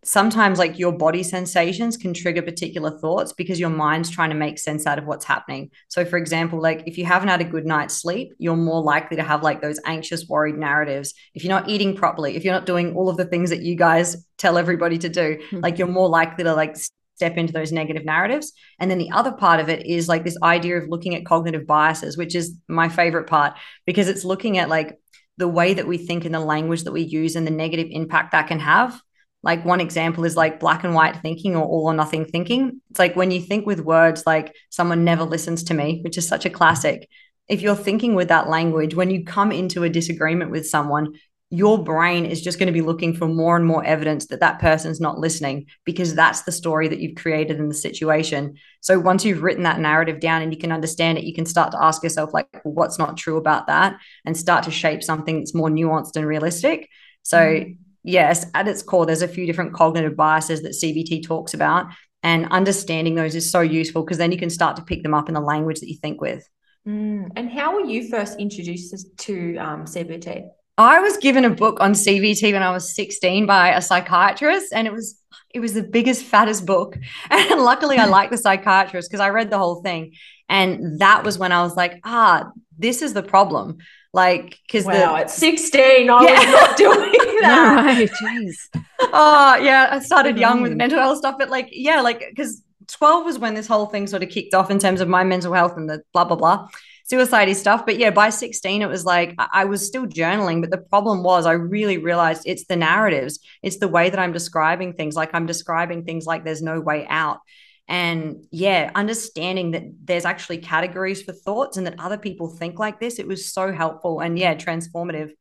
sometimes 0.03 0.59
like 0.59 0.77
your 0.77 0.91
body 0.91 1.23
sensations 1.23 1.97
can 1.97 2.13
trigger 2.13 2.41
particular 2.41 2.97
thoughts 2.99 3.33
because 3.33 3.59
your 3.59 3.69
mind's 3.69 4.09
trying 4.09 4.29
to 4.29 4.35
make 4.35 4.59
sense 4.59 4.85
out 4.85 4.99
of 4.99 5.05
what's 5.05 5.25
happening. 5.25 5.71
So 5.87 6.05
for 6.05 6.17
example, 6.17 6.61
like 6.61 6.83
if 6.85 6.97
you 6.97 7.05
haven't 7.05 7.29
had 7.29 7.41
a 7.41 7.45
good 7.45 7.65
night's 7.65 7.95
sleep, 7.95 8.33
you're 8.37 8.55
more 8.55 8.81
likely 8.81 9.17
to 9.17 9.23
have 9.23 9.43
like 9.43 9.61
those 9.61 9.79
anxious 9.85 10.27
worried 10.27 10.57
narratives. 10.57 11.13
If 11.33 11.43
you're 11.43 11.53
not 11.53 11.69
eating 11.69 11.95
properly, 11.95 12.35
if 12.35 12.43
you're 12.43 12.53
not 12.53 12.65
doing 12.65 12.95
all 12.95 13.09
of 13.09 13.17
the 13.17 13.25
things 13.25 13.49
that 13.49 13.61
you 13.61 13.75
guys 13.75 14.25
tell 14.37 14.57
everybody 14.57 14.97
to 14.99 15.09
do, 15.09 15.37
mm-hmm. 15.37 15.59
like 15.59 15.77
you're 15.77 15.87
more 15.87 16.09
likely 16.09 16.43
to 16.43 16.53
like 16.53 16.75
step 17.15 17.37
into 17.37 17.53
those 17.53 17.71
negative 17.71 18.05
narratives. 18.05 18.53
And 18.79 18.91
then 18.91 18.97
the 18.97 19.11
other 19.11 19.31
part 19.31 19.59
of 19.59 19.69
it 19.69 19.85
is 19.85 20.09
like 20.09 20.23
this 20.23 20.37
idea 20.43 20.77
of 20.77 20.89
looking 20.89 21.15
at 21.15 21.25
cognitive 21.25 21.65
biases, 21.65 22.17
which 22.17 22.35
is 22.35 22.57
my 22.67 22.89
favorite 22.89 23.27
part 23.27 23.53
because 23.85 24.09
it's 24.09 24.25
looking 24.25 24.57
at 24.57 24.69
like 24.69 24.99
the 25.37 25.47
way 25.47 25.73
that 25.73 25.87
we 25.87 25.97
think 25.97 26.25
and 26.25 26.33
the 26.33 26.39
language 26.39 26.83
that 26.83 26.91
we 26.91 27.01
use 27.01 27.35
and 27.35 27.47
the 27.47 27.51
negative 27.51 27.87
impact 27.89 28.33
that 28.33 28.47
can 28.47 28.59
have 28.59 29.01
like 29.43 29.65
one 29.65 29.81
example 29.81 30.23
is 30.23 30.37
like 30.37 30.59
black 30.59 30.83
and 30.83 30.95
white 30.95 31.17
thinking 31.21 31.55
or 31.55 31.65
all 31.65 31.85
or 31.85 31.93
nothing 31.93 32.25
thinking. 32.25 32.81
It's 32.89 32.99
like 32.99 33.15
when 33.15 33.29
you 33.29 33.41
think 33.41 33.65
with 33.65 33.81
words 33.81 34.23
like 34.25 34.55
someone 34.69 35.03
never 35.03 35.23
listens 35.25 35.63
to 35.65 35.73
me, 35.73 35.99
which 36.03 36.17
is 36.17 36.27
such 36.27 36.45
a 36.45 36.49
classic. 36.49 37.09
If 37.49 37.61
you're 37.61 37.75
thinking 37.75 38.15
with 38.15 38.29
that 38.29 38.47
language, 38.47 38.95
when 38.95 39.11
you 39.11 39.25
come 39.25 39.51
into 39.51 39.83
a 39.83 39.89
disagreement 39.89 40.49
with 40.49 40.67
someone, 40.67 41.13
your 41.49 41.83
brain 41.83 42.25
is 42.25 42.41
just 42.41 42.57
going 42.57 42.67
to 42.67 42.73
be 42.73 42.81
looking 42.81 43.13
for 43.13 43.27
more 43.27 43.55
and 43.55 43.65
more 43.65 43.83
evidence 43.83 44.27
that 44.27 44.39
that 44.39 44.59
person's 44.59 44.99
not 44.99 45.19
listening 45.19 45.67
because 45.85 46.15
that's 46.15 46.43
the 46.43 46.51
story 46.51 46.87
that 46.87 46.99
you've 46.99 47.15
created 47.15 47.59
in 47.59 47.67
the 47.67 47.75
situation. 47.75 48.55
So 48.81 48.97
once 48.97 49.23
you've 49.23 49.43
written 49.43 49.61
that 49.63 49.79
narrative 49.79 50.19
down 50.19 50.41
and 50.41 50.51
you 50.51 50.57
can 50.57 50.71
understand 50.71 51.19
it, 51.19 51.25
you 51.25 51.33
can 51.35 51.45
start 51.45 51.71
to 51.73 51.83
ask 51.83 52.01
yourself, 52.01 52.33
like, 52.33 52.47
what's 52.63 52.97
not 52.97 53.17
true 53.17 53.37
about 53.37 53.67
that? 53.67 53.97
And 54.25 54.35
start 54.35 54.63
to 54.63 54.71
shape 54.71 55.03
something 55.03 55.37
that's 55.37 55.53
more 55.53 55.69
nuanced 55.69 56.15
and 56.15 56.25
realistic. 56.25 56.89
So, 57.21 57.37
mm 57.37 57.77
yes, 58.03 58.45
at 58.53 58.67
its 58.67 58.81
core, 58.81 59.05
there's 59.05 59.21
a 59.21 59.27
few 59.27 59.45
different 59.45 59.73
cognitive 59.73 60.15
biases 60.15 60.61
that 60.61 60.71
CBT 60.71 61.25
talks 61.25 61.53
about. 61.53 61.87
And 62.21 62.47
understanding 62.51 63.15
those 63.15 63.35
is 63.35 63.51
so 63.51 63.59
useful 63.59 64.03
because 64.03 64.17
then 64.17 64.31
you 64.31 64.37
can 64.37 64.49
start 64.49 64.77
to 64.77 64.83
pick 64.83 65.03
them 65.03 65.13
up 65.13 65.27
in 65.27 65.33
the 65.33 65.41
language 65.41 65.81
that 65.81 65.89
you 65.89 65.97
think 65.97 66.21
with. 66.21 66.47
Mm. 66.87 67.31
And 67.35 67.49
how 67.49 67.75
were 67.75 67.85
you 67.85 68.09
first 68.09 68.39
introduced 68.39 68.95
to 69.17 69.57
um, 69.57 69.85
CBT? 69.85 70.47
I 70.77 70.99
was 70.99 71.17
given 71.17 71.45
a 71.45 71.49
book 71.49 71.79
on 71.81 71.93
CBT 71.93 72.51
when 72.51 72.63
I 72.63 72.71
was 72.71 72.95
16 72.95 73.45
by 73.45 73.73
a 73.73 73.81
psychiatrist, 73.81 74.73
and 74.73 74.87
it 74.87 74.93
was 74.93 75.19
it 75.53 75.59
was 75.59 75.73
the 75.73 75.83
biggest, 75.83 76.23
fattest 76.23 76.65
book. 76.65 76.97
And 77.29 77.61
luckily, 77.61 77.97
I 77.97 78.05
like 78.05 78.31
the 78.31 78.37
psychiatrist 78.37 79.09
because 79.09 79.21
I 79.21 79.29
read 79.29 79.51
the 79.51 79.59
whole 79.59 79.81
thing, 79.81 80.13
and 80.49 80.99
that 80.99 81.23
was 81.23 81.37
when 81.37 81.51
I 81.51 81.61
was 81.61 81.75
like, 81.75 81.99
ah, 82.03 82.51
this 82.77 83.01
is 83.01 83.13
the 83.13 83.23
problem. 83.23 83.77
Like, 84.13 84.59
because 84.67 84.85
wow, 84.85 85.15
the, 85.15 85.21
at 85.21 85.31
16, 85.31 85.81
I 85.83 86.23
yeah. 86.23 86.39
was 86.39 86.45
not 86.45 86.77
doing 86.77 87.11
that. 87.41 87.83
right, 87.83 88.09
jeez. 88.09 88.55
oh, 89.01 89.55
yeah, 89.55 89.89
I 89.91 89.99
started 89.99 90.37
young 90.37 90.61
with 90.61 90.73
mm. 90.73 90.77
mental 90.77 90.99
health 90.99 91.17
stuff, 91.17 91.35
but 91.39 91.49
like, 91.49 91.69
yeah, 91.71 91.99
like, 92.01 92.23
because 92.29 92.61
12 92.89 93.25
was 93.25 93.39
when 93.39 93.55
this 93.55 93.65
whole 93.65 93.87
thing 93.87 94.05
sort 94.05 94.21
of 94.21 94.29
kicked 94.29 94.53
off 94.53 94.69
in 94.69 94.77
terms 94.77 95.01
of 95.01 95.07
my 95.07 95.23
mental 95.23 95.51
health 95.51 95.75
and 95.77 95.89
the 95.89 96.03
blah, 96.13 96.25
blah, 96.25 96.35
blah, 96.35 96.67
suicide 97.05 97.51
stuff. 97.55 97.87
But 97.87 97.97
yeah, 97.97 98.11
by 98.11 98.29
16, 98.29 98.83
it 98.83 98.87
was 98.87 99.03
like 99.03 99.35
I 99.51 99.65
was 99.65 99.85
still 99.85 100.05
journaling, 100.05 100.61
but 100.61 100.69
the 100.69 100.77
problem 100.77 101.23
was 101.23 101.47
I 101.47 101.53
really 101.53 101.97
realized 101.97 102.43
it's 102.45 102.65
the 102.65 102.75
narratives, 102.75 103.39
it's 103.63 103.77
the 103.77 103.87
way 103.87 104.11
that 104.11 104.19
I'm 104.19 104.31
describing 104.31 104.93
things. 104.93 105.15
Like, 105.15 105.33
I'm 105.33 105.47
describing 105.47 106.05
things 106.05 106.25
like 106.25 106.43
there's 106.43 106.61
no 106.61 106.79
way 106.79 107.07
out 107.09 107.39
and 107.87 108.45
yeah 108.51 108.91
understanding 108.95 109.71
that 109.71 109.83
there's 110.03 110.25
actually 110.25 110.57
categories 110.57 111.21
for 111.21 111.33
thoughts 111.33 111.77
and 111.77 111.85
that 111.85 111.99
other 111.99 112.17
people 112.17 112.47
think 112.47 112.79
like 112.79 112.99
this 112.99 113.19
it 113.19 113.27
was 113.27 113.51
so 113.51 113.73
helpful 113.73 114.21
and 114.21 114.39
yeah 114.39 114.55
transformative 114.55 115.31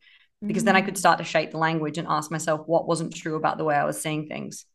because 0.45 0.63
mm-hmm. 0.63 0.67
then 0.67 0.77
i 0.77 0.83
could 0.83 0.95
mm. 0.95 0.99
start 0.99 1.19
to 1.19 1.25
shape 1.25 1.53
the 1.53 1.59
language 1.59 1.99
and 1.99 2.09
ask 2.09 2.31
myself 2.31 2.67
what 2.67 2.87
wasn't 2.89 3.15
true 3.15 3.37
about 3.37 3.59
the 3.59 3.65
way 3.65 3.77
i 3.77 3.85
was 3.85 4.01
seeing 4.01 4.27
things 4.27 4.67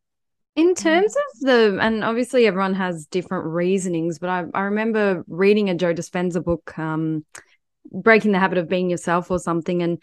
In 0.55 0.73
terms 0.73 1.15
of 1.15 1.39
the, 1.41 1.77
and 1.79 2.03
obviously 2.03 2.47
everyone 2.47 2.73
has 2.73 3.05
different 3.05 3.45
reasonings, 3.45 4.17
but 4.17 4.31
I, 4.31 4.45
I 4.55 4.61
remember 4.61 5.23
reading 5.27 5.69
a 5.69 5.75
Joe 5.75 5.93
Dispenza 5.93 6.43
book, 6.43 6.75
um, 6.79 7.25
Breaking 7.91 8.31
the 8.31 8.39
Habit 8.39 8.57
of 8.57 8.67
Being 8.67 8.89
Yourself 8.89 9.29
or 9.29 9.37
something. 9.37 9.83
And 9.83 10.01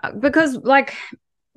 uh, 0.00 0.12
because, 0.12 0.54
like, 0.54 0.94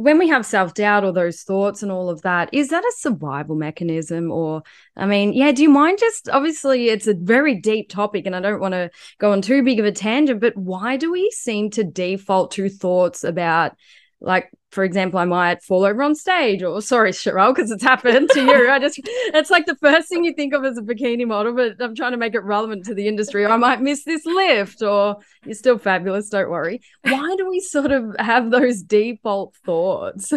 when 0.01 0.17
we 0.17 0.27
have 0.29 0.45
self 0.45 0.73
doubt 0.73 1.03
or 1.03 1.11
those 1.11 1.43
thoughts 1.43 1.83
and 1.83 1.91
all 1.91 2.09
of 2.09 2.21
that, 2.23 2.49
is 2.51 2.69
that 2.69 2.83
a 2.83 2.93
survival 2.97 3.55
mechanism? 3.55 4.31
Or, 4.31 4.63
I 4.95 5.05
mean, 5.05 5.33
yeah, 5.33 5.51
do 5.51 5.61
you 5.61 5.69
mind 5.69 5.99
just 5.99 6.27
obviously 6.29 6.89
it's 6.89 7.07
a 7.07 7.13
very 7.13 7.55
deep 7.55 7.89
topic 7.89 8.25
and 8.25 8.35
I 8.35 8.41
don't 8.41 8.59
want 8.59 8.73
to 8.73 8.89
go 9.19 9.31
on 9.31 9.41
too 9.41 9.63
big 9.63 9.79
of 9.79 9.85
a 9.85 9.91
tangent, 9.91 10.41
but 10.41 10.57
why 10.57 10.97
do 10.97 11.11
we 11.11 11.29
seem 11.31 11.69
to 11.71 11.83
default 11.83 12.51
to 12.51 12.69
thoughts 12.69 13.23
about 13.23 13.73
like 14.21 14.51
for 14.71 14.85
example, 14.85 15.19
I 15.19 15.25
might 15.25 15.61
fall 15.61 15.83
over 15.83 16.01
on 16.01 16.15
stage, 16.15 16.63
or 16.63 16.81
sorry, 16.81 17.11
Sharelle, 17.11 17.53
because 17.53 17.71
it's 17.71 17.83
happened 17.83 18.29
to 18.31 18.41
you. 18.41 18.69
I 18.69 18.79
just, 18.79 18.99
it's 19.03 19.49
like 19.49 19.65
the 19.65 19.75
first 19.75 20.07
thing 20.07 20.23
you 20.23 20.33
think 20.33 20.53
of 20.53 20.63
as 20.63 20.77
a 20.77 20.81
bikini 20.81 21.27
model, 21.27 21.53
but 21.53 21.81
I'm 21.81 21.93
trying 21.93 22.11
to 22.11 22.17
make 22.17 22.35
it 22.35 22.43
relevant 22.43 22.85
to 22.85 22.93
the 22.93 23.07
industry. 23.07 23.45
I 23.45 23.57
might 23.57 23.81
miss 23.81 24.05
this 24.05 24.25
lift, 24.25 24.81
or 24.81 25.17
you're 25.45 25.55
still 25.55 25.77
fabulous, 25.77 26.29
don't 26.29 26.49
worry. 26.49 26.81
Why 27.03 27.35
do 27.37 27.49
we 27.49 27.59
sort 27.59 27.91
of 27.91 28.15
have 28.17 28.49
those 28.49 28.81
default 28.81 29.55
thoughts? 29.65 30.31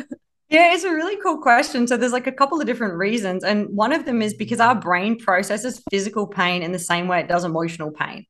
Yeah, 0.51 0.74
it's 0.74 0.85
a 0.85 0.93
really 0.93 1.16
cool 1.22 1.39
question. 1.39 1.87
So 1.87 1.97
there's 1.97 2.12
like 2.12 2.26
a 2.26 2.32
couple 2.32 2.61
of 2.61 2.66
different 2.66 2.95
reasons. 2.95 3.45
And 3.45 3.68
one 3.70 3.93
of 3.93 4.05
them 4.05 4.20
is 4.20 4.35
because 4.35 4.61
our 4.61 4.74
brain 4.74 5.18
processes 5.18 5.82
physical 5.91 6.26
pain 6.26 6.62
in 6.62 6.72
the 6.72 6.78
same 6.78 7.09
way 7.09 7.20
it 7.20 7.28
does 7.28 7.45
emotional 7.45 7.91
pain. 7.91 8.26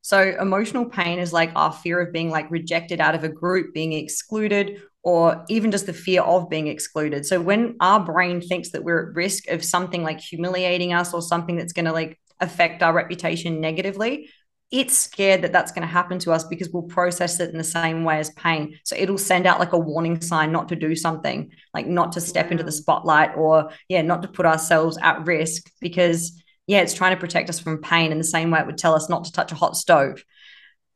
So 0.00 0.34
emotional 0.40 0.86
pain 0.86 1.18
is 1.18 1.32
like 1.32 1.50
our 1.54 1.72
fear 1.72 2.00
of 2.00 2.12
being 2.12 2.30
like 2.30 2.50
rejected 2.50 3.00
out 3.00 3.14
of 3.14 3.24
a 3.24 3.28
group, 3.28 3.74
being 3.74 3.92
excluded, 3.92 4.82
or 5.02 5.44
even 5.48 5.70
just 5.70 5.86
the 5.86 5.92
fear 5.92 6.22
of 6.22 6.50
being 6.50 6.66
excluded. 6.66 7.24
So 7.24 7.40
when 7.40 7.76
our 7.80 8.00
brain 8.00 8.40
thinks 8.40 8.70
that 8.70 8.84
we're 8.84 9.08
at 9.08 9.14
risk 9.14 9.48
of 9.48 9.64
something 9.64 10.02
like 10.02 10.20
humiliating 10.20 10.92
us 10.92 11.14
or 11.14 11.22
something 11.22 11.56
that's 11.56 11.72
going 11.72 11.86
to 11.86 11.92
like 11.92 12.18
affect 12.40 12.82
our 12.82 12.92
reputation 12.92 13.60
negatively, 13.60 14.28
it's 14.70 14.96
scared 14.96 15.42
that 15.42 15.52
that's 15.52 15.72
going 15.72 15.82
to 15.82 15.88
happen 15.88 16.18
to 16.18 16.32
us 16.32 16.44
because 16.44 16.68
we'll 16.68 16.82
process 16.82 17.40
it 17.40 17.50
in 17.50 17.56
the 17.56 17.64
same 17.64 18.04
way 18.04 18.18
as 18.18 18.30
pain. 18.30 18.78
So 18.84 18.96
it'll 18.96 19.16
send 19.16 19.46
out 19.46 19.60
like 19.60 19.72
a 19.72 19.78
warning 19.78 20.20
sign 20.20 20.52
not 20.52 20.68
to 20.68 20.76
do 20.76 20.94
something, 20.94 21.50
like 21.72 21.86
not 21.86 22.12
to 22.12 22.20
step 22.20 22.50
into 22.50 22.64
the 22.64 22.72
spotlight 22.72 23.34
or 23.36 23.70
yeah, 23.88 24.02
not 24.02 24.20
to 24.22 24.28
put 24.28 24.44
ourselves 24.44 24.98
at 25.00 25.24
risk 25.26 25.70
because 25.80 26.42
yeah, 26.66 26.80
it's 26.80 26.92
trying 26.92 27.16
to 27.16 27.20
protect 27.20 27.48
us 27.48 27.58
from 27.58 27.80
pain 27.80 28.12
in 28.12 28.18
the 28.18 28.24
same 28.24 28.50
way 28.50 28.60
it 28.60 28.66
would 28.66 28.76
tell 28.76 28.94
us 28.94 29.08
not 29.08 29.24
to 29.24 29.32
touch 29.32 29.52
a 29.52 29.54
hot 29.54 29.74
stove 29.74 30.22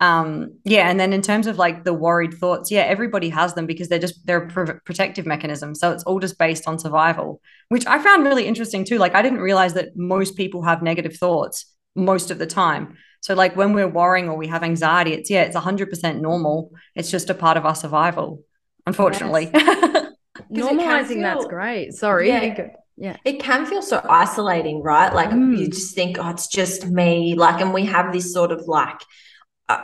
um 0.02 0.52
yeah 0.64 0.90
and 0.90 0.98
then 0.98 1.12
in 1.12 1.22
terms 1.22 1.46
of 1.46 1.58
like 1.58 1.84
the 1.84 1.94
worried 1.94 2.34
thoughts 2.34 2.72
yeah 2.72 2.80
everybody 2.80 3.28
has 3.28 3.54
them 3.54 3.66
because 3.66 3.88
they're 3.88 4.00
just 4.00 4.26
they're 4.26 4.42
a 4.42 4.80
protective 4.80 5.26
mechanism 5.26 5.76
so 5.76 5.92
it's 5.92 6.02
all 6.02 6.18
just 6.18 6.36
based 6.38 6.66
on 6.66 6.76
survival 6.76 7.40
which 7.68 7.86
i 7.86 8.02
found 8.02 8.24
really 8.24 8.44
interesting 8.44 8.84
too 8.84 8.98
like 8.98 9.14
i 9.14 9.22
didn't 9.22 9.38
realize 9.38 9.74
that 9.74 9.96
most 9.96 10.36
people 10.36 10.62
have 10.62 10.82
negative 10.82 11.16
thoughts 11.16 11.66
most 11.94 12.32
of 12.32 12.38
the 12.40 12.46
time 12.46 12.96
so 13.20 13.32
like 13.34 13.54
when 13.54 13.74
we're 13.74 13.86
worrying 13.86 14.28
or 14.28 14.36
we 14.36 14.48
have 14.48 14.64
anxiety 14.64 15.12
it's 15.12 15.30
yeah 15.30 15.42
it's 15.42 15.56
100% 15.56 16.20
normal 16.20 16.72
it's 16.96 17.10
just 17.10 17.30
a 17.30 17.34
part 17.34 17.56
of 17.56 17.64
our 17.64 17.76
survival 17.76 18.42
unfortunately 18.88 19.50
yes. 19.54 20.12
normalizing 20.52 21.08
feel, 21.08 21.22
that's 21.22 21.46
great 21.46 21.92
sorry 21.92 22.28
yeah. 22.28 22.68
Yeah. 22.98 23.16
It 23.24 23.40
can 23.40 23.64
feel 23.64 23.80
so 23.80 24.04
isolating, 24.08 24.82
right? 24.82 25.12
Like 25.12 25.30
mm. 25.30 25.58
you 25.58 25.68
just 25.68 25.94
think, 25.94 26.18
oh, 26.20 26.28
it's 26.28 26.46
just 26.46 26.86
me. 26.86 27.34
Like, 27.34 27.60
and 27.60 27.72
we 27.72 27.86
have 27.86 28.12
this 28.12 28.32
sort 28.32 28.52
of 28.52 28.68
like 28.68 29.00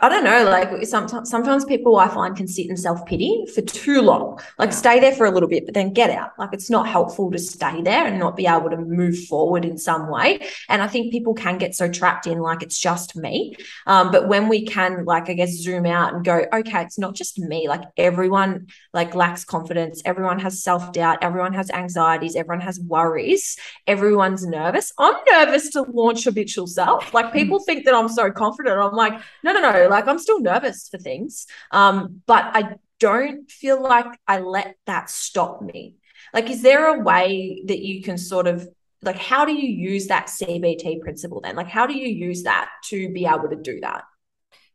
I 0.01 0.09
don't 0.09 0.23
know, 0.23 0.43
like 0.45 0.85
sometimes 0.85 1.29
sometimes 1.29 1.65
people 1.65 1.97
I 1.97 2.07
find 2.07 2.35
can 2.35 2.47
sit 2.47 2.69
in 2.69 2.77
self-pity 2.77 3.45
for 3.53 3.61
too 3.61 4.01
long. 4.01 4.39
Like 4.57 4.73
stay 4.73 4.99
there 4.99 5.13
for 5.13 5.25
a 5.25 5.31
little 5.31 5.49
bit, 5.49 5.65
but 5.65 5.73
then 5.73 5.93
get 5.93 6.09
out. 6.09 6.31
Like 6.37 6.49
it's 6.53 6.69
not 6.69 6.87
helpful 6.87 7.31
to 7.31 7.39
stay 7.39 7.81
there 7.81 8.05
and 8.05 8.19
not 8.19 8.35
be 8.35 8.45
able 8.45 8.69
to 8.69 8.77
move 8.77 9.17
forward 9.25 9.65
in 9.65 9.77
some 9.77 10.09
way. 10.09 10.39
And 10.67 10.81
I 10.81 10.87
think 10.87 11.11
people 11.11 11.33
can 11.33 11.57
get 11.57 11.75
so 11.75 11.89
trapped 11.89 12.27
in 12.27 12.39
like 12.39 12.61
it's 12.61 12.79
just 12.79 13.15
me. 13.15 13.55
Um, 13.87 14.11
but 14.11 14.27
when 14.27 14.49
we 14.49 14.65
can 14.65 15.05
like 15.05 15.29
I 15.29 15.33
guess 15.33 15.51
zoom 15.51 15.85
out 15.85 16.13
and 16.13 16.23
go, 16.23 16.45
okay, 16.53 16.81
it's 16.81 16.99
not 16.99 17.15
just 17.15 17.39
me. 17.39 17.67
Like 17.67 17.83
everyone 17.97 18.67
like 18.93 19.15
lacks 19.15 19.45
confidence, 19.45 20.01
everyone 20.05 20.39
has 20.39 20.61
self-doubt, 20.61 21.19
everyone 21.21 21.53
has 21.53 21.71
anxieties, 21.71 22.35
everyone 22.35 22.61
has 22.61 22.79
worries, 22.79 23.57
everyone's 23.87 24.45
nervous. 24.45 24.91
I'm 24.99 25.15
nervous 25.31 25.69
to 25.71 25.83
launch 25.83 26.25
habitual 26.25 26.67
self. 26.67 27.13
Like 27.13 27.33
people 27.33 27.59
think 27.59 27.85
that 27.85 27.95
I'm 27.95 28.09
so 28.09 28.29
confident. 28.31 28.79
I'm 28.79 28.95
like, 28.95 29.13
no, 29.43 29.53
no, 29.53 29.61
no 29.61 29.78
like 29.87 30.07
I'm 30.07 30.19
still 30.19 30.41
nervous 30.41 30.89
for 30.89 30.97
things. 30.97 31.47
Um, 31.71 32.21
but 32.25 32.43
I 32.53 32.75
don't 32.99 33.49
feel 33.49 33.81
like 33.81 34.07
I 34.27 34.39
let 34.39 34.75
that 34.85 35.09
stop 35.09 35.61
me. 35.61 35.95
Like, 36.33 36.49
is 36.49 36.61
there 36.61 36.93
a 36.93 36.99
way 36.99 37.63
that 37.67 37.79
you 37.79 38.03
can 38.03 38.17
sort 38.17 38.47
of 38.47 38.67
like 39.01 39.17
how 39.17 39.45
do 39.45 39.53
you 39.53 39.69
use 39.69 40.07
that 40.07 40.27
CBT 40.27 41.01
principle 41.01 41.41
then? 41.41 41.55
Like, 41.55 41.67
how 41.67 41.87
do 41.87 41.97
you 41.97 42.07
use 42.07 42.43
that 42.43 42.69
to 42.85 43.11
be 43.13 43.25
able 43.25 43.49
to 43.49 43.55
do 43.55 43.79
that? 43.81 44.03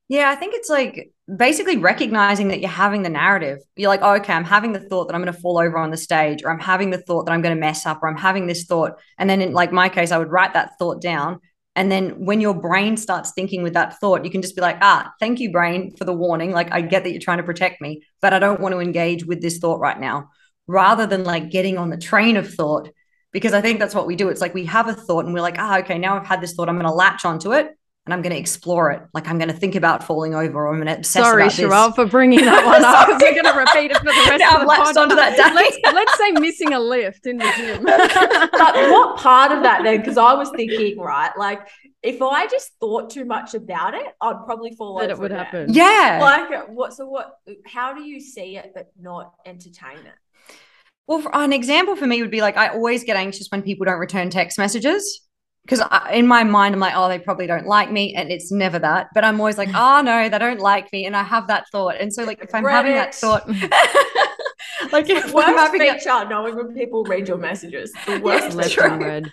Yeah, 0.08 0.30
I 0.30 0.34
think 0.34 0.54
it's 0.54 0.68
like 0.68 1.12
basically 1.34 1.78
recognizing 1.78 2.48
that 2.48 2.60
you're 2.60 2.68
having 2.68 3.02
the 3.02 3.08
narrative. 3.08 3.58
You're 3.74 3.88
like, 3.88 4.02
oh, 4.02 4.14
okay, 4.16 4.34
I'm 4.34 4.44
having 4.44 4.72
the 4.72 4.80
thought 4.80 5.08
that 5.08 5.14
I'm 5.14 5.22
going 5.22 5.32
to 5.32 5.40
fall 5.40 5.58
over 5.58 5.78
on 5.78 5.90
the 5.90 5.96
stage, 5.96 6.42
or 6.44 6.50
I'm 6.50 6.60
having 6.60 6.90
the 6.90 6.98
thought 6.98 7.24
that 7.24 7.32
I'm 7.32 7.40
going 7.40 7.54
to 7.54 7.60
mess 7.60 7.86
up, 7.86 8.02
or 8.02 8.08
I'm 8.08 8.16
having 8.16 8.46
this 8.46 8.64
thought. 8.64 8.98
And 9.18 9.28
then 9.28 9.40
in 9.40 9.52
like 9.52 9.72
my 9.72 9.88
case, 9.88 10.12
I 10.12 10.18
would 10.18 10.30
write 10.30 10.54
that 10.54 10.78
thought 10.78 11.00
down 11.00 11.40
and 11.76 11.90
then 11.90 12.24
when 12.24 12.40
your 12.40 12.54
brain 12.54 12.96
starts 12.96 13.32
thinking 13.32 13.62
with 13.62 13.74
that 13.74 13.98
thought, 14.00 14.24
you 14.24 14.30
can 14.30 14.42
just 14.42 14.54
be 14.54 14.62
like, 14.62 14.78
ah, 14.80 15.12
thank 15.20 15.40
you, 15.40 15.50
brain, 15.50 15.94
for 15.96 16.04
the 16.04 16.12
warning. 16.12 16.52
Like, 16.52 16.72
I 16.72 16.80
get 16.80 17.04
that 17.04 17.10
you're 17.10 17.20
trying 17.20 17.38
to 17.38 17.44
protect 17.44 17.80
me, 17.80 18.04
but 18.20 18.32
I 18.32 18.38
don't 18.38 18.60
want 18.60 18.74
to 18.74 18.80
engage 18.80 19.24
with 19.24 19.42
this 19.42 19.58
thought 19.58 19.80
right 19.80 19.98
now, 19.98 20.30
rather 20.66 21.06
than 21.06 21.24
like 21.24 21.50
getting 21.50 21.78
on 21.78 21.90
the 21.90 21.98
train 21.98 22.36
of 22.36 22.52
thought. 22.52 22.90
Because 23.32 23.52
I 23.52 23.60
think 23.60 23.80
that's 23.80 23.96
what 23.96 24.06
we 24.06 24.14
do. 24.14 24.28
It's 24.28 24.40
like 24.40 24.54
we 24.54 24.64
have 24.66 24.86
a 24.86 24.94
thought 24.94 25.24
and 25.24 25.34
we're 25.34 25.40
like, 25.40 25.58
ah, 25.58 25.78
okay, 25.78 25.98
now 25.98 26.16
I've 26.16 26.26
had 26.26 26.40
this 26.40 26.54
thought. 26.54 26.68
I'm 26.68 26.76
going 26.76 26.86
to 26.86 26.92
latch 26.92 27.24
onto 27.24 27.52
it 27.52 27.68
and 28.06 28.12
I'm 28.12 28.20
going 28.20 28.34
to 28.34 28.38
explore 28.38 28.90
it. 28.90 29.02
Like 29.14 29.28
I'm 29.28 29.38
going 29.38 29.48
to 29.48 29.54
think 29.54 29.74
about 29.74 30.04
falling 30.04 30.34
over, 30.34 30.66
or 30.66 30.68
I'm 30.68 30.76
going 30.76 30.88
to 30.88 30.98
obsess 30.98 31.22
Sorry, 31.22 31.44
about 31.44 31.52
Sharelle, 31.54 31.94
for 31.94 32.06
bringing 32.06 32.44
that 32.44 32.64
one 32.66 32.84
up 32.84 33.06
because 33.06 33.22
we're 33.22 33.42
going 33.42 33.54
to 33.54 33.58
repeat 33.58 33.90
it 33.90 33.96
for 33.96 34.04
the 34.04 34.26
rest 34.28 34.40
now 34.40 34.56
of 34.56 34.60
the 34.60 34.66
podcast. 34.66 35.00
onto 35.00 35.16
that 35.16 35.36
day. 35.36 35.54
Let's, 35.54 35.78
let's, 35.84 36.18
say 36.18 36.32
missing 36.32 36.74
a 36.74 36.80
lift 36.80 37.26
in 37.26 37.38
the 37.38 37.50
gym. 37.56 37.82
but 37.84 38.74
what 38.90 39.16
part 39.18 39.52
of 39.52 39.62
that 39.62 39.82
then? 39.84 39.98
Because 39.98 40.18
I 40.18 40.34
was 40.34 40.50
thinking, 40.50 40.98
right, 40.98 41.30
like 41.38 41.66
if 42.02 42.20
I 42.20 42.46
just 42.46 42.72
thought 42.78 43.08
too 43.08 43.24
much 43.24 43.54
about 43.54 43.94
it, 43.94 44.06
I'd 44.20 44.44
probably 44.44 44.74
fall 44.76 44.98
that 44.98 45.10
over. 45.10 45.12
It 45.12 45.18
would 45.20 45.30
happen. 45.30 45.72
Yeah. 45.72 46.18
Like 46.20 46.68
what? 46.68 46.92
So 46.92 47.06
what? 47.06 47.38
How 47.64 47.94
do 47.94 48.02
you 48.02 48.20
see 48.20 48.58
it 48.58 48.72
but 48.74 48.90
not 49.00 49.32
entertain 49.46 49.98
it? 49.98 50.14
Well, 51.06 51.20
for, 51.20 51.34
an 51.34 51.52
example 51.52 51.96
for 51.96 52.06
me 52.06 52.20
would 52.20 52.30
be 52.30 52.42
like 52.42 52.58
I 52.58 52.68
always 52.68 53.02
get 53.02 53.16
anxious 53.16 53.48
when 53.50 53.62
people 53.62 53.86
don't 53.86 53.98
return 53.98 54.28
text 54.28 54.58
messages 54.58 55.23
because 55.64 55.82
in 56.12 56.26
my 56.26 56.44
mind 56.44 56.74
I'm 56.74 56.80
like, 56.80 56.94
oh, 56.94 57.08
they 57.08 57.18
probably 57.18 57.46
don't 57.46 57.66
like 57.66 57.90
me, 57.90 58.14
and 58.14 58.30
it's 58.30 58.52
never 58.52 58.78
that. 58.78 59.08
But 59.14 59.24
I'm 59.24 59.40
always 59.40 59.58
like, 59.58 59.70
oh 59.74 60.02
no, 60.02 60.28
they 60.28 60.38
don't 60.38 60.60
like 60.60 60.92
me, 60.92 61.06
and 61.06 61.16
I 61.16 61.22
have 61.22 61.48
that 61.48 61.66
thought. 61.70 61.96
And 61.98 62.12
so 62.12 62.24
like 62.24 62.42
if 62.42 62.54
I'm 62.54 62.64
Reddit. 62.64 62.70
having 62.72 62.94
that 62.94 63.14
thought, 63.14 63.48
like 64.92 65.08
if 65.08 65.32
worst 65.32 65.48
I'm 65.48 65.56
having 65.56 65.80
feature, 65.80 66.10
a- 66.10 66.28
knowing 66.28 66.56
when 66.56 66.74
people 66.74 67.04
read 67.04 67.28
your 67.28 67.38
messages, 67.38 67.92
the 68.06 68.20
worst 68.20 68.56
unread. 68.78 69.30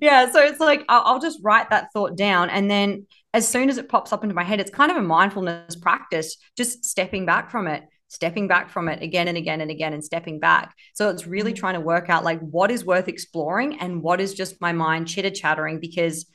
yeah, 0.00 0.30
so 0.30 0.40
it's 0.40 0.60
like 0.60 0.84
I'll, 0.88 1.02
I'll 1.04 1.20
just 1.20 1.40
write 1.42 1.70
that 1.70 1.92
thought 1.92 2.16
down, 2.16 2.50
and 2.50 2.70
then 2.70 3.06
as 3.34 3.48
soon 3.48 3.68
as 3.70 3.78
it 3.78 3.88
pops 3.88 4.12
up 4.12 4.22
into 4.22 4.34
my 4.34 4.44
head, 4.44 4.60
it's 4.60 4.70
kind 4.70 4.90
of 4.90 4.96
a 4.96 5.02
mindfulness 5.02 5.74
practice, 5.74 6.36
just 6.56 6.84
stepping 6.84 7.24
back 7.26 7.50
from 7.50 7.66
it 7.66 7.82
stepping 8.12 8.46
back 8.46 8.68
from 8.68 8.88
it 8.88 9.02
again 9.02 9.26
and 9.26 9.38
again 9.38 9.62
and 9.62 9.70
again 9.70 9.94
and 9.94 10.04
stepping 10.04 10.38
back. 10.38 10.74
So 10.92 11.08
it's 11.08 11.26
really 11.26 11.54
mm. 11.54 11.56
trying 11.56 11.74
to 11.74 11.80
work 11.80 12.10
out 12.10 12.24
like 12.24 12.40
what 12.40 12.70
is 12.70 12.84
worth 12.84 13.08
exploring 13.08 13.80
and 13.80 14.02
what 14.02 14.20
is 14.20 14.34
just 14.34 14.60
my 14.60 14.72
mind 14.72 15.08
chitter 15.08 15.30
chattering 15.30 15.80
because 15.80 16.26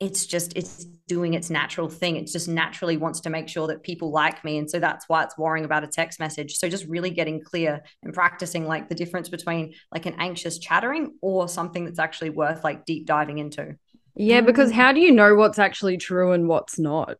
it's 0.00 0.24
just 0.24 0.56
it's 0.56 0.86
doing 1.08 1.34
its 1.34 1.50
natural 1.50 1.90
thing. 1.90 2.16
It 2.16 2.26
just 2.26 2.48
naturally 2.48 2.96
wants 2.96 3.20
to 3.20 3.30
make 3.30 3.50
sure 3.50 3.66
that 3.66 3.82
people 3.82 4.10
like 4.10 4.42
me. 4.44 4.56
And 4.56 4.70
so 4.70 4.78
that's 4.78 5.10
why 5.10 5.22
it's 5.22 5.36
worrying 5.36 5.66
about 5.66 5.84
a 5.84 5.88
text 5.88 6.18
message. 6.20 6.56
So 6.56 6.70
just 6.70 6.86
really 6.86 7.10
getting 7.10 7.44
clear 7.44 7.82
and 8.02 8.14
practicing 8.14 8.66
like 8.66 8.88
the 8.88 8.94
difference 8.94 9.28
between 9.28 9.74
like 9.92 10.06
an 10.06 10.14
anxious 10.18 10.58
chattering 10.58 11.18
or 11.20 11.50
something 11.50 11.84
that's 11.84 11.98
actually 11.98 12.30
worth 12.30 12.64
like 12.64 12.86
deep 12.86 13.04
diving 13.04 13.36
into. 13.36 13.76
Yeah, 14.16 14.40
because 14.40 14.70
mm. 14.70 14.76
how 14.76 14.92
do 14.92 15.00
you 15.00 15.12
know 15.12 15.34
what's 15.34 15.58
actually 15.58 15.98
true 15.98 16.32
and 16.32 16.48
what's 16.48 16.78
not? 16.78 17.18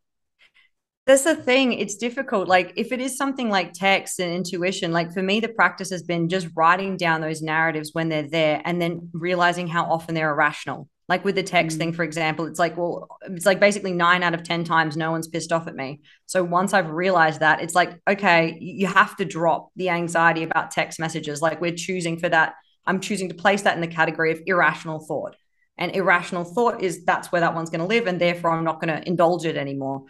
That's 1.10 1.24
the 1.24 1.34
thing 1.34 1.72
it's 1.72 1.96
difficult 1.96 2.46
like 2.46 2.72
if 2.76 2.92
it 2.92 3.00
is 3.00 3.16
something 3.16 3.50
like 3.50 3.72
text 3.72 4.20
and 4.20 4.32
intuition 4.32 4.92
like 4.92 5.12
for 5.12 5.22
me 5.22 5.40
the 5.40 5.48
practice 5.48 5.90
has 5.90 6.04
been 6.04 6.28
just 6.28 6.46
writing 6.54 6.96
down 6.96 7.20
those 7.20 7.42
narratives 7.42 7.90
when 7.92 8.08
they're 8.08 8.28
there 8.28 8.62
and 8.64 8.80
then 8.80 9.08
realizing 9.12 9.66
how 9.66 9.84
often 9.84 10.14
they're 10.14 10.30
irrational. 10.30 10.88
Like 11.08 11.24
with 11.24 11.34
the 11.34 11.42
text 11.42 11.76
mm. 11.76 11.80
thing 11.80 11.92
for 11.94 12.04
example 12.04 12.46
it's 12.46 12.60
like 12.60 12.76
well 12.76 13.08
it's 13.24 13.44
like 13.44 13.58
basically 13.58 13.92
9 13.92 14.22
out 14.22 14.34
of 14.34 14.44
10 14.44 14.62
times 14.62 14.96
no 14.96 15.10
one's 15.10 15.26
pissed 15.26 15.50
off 15.50 15.66
at 15.66 15.74
me. 15.74 16.00
So 16.26 16.44
once 16.44 16.72
i've 16.72 16.90
realized 16.90 17.40
that 17.40 17.60
it's 17.60 17.74
like 17.74 18.00
okay 18.08 18.56
you 18.60 18.86
have 18.86 19.16
to 19.16 19.24
drop 19.24 19.70
the 19.74 19.88
anxiety 19.88 20.44
about 20.44 20.70
text 20.70 21.00
messages. 21.00 21.42
Like 21.42 21.60
we're 21.60 21.74
choosing 21.74 22.20
for 22.20 22.28
that 22.28 22.54
i'm 22.86 23.00
choosing 23.00 23.28
to 23.30 23.34
place 23.34 23.62
that 23.62 23.74
in 23.74 23.80
the 23.80 23.88
category 23.88 24.30
of 24.30 24.40
irrational 24.46 25.00
thought. 25.00 25.34
And 25.76 25.96
irrational 25.96 26.44
thought 26.44 26.82
is 26.82 27.04
that's 27.04 27.32
where 27.32 27.40
that 27.40 27.54
one's 27.56 27.70
going 27.70 27.80
to 27.80 27.86
live 27.86 28.06
and 28.06 28.20
therefore 28.20 28.52
i'm 28.52 28.64
not 28.64 28.80
going 28.80 28.94
to 28.94 29.08
indulge 29.08 29.44
it 29.44 29.56
anymore 29.56 30.04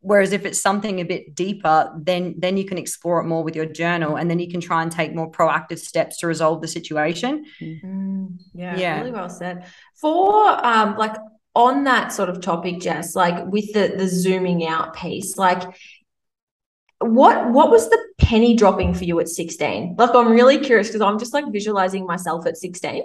whereas 0.00 0.32
if 0.32 0.44
it's 0.44 0.60
something 0.60 1.00
a 1.00 1.04
bit 1.04 1.34
deeper 1.34 1.92
then 1.96 2.34
then 2.38 2.56
you 2.56 2.64
can 2.64 2.78
explore 2.78 3.20
it 3.20 3.24
more 3.24 3.44
with 3.44 3.54
your 3.54 3.66
journal 3.66 4.16
and 4.16 4.28
then 4.28 4.38
you 4.38 4.48
can 4.48 4.60
try 4.60 4.82
and 4.82 4.90
take 4.90 5.14
more 5.14 5.30
proactive 5.30 5.78
steps 5.78 6.18
to 6.18 6.26
resolve 6.26 6.60
the 6.60 6.68
situation. 6.68 7.44
Mm, 7.60 8.38
yeah, 8.54 8.76
yeah. 8.76 8.98
really 8.98 9.12
well 9.12 9.28
said. 9.28 9.66
For 10.00 10.64
um 10.64 10.96
like 10.96 11.16
on 11.54 11.84
that 11.84 12.12
sort 12.12 12.28
of 12.28 12.40
topic 12.40 12.80
jess 12.80 13.14
like 13.14 13.46
with 13.46 13.72
the 13.74 13.94
the 13.96 14.08
zooming 14.08 14.66
out 14.66 14.96
piece 14.96 15.36
like 15.36 15.62
what 17.00 17.50
what 17.50 17.70
was 17.70 17.90
the 17.90 18.11
penny 18.22 18.54
dropping 18.54 18.94
for 18.94 19.04
you 19.04 19.18
at 19.20 19.28
16 19.28 19.96
like 19.98 20.14
i'm 20.14 20.30
really 20.30 20.58
curious 20.58 20.88
because 20.88 21.00
i'm 21.00 21.18
just 21.18 21.34
like 21.34 21.44
visualizing 21.52 22.06
myself 22.06 22.46
at 22.46 22.56
16 22.56 23.02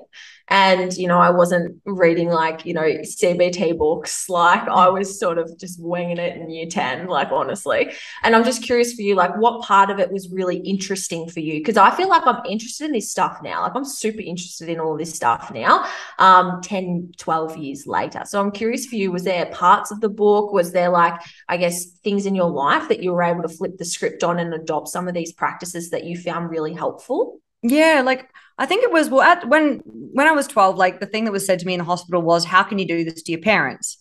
and 0.50 0.96
you 0.96 1.08
know 1.08 1.20
i 1.20 1.30
wasn't 1.30 1.76
reading 1.86 2.30
like 2.30 2.66
you 2.66 2.74
know 2.74 2.84
cbt 2.84 3.78
books. 3.78 4.30
Like 4.30 4.68
i 4.68 4.88
was 4.88 5.20
sort 5.20 5.38
of 5.38 5.58
just 5.58 5.82
winging 5.82 6.18
it 6.18 6.38
in 6.38 6.50
year 6.50 6.68
10 6.68 7.08
like 7.08 7.32
honestly. 7.32 7.92
And 8.24 8.36
i'm 8.36 8.44
just 8.44 8.64
curious 8.64 8.94
for 8.94 9.02
you 9.02 9.16
like 9.16 9.36
what 9.38 9.62
part 9.62 9.90
of 9.90 10.00
it 10.00 10.12
was 10.12 10.30
really 10.30 10.58
interesting 10.58 11.28
for 11.28 11.40
you? 11.40 11.60
Because 11.60 11.78
i 11.78 11.92
feel 11.92 12.08
like 12.08 12.26
i'm 12.26 12.46
interested 12.46 12.86
in 12.86 12.92
this 12.94 13.12
stuff 13.12 13.40
now. 13.44 13.64
Like 13.64 13.76
i'm 13.76 13.86
super 13.86 14.22
interested 14.22 14.70
in 14.70 14.80
all 14.80 14.98
this 14.98 15.14
stuff 15.14 15.52
now 15.54 15.86
um 16.20 16.62
10 16.62 17.14
12 17.18 17.58
years 17.58 17.88
later. 17.88 18.24
So 18.26 18.40
i'm 18.40 18.52
curious 18.52 18.86
for 18.86 18.96
you 18.96 19.12
was 19.12 19.24
there 19.24 19.48
parts 19.48 19.92
of 19.92 20.00
the 20.00 20.10
book? 20.10 20.54
Was 20.54 20.72
there 20.72 20.90
like 20.90 21.20
i 21.50 21.58
guess 21.58 21.86
things 21.86 22.26
in 22.26 22.36
your 22.36 22.50
life 22.50 22.88
that 22.88 23.04
you 23.04 23.12
were 23.12 23.24
able 23.24 23.42
to 23.42 23.50
flip 23.50 23.78
the 23.78 23.86
script 23.86 24.24
on 24.24 24.40
and 24.40 24.54
adopt 24.54 24.88
some 24.88 25.07
of 25.08 25.14
these 25.14 25.34
practices 25.34 25.90
that 25.92 26.06
you 26.06 26.18
found 26.18 26.50
really 26.50 26.74
helpful 26.74 27.40
yeah 27.64 28.02
like 28.06 28.30
I 28.58 28.66
think 28.66 28.84
it 28.84 28.92
was 28.92 29.10
well 29.10 29.22
at 29.22 29.48
when 29.48 29.82
when 29.86 30.28
I 30.28 30.32
was 30.32 30.48
12, 30.48 30.78
like 30.78 31.00
the 31.00 31.06
thing 31.06 31.26
that 31.26 31.32
was 31.32 31.46
said 31.46 31.60
to 31.60 31.66
me 31.66 31.74
in 31.74 31.80
the 31.80 31.86
hospital 31.86 32.22
was, 32.22 32.44
How 32.44 32.64
can 32.64 32.80
you 32.80 32.88
do 32.88 33.04
this 33.04 33.22
to 33.24 33.32
your 33.32 33.42
parents? 33.42 33.98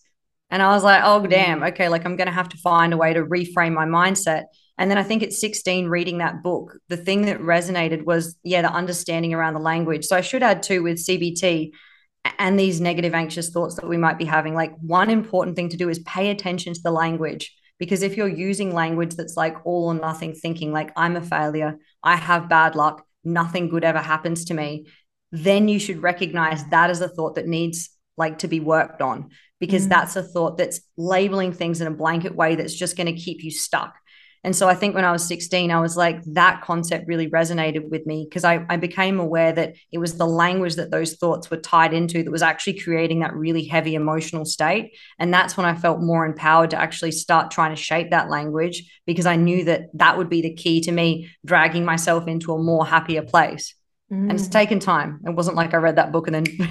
And 0.50 0.62
I 0.62 0.68
was 0.68 0.82
like, 0.82 1.02
Oh 1.04 1.20
mm. 1.20 1.30
damn, 1.30 1.62
okay, 1.62 1.88
like 1.88 2.06
I'm 2.06 2.16
gonna 2.16 2.30
have 2.30 2.48
to 2.50 2.56
find 2.58 2.92
a 2.92 2.96
way 2.96 3.12
to 3.12 3.24
reframe 3.24 3.74
my 3.74 3.84
mindset. 3.84 4.44
And 4.78 4.90
then 4.90 4.98
I 4.98 5.02
think 5.02 5.22
at 5.22 5.32
16, 5.32 5.88
reading 5.88 6.18
that 6.18 6.42
book, 6.42 6.78
the 6.88 6.98
thing 6.98 7.22
that 7.26 7.40
resonated 7.40 8.04
was, 8.04 8.36
yeah, 8.42 8.62
the 8.62 8.70
understanding 8.70 9.32
around 9.32 9.54
the 9.54 9.60
language. 9.60 10.04
So 10.04 10.16
I 10.16 10.20
should 10.20 10.42
add 10.42 10.62
too 10.62 10.82
with 10.82 10.98
CBT 10.98 11.72
and 12.38 12.58
these 12.58 12.80
negative, 12.80 13.14
anxious 13.14 13.50
thoughts 13.50 13.76
that 13.76 13.88
we 13.88 13.96
might 13.96 14.18
be 14.18 14.26
having. 14.26 14.54
Like, 14.54 14.74
one 14.80 15.08
important 15.08 15.56
thing 15.56 15.70
to 15.70 15.78
do 15.78 15.88
is 15.88 16.00
pay 16.00 16.28
attention 16.28 16.74
to 16.74 16.80
the 16.82 16.90
language. 16.90 17.54
Because 17.78 18.02
if 18.02 18.16
you're 18.16 18.28
using 18.28 18.72
language 18.72 19.14
that's 19.14 19.36
like 19.36 19.64
all 19.64 19.86
or 19.86 19.94
nothing 19.94 20.34
thinking, 20.34 20.72
like, 20.72 20.92
I'm 20.96 21.16
a 21.16 21.20
failure, 21.20 21.78
I 22.02 22.16
have 22.16 22.48
bad 22.48 22.74
luck, 22.74 23.04
nothing 23.24 23.68
good 23.68 23.84
ever 23.84 23.98
happens 23.98 24.46
to 24.46 24.54
me, 24.54 24.86
then 25.32 25.68
you 25.68 25.78
should 25.78 26.02
recognize 26.02 26.64
that 26.66 26.90
as 26.90 27.00
a 27.00 27.08
thought 27.08 27.34
that 27.34 27.46
needs 27.46 27.90
like 28.16 28.38
to 28.38 28.48
be 28.48 28.60
worked 28.60 29.02
on 29.02 29.30
because 29.60 29.82
mm-hmm. 29.82 29.90
that's 29.90 30.16
a 30.16 30.22
thought 30.22 30.56
that's 30.56 30.80
labeling 30.96 31.52
things 31.52 31.80
in 31.80 31.86
a 31.86 31.90
blanket 31.90 32.34
way 32.34 32.54
that's 32.54 32.74
just 32.74 32.96
going 32.96 33.14
to 33.14 33.20
keep 33.20 33.42
you 33.42 33.50
stuck. 33.50 33.94
And 34.46 34.54
so 34.54 34.68
I 34.68 34.76
think 34.76 34.94
when 34.94 35.04
I 35.04 35.10
was 35.10 35.26
16, 35.26 35.72
I 35.72 35.80
was 35.80 35.96
like, 35.96 36.22
that 36.22 36.62
concept 36.62 37.08
really 37.08 37.28
resonated 37.28 37.90
with 37.90 38.06
me 38.06 38.28
because 38.28 38.44
I, 38.44 38.64
I 38.70 38.76
became 38.76 39.18
aware 39.18 39.52
that 39.52 39.74
it 39.90 39.98
was 39.98 40.18
the 40.18 40.26
language 40.26 40.76
that 40.76 40.92
those 40.92 41.14
thoughts 41.16 41.50
were 41.50 41.56
tied 41.56 41.92
into 41.92 42.22
that 42.22 42.30
was 42.30 42.44
actually 42.44 42.78
creating 42.78 43.18
that 43.20 43.34
really 43.34 43.64
heavy 43.64 43.96
emotional 43.96 44.44
state. 44.44 44.92
And 45.18 45.34
that's 45.34 45.56
when 45.56 45.66
I 45.66 45.74
felt 45.74 46.00
more 46.00 46.24
empowered 46.24 46.70
to 46.70 46.80
actually 46.80 47.10
start 47.10 47.50
trying 47.50 47.74
to 47.74 47.82
shape 47.82 48.12
that 48.12 48.30
language 48.30 48.88
because 49.04 49.26
I 49.26 49.34
knew 49.34 49.64
that 49.64 49.88
that 49.94 50.16
would 50.16 50.30
be 50.30 50.42
the 50.42 50.54
key 50.54 50.80
to 50.82 50.92
me 50.92 51.28
dragging 51.44 51.84
myself 51.84 52.28
into 52.28 52.52
a 52.52 52.62
more 52.62 52.86
happier 52.86 53.22
place. 53.22 53.74
Mm. 54.12 54.30
And 54.30 54.32
it's 54.34 54.46
mm. 54.46 54.52
taken 54.52 54.78
time. 54.78 55.22
It 55.26 55.34
wasn't 55.34 55.56
like 55.56 55.74
I 55.74 55.78
read 55.78 55.96
that 55.96 56.12
book 56.12 56.28
and 56.28 56.46
then. 56.46 56.46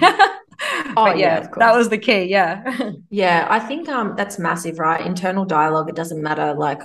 oh 0.96 1.08
yeah, 1.08 1.14
yeah 1.14 1.48
that 1.58 1.76
was 1.76 1.90
the 1.90 1.98
key. 1.98 2.22
Yeah. 2.22 2.92
yeah, 3.10 3.46
I 3.50 3.58
think 3.58 3.86
um 3.90 4.14
that's 4.16 4.38
massive, 4.38 4.78
right? 4.78 5.04
Internal 5.04 5.44
dialogue. 5.44 5.90
It 5.90 5.94
doesn't 5.94 6.22
matter 6.22 6.54
like 6.54 6.80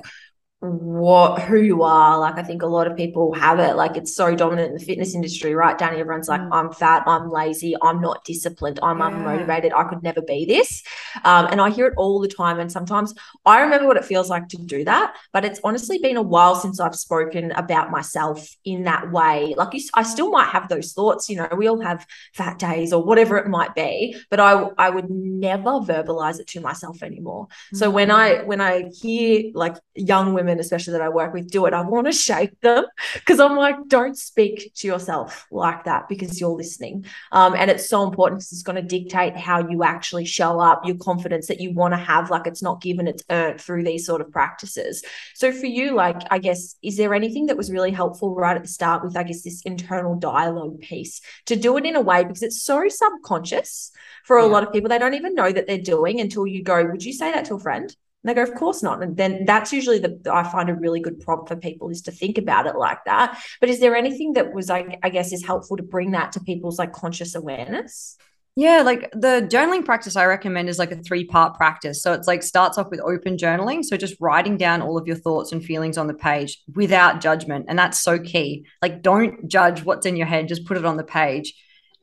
what 0.61 1.41
who 1.41 1.59
you 1.59 1.81
are 1.81 2.19
like 2.19 2.37
i 2.37 2.43
think 2.43 2.61
a 2.61 2.67
lot 2.67 2.85
of 2.85 2.95
people 2.95 3.33
have 3.33 3.57
it 3.59 3.75
like 3.75 3.97
it's 3.97 4.15
so 4.15 4.35
dominant 4.35 4.67
in 4.67 4.77
the 4.77 4.85
fitness 4.85 5.15
industry 5.15 5.55
right 5.55 5.79
danny 5.79 5.97
everyone's 5.97 6.27
like 6.27 6.39
mm. 6.39 6.49
i'm 6.51 6.71
fat 6.71 7.01
i'm 7.07 7.31
lazy 7.31 7.75
i'm 7.81 7.99
not 7.99 8.23
disciplined 8.25 8.79
i'm 8.83 8.99
yeah. 8.99 9.09
unmotivated 9.09 9.71
i 9.75 9.83
could 9.85 10.03
never 10.03 10.21
be 10.21 10.45
this 10.45 10.83
um, 11.23 11.47
and 11.47 11.59
i 11.59 11.71
hear 11.71 11.87
it 11.87 11.95
all 11.97 12.19
the 12.19 12.27
time 12.27 12.59
and 12.59 12.71
sometimes 12.71 13.15
i 13.43 13.59
remember 13.59 13.87
what 13.87 13.97
it 13.97 14.05
feels 14.05 14.29
like 14.29 14.47
to 14.47 14.57
do 14.57 14.83
that 14.83 15.15
but 15.33 15.43
it's 15.43 15.59
honestly 15.63 15.97
been 15.97 16.15
a 16.15 16.21
while 16.21 16.53
since 16.53 16.79
i've 16.79 16.95
spoken 16.95 17.51
about 17.53 17.89
myself 17.89 18.55
in 18.63 18.83
that 18.83 19.11
way 19.11 19.55
like 19.57 19.73
you, 19.73 19.81
i 19.95 20.03
still 20.03 20.29
might 20.29 20.49
have 20.49 20.69
those 20.69 20.93
thoughts 20.93 21.27
you 21.27 21.37
know 21.37 21.49
we 21.57 21.67
all 21.67 21.81
have 21.81 22.05
fat 22.35 22.59
days 22.59 22.93
or 22.93 23.03
whatever 23.03 23.35
it 23.37 23.47
might 23.47 23.73
be 23.73 24.15
but 24.29 24.39
i 24.39 24.69
i 24.77 24.91
would 24.91 25.09
never 25.09 25.79
verbalize 25.79 26.39
it 26.39 26.45
to 26.45 26.61
myself 26.61 27.01
anymore 27.01 27.47
mm. 27.73 27.77
so 27.79 27.89
when 27.89 28.11
i 28.11 28.43
when 28.43 28.61
i 28.61 28.87
hear 29.01 29.49
like 29.55 29.75
young 29.95 30.35
women 30.35 30.50
women, 30.51 30.59
especially 30.59 30.93
that 30.93 31.01
I 31.01 31.09
work 31.09 31.33
with, 31.33 31.49
do 31.49 31.65
it, 31.65 31.73
I 31.73 31.81
want 31.81 32.07
to 32.07 32.13
shake 32.27 32.59
them 32.61 32.85
because 33.13 33.39
I'm 33.39 33.55
like, 33.55 33.87
don't 33.87 34.17
speak 34.17 34.73
to 34.75 34.87
yourself 34.87 35.47
like 35.51 35.85
that 35.85 36.07
because 36.09 36.39
you're 36.39 36.49
listening. 36.49 37.05
Um, 37.31 37.55
and 37.55 37.71
it's 37.71 37.89
so 37.89 38.03
important 38.03 38.39
because 38.39 38.51
it's 38.51 38.63
going 38.63 38.75
to 38.75 38.81
dictate 38.81 39.37
how 39.37 39.67
you 39.67 39.83
actually 39.83 40.25
show 40.25 40.59
up, 40.59 40.85
your 40.85 40.97
confidence 40.97 41.47
that 41.47 41.61
you 41.61 41.73
want 41.73 41.93
to 41.93 41.97
have. 41.97 42.29
Like 42.29 42.47
it's 42.47 42.61
not 42.61 42.81
given, 42.81 43.07
it's 43.07 43.23
earned 43.29 43.61
through 43.61 43.83
these 43.83 44.05
sort 44.05 44.21
of 44.21 44.31
practices. 44.31 45.03
So 45.35 45.51
for 45.51 45.67
you, 45.67 45.95
like, 45.95 46.21
I 46.29 46.39
guess, 46.39 46.75
is 46.81 46.97
there 46.97 47.13
anything 47.13 47.47
that 47.47 47.57
was 47.57 47.71
really 47.71 47.91
helpful 47.91 48.35
right 48.35 48.55
at 48.55 48.63
the 48.63 48.69
start 48.69 49.03
with, 49.03 49.17
I 49.17 49.23
guess, 49.23 49.43
this 49.43 49.61
internal 49.63 50.15
dialogue 50.15 50.81
piece 50.81 51.21
to 51.45 51.55
do 51.55 51.77
it 51.77 51.85
in 51.85 51.95
a 51.95 52.01
way 52.01 52.23
because 52.23 52.43
it's 52.43 52.61
so 52.61 52.87
subconscious 52.87 53.91
for 54.25 54.37
a 54.37 54.43
yeah. 54.43 54.51
lot 54.51 54.63
of 54.63 54.73
people. 54.73 54.89
They 54.89 54.99
don't 54.99 55.13
even 55.13 55.35
know 55.35 55.51
that 55.51 55.67
they're 55.67 55.77
doing 55.77 56.19
until 56.19 56.45
you 56.45 56.63
go, 56.63 56.85
would 56.85 57.03
you 57.03 57.13
say 57.13 57.31
that 57.31 57.45
to 57.45 57.55
a 57.55 57.59
friend? 57.59 57.95
And 58.23 58.29
they 58.29 58.33
go, 58.33 58.43
of 58.43 58.53
course 58.55 58.83
not. 58.83 59.01
And 59.01 59.17
then 59.17 59.45
that's 59.45 59.73
usually 59.73 59.99
the 59.99 60.19
I 60.31 60.43
find 60.43 60.69
a 60.69 60.75
really 60.75 60.99
good 60.99 61.19
prompt 61.19 61.47
for 61.47 61.55
people 61.55 61.89
is 61.89 62.03
to 62.03 62.11
think 62.11 62.37
about 62.37 62.67
it 62.67 62.75
like 62.75 63.03
that. 63.05 63.41
But 63.59 63.69
is 63.69 63.79
there 63.79 63.95
anything 63.95 64.33
that 64.33 64.53
was 64.53 64.69
like 64.69 64.99
I 65.03 65.09
guess 65.09 65.31
is 65.31 65.45
helpful 65.45 65.77
to 65.77 65.83
bring 65.83 66.11
that 66.11 66.33
to 66.33 66.39
people's 66.39 66.77
like 66.77 66.93
conscious 66.93 67.35
awareness? 67.35 68.17
Yeah, 68.57 68.81
like 68.81 69.09
the 69.13 69.47
journaling 69.49 69.85
practice 69.85 70.17
I 70.17 70.25
recommend 70.25 70.67
is 70.67 70.77
like 70.77 70.91
a 70.91 70.97
three 70.97 71.23
part 71.23 71.55
practice. 71.55 72.03
So 72.03 72.11
it's 72.11 72.27
like 72.27 72.43
starts 72.43 72.77
off 72.77 72.91
with 72.91 72.99
open 72.99 73.37
journaling. 73.37 73.83
So 73.83 73.95
just 73.95 74.19
writing 74.19 74.57
down 74.57 74.81
all 74.81 74.97
of 74.97 75.07
your 75.07 75.15
thoughts 75.15 75.53
and 75.53 75.63
feelings 75.63 75.97
on 75.97 76.07
the 76.07 76.13
page 76.13 76.61
without 76.75 77.21
judgment. 77.21 77.65
And 77.69 77.79
that's 77.79 78.01
so 78.01 78.19
key. 78.19 78.65
Like 78.81 79.01
don't 79.01 79.47
judge 79.47 79.85
what's 79.85 80.05
in 80.05 80.17
your 80.17 80.27
head, 80.27 80.49
just 80.49 80.65
put 80.65 80.77
it 80.77 80.85
on 80.85 80.97
the 80.97 81.03
page. 81.03 81.53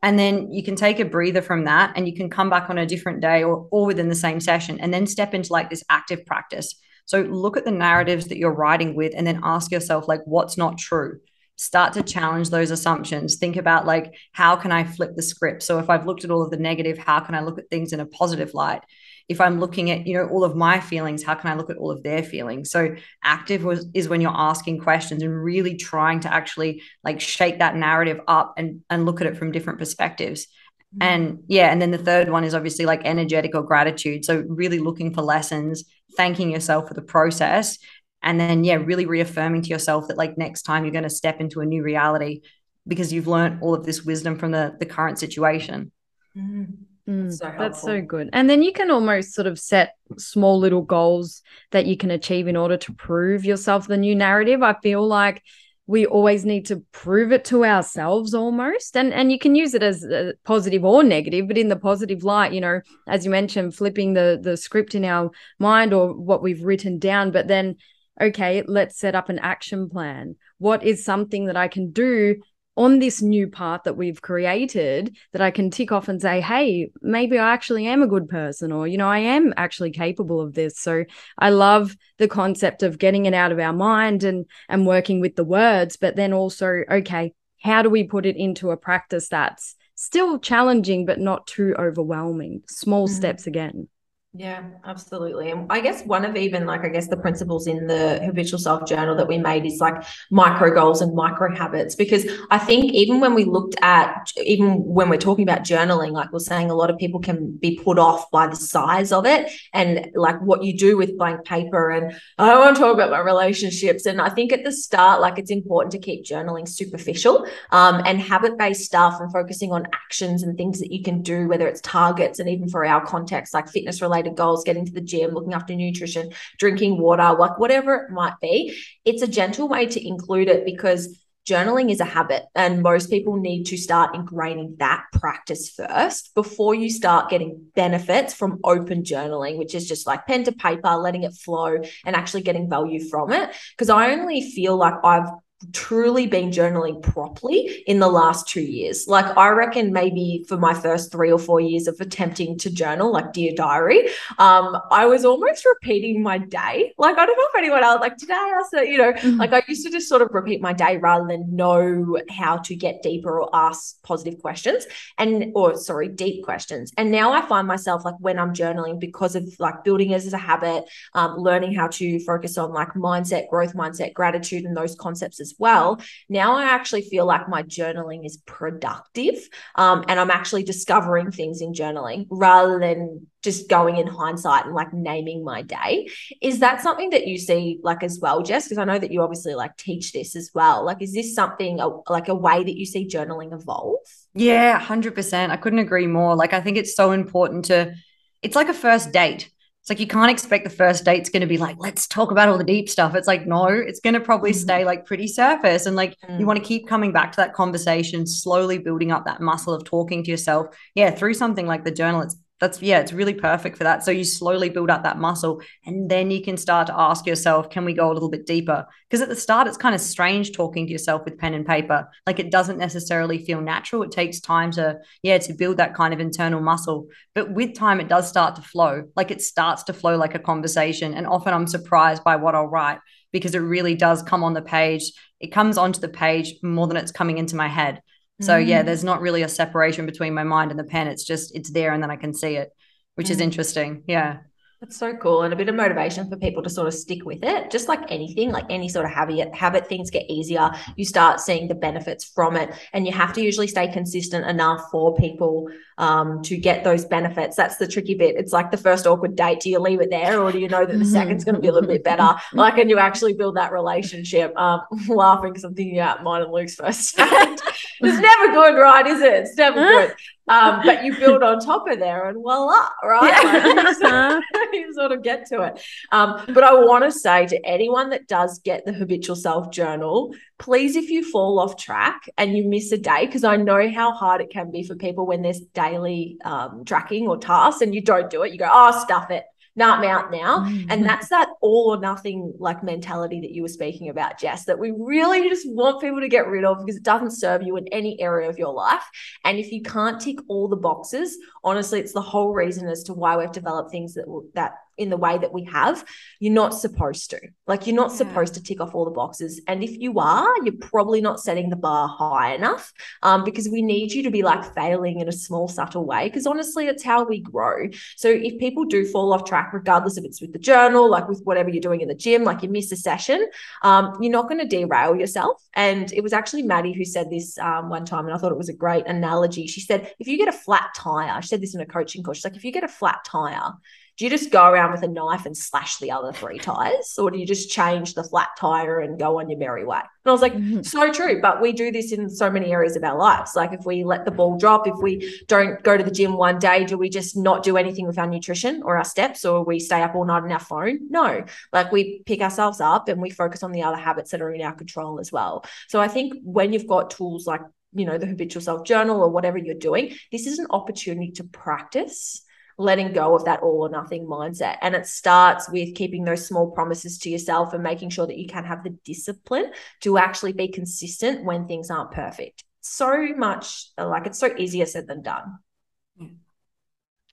And 0.02 0.18
then 0.18 0.52
you 0.52 0.62
can 0.62 0.76
take 0.76 1.00
a 1.00 1.04
breather 1.04 1.42
from 1.42 1.64
that 1.64 1.92
and 1.96 2.06
you 2.06 2.14
can 2.14 2.30
come 2.30 2.50
back 2.50 2.70
on 2.70 2.78
a 2.78 2.86
different 2.86 3.20
day 3.20 3.42
or, 3.42 3.66
or 3.70 3.86
within 3.86 4.08
the 4.08 4.14
same 4.14 4.40
session 4.40 4.78
and 4.80 4.94
then 4.94 5.06
step 5.06 5.34
into 5.34 5.52
like 5.52 5.70
this 5.70 5.84
active 5.90 6.24
practice. 6.24 6.74
So 7.04 7.22
look 7.22 7.56
at 7.56 7.64
the 7.64 7.70
narratives 7.70 8.26
that 8.26 8.38
you're 8.38 8.52
writing 8.52 8.94
with 8.94 9.14
and 9.16 9.26
then 9.26 9.40
ask 9.42 9.72
yourself, 9.72 10.06
like, 10.06 10.20
what's 10.26 10.58
not 10.58 10.76
true? 10.78 11.20
Start 11.56 11.94
to 11.94 12.02
challenge 12.02 12.50
those 12.50 12.70
assumptions. 12.70 13.36
Think 13.36 13.56
about, 13.56 13.86
like, 13.86 14.14
how 14.32 14.56
can 14.56 14.70
I 14.70 14.84
flip 14.84 15.16
the 15.16 15.22
script? 15.22 15.62
So 15.62 15.78
if 15.78 15.88
I've 15.88 16.06
looked 16.06 16.24
at 16.24 16.30
all 16.30 16.42
of 16.42 16.50
the 16.50 16.58
negative, 16.58 16.98
how 16.98 17.20
can 17.20 17.34
I 17.34 17.40
look 17.40 17.58
at 17.58 17.70
things 17.70 17.92
in 17.92 18.00
a 18.00 18.06
positive 18.06 18.52
light? 18.54 18.82
If 19.28 19.40
i'm 19.40 19.60
looking 19.60 19.90
at 19.90 20.06
you 20.06 20.14
know 20.14 20.26
all 20.28 20.44
of 20.44 20.56
my 20.56 20.80
feelings 20.80 21.22
how 21.22 21.34
can 21.34 21.50
i 21.50 21.54
look 21.54 21.70
at 21.70 21.76
all 21.76 21.90
of 21.90 22.02
their 22.02 22.22
feelings 22.22 22.70
so 22.70 22.94
active 23.22 23.64
was, 23.64 23.86
is 23.94 24.08
when 24.08 24.20
you're 24.20 24.30
asking 24.34 24.80
questions 24.80 25.22
and 25.22 25.42
really 25.42 25.76
trying 25.76 26.20
to 26.20 26.32
actually 26.32 26.82
like 27.04 27.20
shake 27.20 27.58
that 27.58 27.76
narrative 27.76 28.20
up 28.26 28.54
and 28.56 28.82
and 28.90 29.06
look 29.06 29.20
at 29.20 29.26
it 29.26 29.36
from 29.36 29.52
different 29.52 29.78
perspectives 29.78 30.46
mm-hmm. 30.46 31.02
and 31.02 31.38
yeah 31.46 31.70
and 31.70 31.80
then 31.80 31.90
the 31.90 31.98
third 31.98 32.30
one 32.30 32.44
is 32.44 32.54
obviously 32.54 32.86
like 32.86 33.02
energetic 33.04 33.54
or 33.54 33.62
gratitude 33.62 34.24
so 34.24 34.44
really 34.48 34.78
looking 34.78 35.12
for 35.12 35.22
lessons 35.22 35.84
thanking 36.16 36.50
yourself 36.50 36.88
for 36.88 36.94
the 36.94 37.02
process 37.02 37.78
and 38.22 38.40
then 38.40 38.64
yeah 38.64 38.74
really 38.74 39.06
reaffirming 39.06 39.62
to 39.62 39.68
yourself 39.68 40.08
that 40.08 40.16
like 40.16 40.38
next 40.38 40.62
time 40.62 40.84
you're 40.84 40.92
going 40.92 41.02
to 41.04 41.10
step 41.10 41.40
into 41.40 41.60
a 41.60 41.66
new 41.66 41.82
reality 41.82 42.40
because 42.86 43.12
you've 43.12 43.26
learned 43.26 43.62
all 43.62 43.74
of 43.74 43.84
this 43.84 44.02
wisdom 44.02 44.36
from 44.38 44.50
the 44.50 44.74
the 44.80 44.86
current 44.86 45.18
situation 45.18 45.92
mm-hmm. 46.36 46.64
Mm, 47.08 47.32
so 47.32 47.50
that's 47.58 47.80
so 47.80 48.02
good. 48.02 48.28
And 48.32 48.50
then 48.50 48.62
you 48.62 48.72
can 48.72 48.90
almost 48.90 49.32
sort 49.32 49.46
of 49.46 49.58
set 49.58 49.94
small 50.18 50.58
little 50.58 50.82
goals 50.82 51.42
that 51.70 51.86
you 51.86 51.96
can 51.96 52.10
achieve 52.10 52.48
in 52.48 52.56
order 52.56 52.76
to 52.76 52.92
prove 52.92 53.44
yourself 53.44 53.86
the 53.86 53.96
new 53.96 54.14
narrative. 54.14 54.62
I 54.62 54.74
feel 54.82 55.06
like 55.06 55.42
we 55.88 56.04
always 56.04 56.44
need 56.44 56.66
to 56.66 56.84
prove 56.92 57.32
it 57.32 57.46
to 57.46 57.64
ourselves 57.64 58.34
almost 58.34 58.96
and 58.96 59.12
and 59.12 59.32
you 59.32 59.38
can 59.38 59.54
use 59.54 59.74
it 59.74 59.82
as 59.82 60.06
positive 60.44 60.84
or 60.84 61.02
negative 61.02 61.48
but 61.48 61.58
in 61.58 61.68
the 61.68 61.76
positive 61.76 62.22
light 62.22 62.52
you 62.52 62.60
know 62.60 62.80
as 63.08 63.24
you 63.24 63.30
mentioned 63.30 63.74
flipping 63.74 64.12
the 64.12 64.38
the 64.40 64.56
script 64.56 64.94
in 64.94 65.04
our 65.04 65.30
mind 65.58 65.92
or 65.92 66.12
what 66.12 66.42
we've 66.42 66.62
written 66.62 66.98
down 66.98 67.32
but 67.32 67.48
then 67.48 67.74
okay 68.20 68.62
let's 68.66 68.98
set 68.98 69.14
up 69.14 69.30
an 69.30 69.38
action 69.38 69.88
plan 69.88 70.36
what 70.58 70.84
is 70.84 71.04
something 71.04 71.46
that 71.46 71.56
i 71.56 71.66
can 71.66 71.90
do 71.90 72.36
on 72.78 73.00
this 73.00 73.20
new 73.20 73.48
path 73.48 73.80
that 73.84 73.96
we've 73.96 74.22
created 74.22 75.16
that 75.32 75.42
I 75.42 75.50
can 75.50 75.68
tick 75.68 75.90
off 75.90 76.06
and 76.06 76.22
say, 76.22 76.40
hey, 76.40 76.90
maybe 77.02 77.36
I 77.36 77.52
actually 77.52 77.88
am 77.88 78.02
a 78.02 78.06
good 78.06 78.28
person, 78.28 78.70
or, 78.70 78.86
you 78.86 78.96
know, 78.96 79.08
I 79.08 79.18
am 79.18 79.52
actually 79.56 79.90
capable 79.90 80.40
of 80.40 80.54
this. 80.54 80.78
So 80.78 81.04
I 81.36 81.50
love 81.50 81.96
the 82.18 82.28
concept 82.28 82.84
of 82.84 83.00
getting 83.00 83.26
it 83.26 83.34
out 83.34 83.50
of 83.50 83.58
our 83.58 83.72
mind 83.72 84.22
and 84.22 84.46
and 84.68 84.86
working 84.86 85.20
with 85.20 85.34
the 85.34 85.42
words, 85.42 85.96
but 85.96 86.14
then 86.14 86.32
also, 86.32 86.84
okay, 86.88 87.34
how 87.60 87.82
do 87.82 87.90
we 87.90 88.04
put 88.04 88.24
it 88.24 88.36
into 88.36 88.70
a 88.70 88.76
practice 88.76 89.28
that's 89.28 89.74
still 89.96 90.38
challenging 90.38 91.04
but 91.04 91.18
not 91.18 91.48
too 91.48 91.74
overwhelming? 91.76 92.62
Small 92.68 93.08
mm-hmm. 93.08 93.16
steps 93.16 93.48
again. 93.48 93.88
Yeah, 94.34 94.62
absolutely. 94.84 95.50
And 95.50 95.66
I 95.70 95.80
guess 95.80 96.04
one 96.04 96.22
of 96.26 96.36
even 96.36 96.66
like 96.66 96.82
I 96.82 96.90
guess 96.90 97.08
the 97.08 97.16
principles 97.16 97.66
in 97.66 97.86
the 97.86 98.20
habitual 98.22 98.58
self 98.58 98.86
journal 98.86 99.16
that 99.16 99.26
we 99.26 99.38
made 99.38 99.64
is 99.64 99.80
like 99.80 100.04
micro 100.30 100.72
goals 100.72 101.00
and 101.00 101.14
micro 101.14 101.56
habits 101.56 101.94
because 101.94 102.26
I 102.50 102.58
think 102.58 102.92
even 102.92 103.20
when 103.20 103.32
we 103.32 103.46
looked 103.46 103.76
at 103.80 104.30
even 104.36 104.84
when 104.84 105.08
we're 105.08 105.16
talking 105.16 105.48
about 105.48 105.62
journaling 105.62 106.12
like 106.12 106.30
we're 106.30 106.40
saying 106.40 106.70
a 106.70 106.74
lot 106.74 106.90
of 106.90 106.98
people 106.98 107.20
can 107.20 107.56
be 107.56 107.80
put 107.82 107.98
off 107.98 108.30
by 108.30 108.46
the 108.46 108.54
size 108.54 109.12
of 109.12 109.24
it 109.24 109.50
and 109.72 110.10
like 110.14 110.38
what 110.42 110.62
you 110.62 110.76
do 110.76 110.98
with 110.98 111.16
blank 111.16 111.46
paper 111.46 111.90
and 111.90 112.12
I 112.36 112.48
don't 112.50 112.60
want 112.60 112.76
to 112.76 112.82
talk 112.82 112.94
about 112.94 113.10
my 113.10 113.20
relationships 113.20 114.04
and 114.04 114.20
I 114.20 114.28
think 114.28 114.52
at 114.52 114.62
the 114.62 114.72
start 114.72 115.22
like 115.22 115.38
it's 115.38 115.50
important 115.50 115.92
to 115.92 115.98
keep 115.98 116.22
journaling 116.26 116.68
superficial 116.68 117.46
um, 117.70 118.02
and 118.04 118.20
habit 118.20 118.58
based 118.58 118.84
stuff 118.84 119.20
and 119.20 119.32
focusing 119.32 119.72
on 119.72 119.86
actions 119.94 120.42
and 120.42 120.54
things 120.58 120.80
that 120.80 120.92
you 120.92 121.02
can 121.02 121.22
do 121.22 121.48
whether 121.48 121.66
it's 121.66 121.80
targets 121.80 122.38
and 122.38 122.48
even 122.50 122.68
for 122.68 122.84
our 122.84 123.04
context 123.06 123.54
like 123.54 123.70
fitness 123.70 124.02
related 124.02 124.17
related 124.18 124.36
goals, 124.36 124.64
getting 124.64 124.86
to 124.86 124.92
the 124.92 125.00
gym, 125.00 125.32
looking 125.32 125.54
after 125.54 125.74
nutrition, 125.74 126.30
drinking 126.58 127.00
water, 127.00 127.34
like 127.38 127.58
whatever 127.58 127.94
it 127.94 128.10
might 128.10 128.34
be, 128.40 128.76
it's 129.04 129.22
a 129.22 129.26
gentle 129.26 129.68
way 129.68 129.86
to 129.86 130.06
include 130.06 130.48
it 130.48 130.64
because 130.64 131.18
journaling 131.48 131.90
is 131.90 132.00
a 132.00 132.04
habit 132.04 132.44
and 132.54 132.82
most 132.82 133.08
people 133.08 133.38
need 133.38 133.64
to 133.64 133.76
start 133.78 134.14
ingraining 134.14 134.76
that 134.78 135.02
practice 135.14 135.70
first 135.70 136.34
before 136.34 136.74
you 136.74 136.90
start 136.90 137.30
getting 137.30 137.70
benefits 137.74 138.34
from 138.34 138.58
open 138.64 139.02
journaling 139.02 139.56
which 139.56 139.74
is 139.74 139.88
just 139.88 140.06
like 140.06 140.26
pen 140.26 140.44
to 140.44 140.52
paper 140.52 140.94
letting 140.96 141.22
it 141.22 141.32
flow 141.32 141.78
and 142.04 142.14
actually 142.14 142.42
getting 142.42 142.68
value 142.68 143.02
from 143.08 143.32
it. 143.32 143.48
Because 143.72 143.88
i 143.88 144.10
only 144.10 144.42
feel 144.42 144.76
like 144.76 144.92
i've 145.02 145.30
truly 145.72 146.26
been 146.26 146.50
journaling 146.50 147.02
properly 147.02 147.82
in 147.86 147.98
the 147.98 148.08
last 148.08 148.48
two 148.48 148.62
years. 148.62 149.06
Like 149.08 149.36
I 149.36 149.48
reckon 149.48 149.92
maybe 149.92 150.44
for 150.48 150.56
my 150.56 150.74
first 150.74 151.10
three 151.10 151.32
or 151.32 151.38
four 151.38 151.60
years 151.60 151.88
of 151.88 151.96
attempting 152.00 152.58
to 152.58 152.70
journal, 152.70 153.12
like 153.12 153.32
dear 153.32 153.52
diary, 153.54 154.08
um, 154.38 154.78
I 154.90 155.06
was 155.06 155.24
almost 155.24 155.64
repeating 155.64 156.22
my 156.22 156.38
day. 156.38 156.92
Like 156.96 157.18
I 157.18 157.26
don't 157.26 157.36
know 157.36 157.46
if 157.52 157.56
anyone 157.56 157.82
else 157.82 158.00
like 158.00 158.16
today 158.16 158.34
I 158.34 158.62
said, 158.70 158.82
you 158.84 158.98
know, 158.98 159.12
mm-hmm. 159.12 159.38
like 159.38 159.52
I 159.52 159.62
used 159.66 159.84
to 159.84 159.90
just 159.90 160.08
sort 160.08 160.22
of 160.22 160.28
repeat 160.32 160.60
my 160.60 160.72
day 160.72 160.96
rather 160.98 161.26
than 161.26 161.54
know 161.54 162.20
how 162.30 162.58
to 162.58 162.76
get 162.76 163.02
deeper 163.02 163.40
or 163.40 163.50
ask 163.52 164.00
positive 164.02 164.40
questions 164.40 164.86
and 165.18 165.52
or 165.54 165.76
sorry, 165.76 166.08
deep 166.08 166.44
questions. 166.44 166.92
And 166.96 167.10
now 167.10 167.32
I 167.32 167.46
find 167.46 167.66
myself 167.66 168.04
like 168.04 168.14
when 168.20 168.38
I'm 168.38 168.54
journaling 168.54 169.00
because 169.00 169.34
of 169.34 169.44
like 169.58 169.82
building 169.84 170.10
it 170.10 170.16
as 170.16 170.32
a 170.32 170.38
habit, 170.38 170.84
um, 171.14 171.36
learning 171.36 171.74
how 171.74 171.88
to 171.88 172.20
focus 172.20 172.58
on 172.58 172.72
like 172.72 172.92
mindset, 172.94 173.48
growth 173.48 173.74
mindset, 173.74 174.14
gratitude, 174.14 174.64
and 174.64 174.76
those 174.76 174.94
concepts 174.94 175.40
as 175.40 175.47
as 175.48 175.54
well. 175.58 176.00
Now 176.28 176.54
I 176.56 176.64
actually 176.64 177.02
feel 177.02 177.26
like 177.26 177.48
my 177.48 177.62
journaling 177.62 178.24
is 178.26 178.38
productive 178.46 179.36
um, 179.74 180.04
and 180.08 180.20
I'm 180.20 180.30
actually 180.30 180.62
discovering 180.62 181.30
things 181.30 181.60
in 181.60 181.72
journaling 181.72 182.26
rather 182.30 182.78
than 182.78 183.26
just 183.42 183.68
going 183.68 183.96
in 183.96 184.06
hindsight 184.06 184.66
and 184.66 184.74
like 184.74 184.92
naming 184.92 185.44
my 185.44 185.62
day. 185.62 186.08
Is 186.42 186.58
that 186.58 186.82
something 186.82 187.10
that 187.10 187.26
you 187.26 187.38
see 187.38 187.78
like 187.82 188.02
as 188.02 188.18
well, 188.20 188.42
Jess? 188.42 188.66
Because 188.66 188.78
I 188.78 188.84
know 188.84 188.98
that 188.98 189.12
you 189.12 189.22
obviously 189.22 189.54
like 189.54 189.76
teach 189.76 190.12
this 190.12 190.36
as 190.36 190.50
well. 190.54 190.84
Like, 190.84 191.00
is 191.00 191.12
this 191.12 191.34
something 191.34 191.78
like 192.08 192.28
a 192.28 192.34
way 192.34 192.64
that 192.64 192.76
you 192.76 192.84
see 192.84 193.08
journaling 193.08 193.54
evolve? 193.54 193.98
Yeah, 194.34 194.78
100%. 194.78 195.50
I 195.50 195.56
couldn't 195.56 195.78
agree 195.78 196.06
more. 196.06 196.34
Like, 196.36 196.52
I 196.52 196.60
think 196.60 196.76
it's 196.76 196.94
so 196.94 197.12
important 197.12 197.66
to, 197.66 197.94
it's 198.42 198.56
like 198.56 198.68
a 198.68 198.74
first 198.74 199.12
date 199.12 199.50
it's 199.88 199.98
like 199.98 200.00
you 200.00 200.06
can't 200.06 200.30
expect 200.30 200.64
the 200.64 200.70
first 200.70 201.06
date's 201.06 201.30
going 201.30 201.40
to 201.40 201.46
be 201.46 201.56
like, 201.56 201.76
let's 201.78 202.06
talk 202.06 202.30
about 202.30 202.50
all 202.50 202.58
the 202.58 202.64
deep 202.64 202.90
stuff. 202.90 203.14
It's 203.14 203.26
like, 203.26 203.46
no, 203.46 203.68
it's 203.68 204.00
going 204.00 204.12
to 204.12 204.20
probably 204.20 204.50
mm-hmm. 204.50 204.60
stay 204.60 204.84
like 204.84 205.06
pretty 205.06 205.26
surface. 205.26 205.86
And 205.86 205.96
like 205.96 206.14
mm. 206.28 206.38
you 206.38 206.44
want 206.44 206.58
to 206.58 206.64
keep 206.64 206.86
coming 206.86 207.10
back 207.10 207.32
to 207.32 207.36
that 207.36 207.54
conversation, 207.54 208.26
slowly 208.26 208.76
building 208.76 209.12
up 209.12 209.24
that 209.24 209.40
muscle 209.40 209.72
of 209.72 209.84
talking 209.84 210.22
to 210.24 210.30
yourself. 210.30 210.76
Yeah, 210.94 211.10
through 211.10 211.32
something 211.32 211.66
like 211.66 211.84
the 211.84 211.90
journal, 211.90 212.20
it's 212.20 212.36
that's 212.60 212.82
yeah 212.82 212.98
it's 212.98 213.12
really 213.12 213.34
perfect 213.34 213.76
for 213.76 213.84
that. 213.84 214.04
So 214.04 214.10
you 214.10 214.24
slowly 214.24 214.68
build 214.68 214.90
up 214.90 215.04
that 215.04 215.18
muscle 215.18 215.62
and 215.86 216.10
then 216.10 216.30
you 216.30 216.42
can 216.42 216.56
start 216.56 216.86
to 216.88 216.98
ask 216.98 217.26
yourself 217.26 217.70
can 217.70 217.84
we 217.84 217.92
go 217.92 218.10
a 218.10 218.14
little 218.14 218.30
bit 218.30 218.46
deeper? 218.46 218.86
Because 219.08 219.22
at 219.22 219.28
the 219.28 219.36
start 219.36 219.66
it's 219.66 219.76
kind 219.76 219.94
of 219.94 220.00
strange 220.00 220.52
talking 220.52 220.86
to 220.86 220.92
yourself 220.92 221.24
with 221.24 221.38
pen 221.38 221.54
and 221.54 221.66
paper. 221.66 222.08
Like 222.26 222.38
it 222.38 222.50
doesn't 222.50 222.78
necessarily 222.78 223.44
feel 223.44 223.60
natural. 223.60 224.02
It 224.02 224.10
takes 224.10 224.40
time 224.40 224.70
to 224.72 224.98
yeah 225.22 225.38
to 225.38 225.52
build 225.52 225.76
that 225.76 225.94
kind 225.94 226.12
of 226.12 226.20
internal 226.20 226.60
muscle. 226.60 227.06
But 227.34 227.52
with 227.52 227.74
time 227.74 228.00
it 228.00 228.08
does 228.08 228.28
start 228.28 228.56
to 228.56 228.62
flow. 228.62 229.04
Like 229.14 229.30
it 229.30 229.42
starts 229.42 229.84
to 229.84 229.92
flow 229.92 230.16
like 230.16 230.34
a 230.34 230.38
conversation 230.38 231.14
and 231.14 231.26
often 231.26 231.54
i'm 231.54 231.66
surprised 231.66 232.24
by 232.24 232.36
what 232.36 232.54
i'll 232.54 232.66
write 232.66 232.98
because 233.32 233.54
it 233.54 233.58
really 233.58 233.94
does 233.94 234.22
come 234.22 234.42
on 234.42 234.54
the 234.54 234.62
page. 234.62 235.12
It 235.40 235.52
comes 235.52 235.78
onto 235.78 236.00
the 236.00 236.08
page 236.08 236.54
more 236.62 236.86
than 236.86 236.96
it's 236.96 237.12
coming 237.12 237.38
into 237.38 237.56
my 237.56 237.68
head 237.68 238.02
so 238.40 238.54
mm. 238.54 238.66
yeah, 238.66 238.82
there's 238.82 239.04
not 239.04 239.20
really 239.20 239.42
a 239.42 239.48
separation 239.48 240.06
between 240.06 240.34
my 240.34 240.44
mind 240.44 240.70
and 240.70 240.78
the 240.78 240.84
pen. 240.84 241.08
It's 241.08 241.24
just 241.24 241.54
it's 241.54 241.70
there 241.70 241.92
and 241.92 242.02
then 242.02 242.10
I 242.10 242.16
can 242.16 242.32
see 242.32 242.56
it, 242.56 242.70
which 243.14 243.28
mm. 243.28 243.32
is 243.32 243.40
interesting. 243.40 244.04
Yeah. 244.06 244.38
That's 244.80 244.96
so 244.96 245.16
cool 245.16 245.42
and 245.42 245.52
a 245.52 245.56
bit 245.56 245.68
of 245.68 245.74
motivation 245.74 246.30
for 246.30 246.36
people 246.36 246.62
to 246.62 246.70
sort 246.70 246.86
of 246.86 246.94
stick 246.94 247.24
with 247.24 247.42
it. 247.42 247.68
Just 247.68 247.88
like 247.88 248.12
anything, 248.12 248.52
like 248.52 248.66
any 248.70 248.88
sort 248.88 249.06
of 249.06 249.10
habit, 249.10 249.52
habit 249.52 249.88
things 249.88 250.08
get 250.08 250.30
easier. 250.30 250.70
You 250.94 251.04
start 251.04 251.40
seeing 251.40 251.66
the 251.66 251.74
benefits 251.74 252.24
from 252.24 252.54
it, 252.54 252.72
and 252.92 253.04
you 253.04 253.12
have 253.12 253.32
to 253.32 253.42
usually 253.42 253.66
stay 253.66 253.90
consistent 253.90 254.46
enough 254.46 254.82
for 254.92 255.16
people 255.16 255.68
um, 255.98 256.42
to 256.42 256.56
get 256.56 256.84
those 256.84 257.04
benefits. 257.04 257.56
That's 257.56 257.76
the 257.78 257.88
tricky 257.88 258.14
bit. 258.14 258.36
It's 258.36 258.52
like 258.52 258.70
the 258.70 258.76
first 258.76 259.04
awkward 259.04 259.34
date. 259.34 259.58
Do 259.60 259.70
you 259.70 259.80
leave 259.80 260.00
it 260.00 260.10
there, 260.10 260.40
or 260.40 260.52
do 260.52 260.60
you 260.60 260.68
know 260.68 260.86
that 260.86 260.92
the 260.92 260.98
mm-hmm. 261.00 261.12
second's 261.12 261.44
going 261.44 261.56
to 261.56 261.60
be 261.60 261.68
a 261.68 261.72
little 261.72 261.88
bit 261.88 262.04
better? 262.04 262.28
Like, 262.52 262.76
can 262.76 262.88
you 262.88 262.98
actually 262.98 263.34
build 263.34 263.56
that 263.56 263.72
relationship? 263.72 264.56
Um, 264.56 264.80
laughing 265.08 265.50
because 265.50 265.64
I'm 265.64 265.74
thinking 265.74 265.98
about 265.98 266.22
mine 266.22 266.42
and 266.42 266.52
Luke's 266.52 266.74
first 266.74 267.16
date. 267.16 267.26
it's 268.00 268.18
never 268.20 268.52
good, 268.52 268.80
right? 268.80 269.06
Is 269.06 269.20
it? 269.20 269.32
It's 269.34 269.56
never 269.56 269.80
good 269.80 270.14
um, 270.48 270.80
but 270.84 271.04
you 271.04 271.16
build 271.18 271.42
on 271.42 271.60
top 271.60 271.88
of 271.88 271.98
there 271.98 272.28
and 272.28 272.42
voila, 272.42 272.88
right? 273.02 273.32
Yeah. 273.42 273.52
Like 273.52 273.84
you, 273.84 273.94
sort 273.94 274.14
of, 274.14 274.42
you, 274.72 274.94
sort 274.94 275.12
of, 275.12 275.22
get 275.22 275.46
to 275.46 275.62
it. 275.62 275.82
Um, 276.12 276.42
but 276.48 276.64
I 276.64 276.72
want 276.74 277.04
to 277.04 277.12
say 277.12 277.46
to 277.46 277.66
anyone 277.66 278.10
that 278.10 278.26
does 278.26 278.58
get 278.60 278.84
the 278.84 278.92
habitual 278.92 279.36
self 279.36 279.70
journal, 279.70 280.34
please, 280.58 280.96
if 280.96 281.10
you 281.10 281.30
fall 281.30 281.58
off 281.58 281.76
track 281.76 282.28
and 282.36 282.56
you 282.56 282.68
miss 282.68 282.92
a 282.92 282.98
day, 282.98 283.26
because 283.26 283.44
I 283.44 283.56
know 283.56 283.90
how 283.90 284.12
hard 284.12 284.40
it 284.40 284.50
can 284.50 284.70
be 284.70 284.82
for 284.82 284.94
people 284.94 285.26
when 285.26 285.42
there's 285.42 285.60
daily 285.60 286.38
um, 286.44 286.84
tracking 286.84 287.28
or 287.28 287.36
tasks 287.36 287.82
and 287.82 287.94
you 287.94 288.00
don't 288.00 288.30
do 288.30 288.42
it, 288.42 288.52
you 288.52 288.58
go, 288.58 288.68
oh, 288.70 288.98
stuff 289.02 289.30
it 289.30 289.44
no, 289.78 289.92
I'm 289.92 290.04
out 290.04 290.32
now. 290.32 290.58
Mm-hmm. 290.58 290.90
And 290.90 291.04
that's 291.04 291.28
that 291.28 291.50
all 291.60 291.94
or 291.94 292.00
nothing 292.00 292.52
like 292.58 292.82
mentality 292.82 293.40
that 293.40 293.52
you 293.52 293.62
were 293.62 293.68
speaking 293.68 294.08
about, 294.08 294.38
Jess, 294.38 294.64
that 294.64 294.78
we 294.78 294.92
really 294.96 295.48
just 295.48 295.68
want 295.70 296.00
people 296.00 296.20
to 296.20 296.28
get 296.28 296.48
rid 296.48 296.64
of 296.64 296.78
because 296.78 296.96
it 296.96 297.04
doesn't 297.04 297.30
serve 297.30 297.62
you 297.62 297.76
in 297.76 297.86
any 297.88 298.20
area 298.20 298.50
of 298.50 298.58
your 298.58 298.74
life. 298.74 299.04
And 299.44 299.56
if 299.56 299.70
you 299.70 299.80
can't 299.80 300.20
tick 300.20 300.38
all 300.48 300.66
the 300.68 300.76
boxes, 300.76 301.38
honestly, 301.62 302.00
it's 302.00 302.12
the 302.12 302.20
whole 302.20 302.52
reason 302.52 302.88
as 302.88 303.04
to 303.04 303.14
why 303.14 303.36
we've 303.36 303.52
developed 303.52 303.92
things 303.92 304.14
that 304.14 304.26
that 304.54 304.72
in 304.98 305.10
the 305.10 305.16
way 305.16 305.38
that 305.38 305.52
we 305.52 305.64
have, 305.64 306.04
you're 306.40 306.52
not 306.52 306.74
supposed 306.74 307.30
to. 307.30 307.40
Like 307.66 307.86
you're 307.86 307.96
not 307.96 308.10
yeah. 308.10 308.16
supposed 308.16 308.54
to 308.54 308.62
tick 308.62 308.80
off 308.80 308.94
all 308.94 309.04
the 309.04 309.10
boxes. 309.10 309.60
And 309.66 309.82
if 309.82 309.96
you 309.98 310.18
are, 310.18 310.52
you're 310.64 310.74
probably 310.80 311.20
not 311.20 311.40
setting 311.40 311.70
the 311.70 311.76
bar 311.76 312.08
high 312.08 312.54
enough 312.54 312.92
um, 313.22 313.44
because 313.44 313.68
we 313.68 313.82
need 313.82 314.12
you 314.12 314.22
to 314.24 314.30
be 314.30 314.42
like 314.42 314.74
failing 314.74 315.20
in 315.20 315.28
a 315.28 315.32
small, 315.32 315.68
subtle 315.68 316.04
way. 316.04 316.28
Because 316.28 316.46
honestly, 316.46 316.86
it's 316.86 317.02
how 317.02 317.24
we 317.24 317.40
grow. 317.40 317.88
So 318.16 318.28
if 318.28 318.58
people 318.58 318.84
do 318.84 319.04
fall 319.04 319.32
off 319.32 319.44
track, 319.44 319.72
regardless 319.72 320.16
if 320.16 320.24
it's 320.24 320.40
with 320.40 320.52
the 320.52 320.58
journal, 320.58 321.08
like 321.08 321.28
with 321.28 321.42
whatever 321.44 321.70
you're 321.70 321.80
doing 321.80 322.00
in 322.00 322.08
the 322.08 322.14
gym, 322.14 322.44
like 322.44 322.62
you 322.62 322.68
miss 322.68 322.92
a 322.92 322.96
session, 322.96 323.46
um, 323.82 324.16
you're 324.20 324.32
not 324.32 324.48
going 324.48 324.60
to 324.60 324.66
derail 324.66 325.16
yourself. 325.16 325.62
And 325.74 326.12
it 326.12 326.22
was 326.22 326.32
actually 326.32 326.62
Maddie 326.62 326.92
who 326.92 327.04
said 327.04 327.30
this 327.30 327.56
um, 327.58 327.88
one 327.88 328.04
time, 328.04 328.26
and 328.26 328.34
I 328.34 328.38
thought 328.38 328.52
it 328.52 328.58
was 328.58 328.68
a 328.68 328.74
great 328.74 329.06
analogy. 329.06 329.66
She 329.66 329.80
said, 329.80 330.12
if 330.18 330.26
you 330.26 330.36
get 330.36 330.48
a 330.48 330.52
flat 330.52 330.90
tire, 330.96 331.40
she 331.42 331.48
said 331.48 331.60
this 331.60 331.74
in 331.74 331.80
a 331.80 331.86
coaching 331.86 332.22
course, 332.22 332.38
she's 332.38 332.44
like, 332.44 332.56
if 332.56 332.64
you 332.64 332.72
get 332.72 332.84
a 332.84 332.88
flat 332.88 333.24
tire, 333.24 333.72
do 334.18 334.24
you 334.24 334.30
just 334.30 334.50
go 334.50 334.68
around 334.68 334.90
with 334.90 335.02
a 335.02 335.08
knife 335.08 335.46
and 335.46 335.56
slash 335.56 335.98
the 335.98 336.10
other 336.10 336.32
three 336.32 336.58
tires 336.58 337.14
or 337.18 337.30
do 337.30 337.38
you 337.38 337.46
just 337.46 337.70
change 337.70 338.14
the 338.14 338.24
flat 338.24 338.48
tire 338.58 338.98
and 338.98 339.18
go 339.18 339.38
on 339.38 339.48
your 339.48 339.58
merry 339.58 339.84
way? 339.84 339.98
And 339.98 340.06
i 340.26 340.32
was 340.32 340.42
like 340.42 340.54
mm-hmm. 340.54 340.82
so 340.82 341.12
true 341.12 341.40
but 341.40 341.62
we 341.62 341.72
do 341.72 341.92
this 341.92 342.10
in 342.10 342.28
so 342.28 342.50
many 342.50 342.72
areas 342.72 342.96
of 342.96 343.04
our 343.04 343.16
lives. 343.16 343.54
Like 343.54 343.72
if 343.72 343.86
we 343.86 344.02
let 344.02 344.24
the 344.24 344.32
ball 344.32 344.58
drop 344.58 344.88
if 344.88 344.96
we 345.00 345.40
don't 345.46 345.80
go 345.84 345.96
to 345.96 346.02
the 346.02 346.10
gym 346.10 346.36
one 346.36 346.58
day 346.58 346.84
do 346.84 346.98
we 346.98 347.08
just 347.08 347.36
not 347.36 347.62
do 347.62 347.76
anything 347.76 348.06
with 348.06 348.18
our 348.18 348.26
nutrition 348.26 348.82
or 348.82 348.96
our 348.96 349.04
steps 349.04 349.44
or 349.44 349.64
we 349.64 349.78
stay 349.78 350.02
up 350.02 350.16
all 350.16 350.24
night 350.24 350.42
on 350.42 350.50
our 350.50 350.58
phone? 350.58 350.98
No. 351.10 351.44
Like 351.72 351.92
we 351.92 352.22
pick 352.26 352.40
ourselves 352.40 352.80
up 352.80 353.08
and 353.08 353.22
we 353.22 353.30
focus 353.30 353.62
on 353.62 353.70
the 353.70 353.82
other 353.82 353.96
habits 353.96 354.32
that 354.32 354.42
are 354.42 354.52
in 354.52 354.62
our 354.62 354.74
control 354.74 355.20
as 355.20 355.30
well. 355.30 355.64
So 355.86 356.00
i 356.00 356.08
think 356.08 356.34
when 356.42 356.72
you've 356.72 356.88
got 356.88 357.10
tools 357.10 357.46
like 357.46 357.60
you 357.94 358.04
know 358.04 358.18
the 358.18 358.26
habitual 358.26 358.62
self 358.62 358.84
journal 358.84 359.20
or 359.22 359.30
whatever 359.30 359.56
you're 359.56 359.74
doing 359.74 360.14
this 360.30 360.46
is 360.46 360.58
an 360.58 360.66
opportunity 360.70 361.30
to 361.32 361.44
practice 361.44 362.42
letting 362.78 363.12
go 363.12 363.34
of 363.34 363.44
that 363.44 363.60
all 363.60 363.82
or 363.82 363.88
nothing 363.88 364.24
mindset. 364.24 364.76
And 364.80 364.94
it 364.94 365.06
starts 365.06 365.68
with 365.68 365.96
keeping 365.96 366.24
those 366.24 366.46
small 366.46 366.70
promises 366.70 367.18
to 367.18 367.30
yourself 367.30 367.74
and 367.74 367.82
making 367.82 368.10
sure 368.10 368.26
that 368.26 368.38
you 368.38 368.46
can 368.46 368.64
have 368.64 368.84
the 368.84 368.96
discipline 369.04 369.72
to 370.00 370.16
actually 370.16 370.52
be 370.52 370.68
consistent 370.68 371.44
when 371.44 371.66
things 371.66 371.90
aren't 371.90 372.12
perfect. 372.12 372.64
So 372.80 373.34
much 373.36 373.88
like 373.98 374.26
it's 374.26 374.38
so 374.38 374.54
easier 374.56 374.86
said 374.86 375.08
than 375.08 375.22
done. 375.22 375.58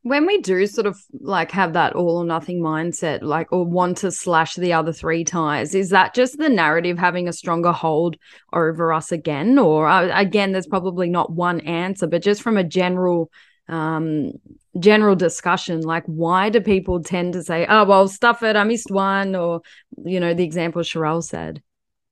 When 0.01 0.27
we 0.27 0.39
do 0.39 0.67
sort 0.67 0.85
of 0.85 0.99
like 1.19 1.49
have 1.51 1.73
that 1.73 1.93
all 1.93 2.17
or 2.17 2.25
nothing 2.25 2.61
mindset, 2.61 3.23
like, 3.23 3.51
or 3.51 3.65
want 3.65 3.97
to 3.99 4.11
slash 4.11 4.53
the 4.53 4.73
other 4.73 4.93
three 4.93 5.23
ties, 5.23 5.73
is 5.73 5.89
that 5.89 6.13
just 6.13 6.37
the 6.37 6.49
narrative 6.49 6.99
having 6.99 7.27
a 7.27 7.33
stronger 7.33 7.71
hold 7.71 8.15
over 8.53 8.93
us 8.93 9.11
again? 9.11 9.57
Or 9.57 9.87
uh, 9.87 10.09
again, 10.19 10.51
there's 10.51 10.67
probably 10.67 11.09
not 11.09 11.31
one 11.31 11.59
answer, 11.61 12.05
but 12.05 12.21
just 12.21 12.43
from 12.43 12.57
a 12.57 12.63
general 12.63 13.31
um, 13.67 14.31
general 14.79 15.15
discussion 15.15 15.81
like 15.81 16.03
why 16.05 16.49
do 16.49 16.59
people 16.59 17.01
tend 17.01 17.33
to 17.33 17.43
say 17.43 17.65
oh 17.67 17.85
well 17.85 18.07
stuff 18.07 18.43
it 18.43 18.55
i 18.55 18.63
missed 18.63 18.91
one 18.91 19.35
or 19.35 19.61
you 20.03 20.19
know 20.19 20.33
the 20.33 20.43
example 20.43 20.81
Sharelle 20.81 21.23
said. 21.23 21.61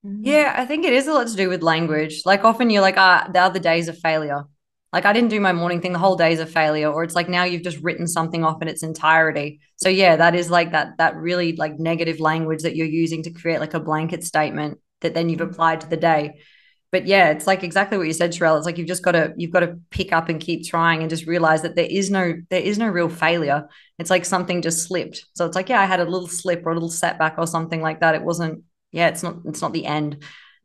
Mm-hmm. 0.05 0.25
yeah 0.25 0.53
i 0.57 0.65
think 0.65 0.85
it 0.85 0.93
is 0.93 1.07
a 1.07 1.13
lot 1.13 1.27
to 1.27 1.35
do 1.35 1.49
with 1.49 1.61
language. 1.61 2.21
Like 2.25 2.43
often 2.43 2.69
you're 2.69 2.81
like 2.81 2.97
ah 2.97 3.29
the 3.31 3.39
other 3.39 3.59
day's 3.59 3.87
a 3.87 3.93
failure. 3.93 4.45
Like 4.93 5.05
i 5.05 5.13
didn't 5.13 5.29
do 5.29 5.39
my 5.39 5.53
morning 5.53 5.81
thing 5.81 5.93
the 5.93 5.99
whole 5.99 6.15
day 6.15 6.31
is 6.31 6.39
a 6.39 6.45
failure 6.45 6.89
or 6.89 7.03
it's 7.03 7.15
like 7.15 7.29
now 7.29 7.43
you've 7.43 7.63
just 7.63 7.81
written 7.81 8.07
something 8.07 8.43
off 8.43 8.61
in 8.61 8.67
its 8.67 8.83
entirety. 8.83 9.59
So 9.75 9.89
yeah 9.89 10.15
that 10.15 10.35
is 10.35 10.49
like 10.49 10.71
that 10.71 10.97
that 10.97 11.15
really 11.15 11.55
like 11.55 11.79
negative 11.79 12.19
language 12.19 12.63
that 12.63 12.75
you're 12.75 12.87
using 12.87 13.23
to 13.23 13.31
create 13.31 13.59
like 13.59 13.73
a 13.73 13.79
blanket 13.79 14.23
statement 14.23 14.79
that 15.01 15.13
then 15.13 15.29
you've 15.29 15.39
mm-hmm. 15.39 15.51
applied 15.51 15.81
to 15.81 15.87
the 15.87 15.97
day 15.97 16.35
but 16.93 17.07
yeah, 17.07 17.31
it's 17.31 17.47
like 17.47 17.63
exactly 17.63 17.97
what 17.97 18.05
you 18.05 18.13
said, 18.13 18.33
Sharelle. 18.33 18.55
It's 18.55 18.67
like 18.67 18.77
you've 18.77 18.87
just 18.87 19.01
got 19.01 19.13
to 19.13 19.33
you've 19.35 19.49
got 19.49 19.61
to 19.61 19.79
pick 19.89 20.13
up 20.13 20.29
and 20.29 20.39
keep 20.39 20.63
trying 20.63 21.01
and 21.01 21.09
just 21.09 21.25
realize 21.25 21.63
that 21.63 21.75
there 21.75 21.87
is 21.89 22.11
no 22.11 22.35
there 22.51 22.61
is 22.61 22.77
no 22.77 22.87
real 22.87 23.09
failure. 23.09 23.67
It's 23.97 24.11
like 24.11 24.25
something 24.25 24.61
just 24.61 24.87
slipped. 24.87 25.25
So 25.33 25.47
it's 25.47 25.55
like, 25.55 25.69
yeah, 25.69 25.81
I 25.81 25.85
had 25.85 26.01
a 26.01 26.05
little 26.05 26.27
slip 26.27 26.63
or 26.63 26.69
a 26.69 26.75
little 26.75 26.91
setback 26.91 27.39
or 27.39 27.47
something 27.47 27.81
like 27.81 28.01
that. 28.01 28.13
It 28.13 28.21
wasn't, 28.21 28.63
yeah, 28.91 29.07
it's 29.07 29.23
not 29.23 29.37
it's 29.45 29.59
not 29.59 29.73
the 29.73 29.87
end. 29.87 30.17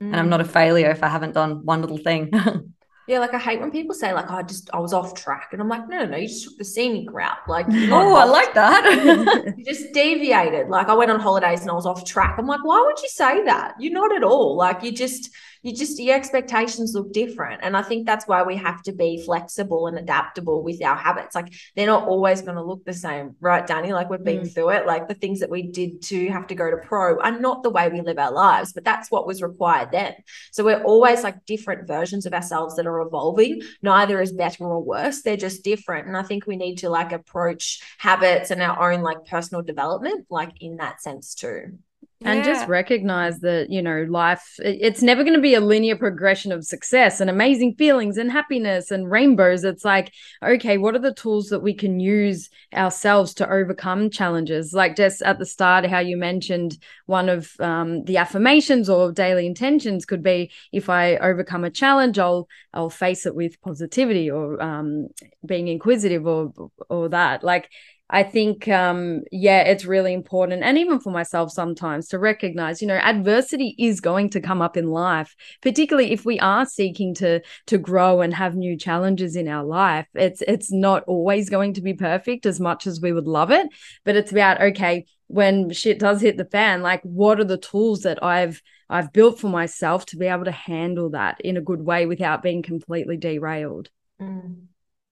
Mm. 0.02 0.08
And 0.08 0.16
I'm 0.16 0.28
not 0.28 0.42
a 0.42 0.44
mm. 0.44 0.50
failure 0.50 0.90
if 0.90 1.02
I 1.02 1.08
haven't 1.08 1.32
done 1.32 1.64
one 1.64 1.80
little 1.80 1.96
thing. 1.96 2.30
Yeah, 3.08 3.20
like 3.20 3.32
I 3.32 3.38
hate 3.38 3.58
when 3.58 3.70
people 3.70 3.94
say 3.94 4.12
like 4.12 4.26
oh, 4.30 4.34
I 4.34 4.42
just 4.42 4.68
I 4.70 4.78
was 4.80 4.92
off 4.92 5.14
track, 5.14 5.48
and 5.52 5.62
I'm 5.62 5.68
like, 5.70 5.88
no, 5.88 6.00
no, 6.00 6.04
no, 6.04 6.16
you 6.18 6.28
just 6.28 6.44
took 6.44 6.58
the 6.58 6.64
scenic 6.64 7.10
route. 7.10 7.38
Like, 7.48 7.64
oh, 7.70 8.14
I 8.14 8.24
like 8.24 8.52
that. 8.52 9.54
you 9.56 9.64
just 9.72 9.94
deviated. 9.94 10.68
Like 10.68 10.90
I 10.90 10.94
went 10.94 11.10
on 11.10 11.18
holidays 11.18 11.62
and 11.62 11.70
I 11.70 11.72
was 11.72 11.86
off 11.86 12.04
track. 12.04 12.36
I'm 12.38 12.46
like, 12.46 12.62
why 12.62 12.82
would 12.84 13.00
you 13.02 13.08
say 13.08 13.44
that? 13.44 13.76
You're 13.80 13.94
not 13.94 14.14
at 14.14 14.22
all. 14.22 14.56
Like 14.56 14.82
you 14.82 14.92
just 14.92 15.30
you 15.62 15.74
just 15.74 15.98
your 15.98 16.16
expectations 16.16 16.94
look 16.94 17.12
different. 17.12 17.61
And 17.62 17.76
i 17.76 17.82
think 17.82 18.06
that's 18.06 18.26
why 18.26 18.42
we 18.42 18.56
have 18.56 18.82
to 18.82 18.92
be 18.92 19.22
flexible 19.24 19.86
and 19.86 19.98
adaptable 19.98 20.62
with 20.62 20.82
our 20.82 20.96
habits. 20.96 21.34
Like 21.34 21.52
they're 21.74 21.86
not 21.86 22.09
always 22.09 22.42
going 22.42 22.56
to 22.56 22.62
look 22.62 22.84
the 22.84 22.92
same 22.92 23.36
right 23.40 23.66
danny? 23.66 23.92
Like 23.92 24.11
we've 24.11 24.22
been 24.22 24.40
mm. 24.40 24.54
through 24.54 24.70
it. 24.70 24.86
Like 24.86 25.09
the 25.09 25.14
things 25.14 25.40
that 25.40 25.50
we 25.50 25.62
did 25.62 26.02
to 26.02 26.28
have 26.28 26.46
to 26.48 26.54
go 26.54 26.70
to 26.70 26.76
pro 26.76 27.20
are 27.20 27.38
not 27.38 27.62
the 27.62 27.70
way 27.70 27.88
we 27.88 28.00
live 28.00 28.18
our 28.18 28.32
lives 28.32 28.72
but 28.72 28.84
that's 28.84 29.11
what 29.11 29.26
was 29.26 29.42
required 29.42 29.90
then. 29.92 30.14
So 30.52 30.64
we're 30.64 30.82
always 30.82 31.22
like 31.22 31.44
different 31.46 31.86
versions 31.86 32.26
of 32.26 32.34
ourselves 32.34 32.76
that 32.76 32.86
are 32.86 33.00
evolving. 33.00 33.62
Neither 33.82 34.20
is 34.20 34.32
better 34.32 34.64
or 34.64 34.82
worse. 34.82 35.22
They're 35.22 35.36
just 35.36 35.64
different. 35.64 36.06
And 36.06 36.16
i 36.16 36.22
think 36.22 36.46
we 36.46 36.56
need 36.56 36.76
to 36.78 36.90
like 36.90 37.12
approach 37.12 37.80
habits 37.98 38.50
and 38.50 38.62
our 38.62 38.92
own 38.92 39.02
like 39.02 39.24
personal 39.26 39.62
development 39.62 40.26
like 40.30 40.52
in 40.61 40.76
that 40.76 41.02
sense 41.02 41.34
too 41.34 41.78
and 42.22 42.44
just 42.44 42.66
recognize 42.68 43.40
that 43.40 43.70
you 43.70 43.80
know 43.80 44.04
life 44.08 44.56
it's 44.58 45.02
never 45.02 45.22
going 45.22 45.36
to 45.36 45.40
be 45.40 45.54
a 45.54 45.60
linear 45.60 45.96
progression 45.96 46.50
of 46.50 46.64
success 46.64 47.20
and 47.20 47.30
amazing 47.30 47.74
feelings 47.74 48.16
and 48.16 48.32
happiness 48.32 48.90
and 48.90 49.10
rainbows. 49.10 49.64
It's 49.64 49.84
like 49.84 50.12
okay 50.42 50.78
what 50.78 50.94
are 50.94 51.00
the 51.00 51.14
tools 51.14 51.48
that 51.48 51.60
we 51.60 51.74
can 51.74 52.00
use 52.00 52.50
ourselves 52.74 53.34
to 53.34 53.50
overcome 53.50 54.10
challenges? 54.10 54.72
Like 54.72 54.96
just 54.96 55.22
at 55.22 55.38
the 55.38 55.46
start 55.46 55.86
how 55.86 56.00
you 56.00 56.16
mentioned 56.16 56.78
one 57.06 57.28
of 57.28 57.52
um, 57.60 58.04
the 58.04 58.16
affirmations 58.16 58.88
or 58.90 59.12
daily 59.12 59.46
intentions 59.46 60.04
could 60.04 60.22
be 60.22 60.50
if 60.72 60.90
i 60.90 61.16
overcome 61.16 61.64
a 61.64 61.70
challenge 61.70 62.18
i'll 62.18 62.48
i'll 62.74 62.90
face 62.90 63.26
it 63.26 63.34
with 63.34 63.60
positivity 63.62 64.30
or 64.30 64.60
um, 64.62 65.08
being 65.44 65.68
inquisitive 65.68 66.26
or 66.26 66.52
or 66.88 67.08
that. 67.10 67.42
Like 67.42 67.70
I 68.11 68.22
think, 68.22 68.66
um, 68.68 69.22
yeah, 69.30 69.61
it's 69.61 69.84
really 69.84 70.14
important. 70.14 70.62
And 70.62 70.78
even 70.78 70.98
for 70.98 71.11
myself, 71.11 71.52
sometimes 71.52 72.09
to 72.09 72.18
recognize, 72.18 72.80
you 72.80 72.88
know, 72.88 72.96
adversity 72.96 73.74
is 73.78 74.00
going 74.00 74.30
to 74.30 74.40
come 74.40 74.62
up 74.62 74.76
in 74.76 74.90
life, 74.90 75.36
particularly 75.61 76.12
if 76.12 76.24
we 76.24 76.40
are 76.40 76.64
seeking 76.64 77.14
to 77.16 77.40
to 77.66 77.78
grow 77.78 78.22
and 78.22 78.32
have 78.34 78.54
new 78.54 78.78
challenges 78.78 79.36
in 79.36 79.46
our 79.46 79.64
life. 79.64 80.06
It's 80.14 80.42
it's 80.48 80.72
not 80.72 81.04
always 81.04 81.50
going 81.50 81.74
to 81.74 81.82
be 81.82 81.92
perfect 81.92 82.46
as 82.46 82.59
much 82.59 82.86
as 82.86 83.00
we 83.00 83.12
would 83.12 83.28
love 83.28 83.50
it, 83.50 83.68
but 84.04 84.16
it's 84.16 84.32
about 84.32 84.61
okay, 84.61 85.04
when 85.26 85.70
shit 85.70 85.98
does 85.98 86.22
hit 86.22 86.38
the 86.38 86.46
fan, 86.46 86.82
like 86.82 87.02
what 87.02 87.38
are 87.38 87.44
the 87.44 87.59
tools 87.59 88.00
that 88.00 88.22
I've 88.24 88.62
I've 88.88 89.12
built 89.12 89.38
for 89.38 89.48
myself 89.48 90.06
to 90.06 90.16
be 90.16 90.26
able 90.26 90.46
to 90.46 90.50
handle 90.50 91.11
that 91.11 91.40
in 91.42 91.59
a 91.59 91.62
good 91.62 91.82
way 91.82 92.06
without 92.06 92.42
being 92.42 92.62
completely 92.62 93.18
derailed. 93.18 93.90
Mm. 94.20 94.68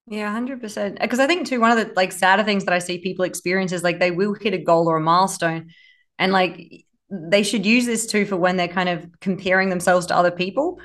Yeah, 0.09 0.31
hundred 0.31 0.61
percent. 0.61 1.01
Because 1.01 1.19
I 1.19 1.27
think 1.27 1.47
too, 1.49 1.61
one 1.61 1.77
of 1.77 1.79
the 1.79 1.93
like 1.97 2.13
sadder 2.13 2.45
things 2.45 2.65
that 2.65 2.75
I 2.75 2.79
see 2.79 2.99
people 2.99 3.25
experience 3.25 3.73
is 3.73 3.83
like 3.83 3.99
they 3.99 4.13
will 4.13 4.35
hit 4.35 4.55
a 4.55 4.59
goal 4.59 4.89
or 4.89 4.99
a 4.99 5.01
milestone, 5.01 5.71
and 6.19 6.33
like 6.33 6.85
they 7.11 7.43
should 7.43 7.67
use 7.67 7.87
this 7.87 8.07
too 8.07 8.25
for 8.25 8.37
when 8.37 8.57
they're 8.57 8.69
kind 8.69 8.89
of 8.89 9.07
comparing 9.21 9.69
themselves 9.69 10.07
to 10.07 10.17
other 10.17 10.31
people. 10.31 10.79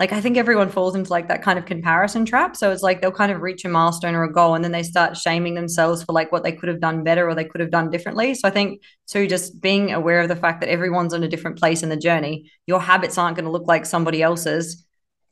Like 0.00 0.12
I 0.12 0.20
think 0.20 0.36
everyone 0.36 0.70
falls 0.70 0.96
into 0.96 1.10
like 1.12 1.28
that 1.28 1.42
kind 1.42 1.56
of 1.56 1.66
comparison 1.66 2.24
trap. 2.24 2.56
So 2.56 2.72
it's 2.72 2.82
like 2.82 3.00
they'll 3.00 3.12
kind 3.12 3.30
of 3.30 3.42
reach 3.42 3.64
a 3.64 3.68
milestone 3.68 4.16
or 4.16 4.24
a 4.24 4.32
goal, 4.32 4.56
and 4.56 4.64
then 4.64 4.72
they 4.72 4.82
start 4.82 5.16
shaming 5.16 5.54
themselves 5.54 6.02
for 6.02 6.12
like 6.12 6.32
what 6.32 6.42
they 6.42 6.50
could 6.52 6.68
have 6.68 6.80
done 6.80 7.04
better 7.04 7.28
or 7.28 7.34
they 7.36 7.44
could 7.44 7.60
have 7.60 7.70
done 7.70 7.90
differently. 7.90 8.34
So 8.34 8.48
I 8.48 8.50
think 8.50 8.82
too, 9.06 9.28
just 9.28 9.60
being 9.60 9.92
aware 9.92 10.20
of 10.20 10.28
the 10.28 10.34
fact 10.36 10.60
that 10.62 10.68
everyone's 10.68 11.14
in 11.14 11.22
a 11.22 11.28
different 11.28 11.58
place 11.60 11.84
in 11.84 11.90
the 11.90 11.96
journey. 11.96 12.50
Your 12.66 12.80
habits 12.80 13.18
aren't 13.18 13.36
going 13.36 13.44
to 13.46 13.52
look 13.52 13.68
like 13.68 13.86
somebody 13.86 14.20
else's 14.20 14.84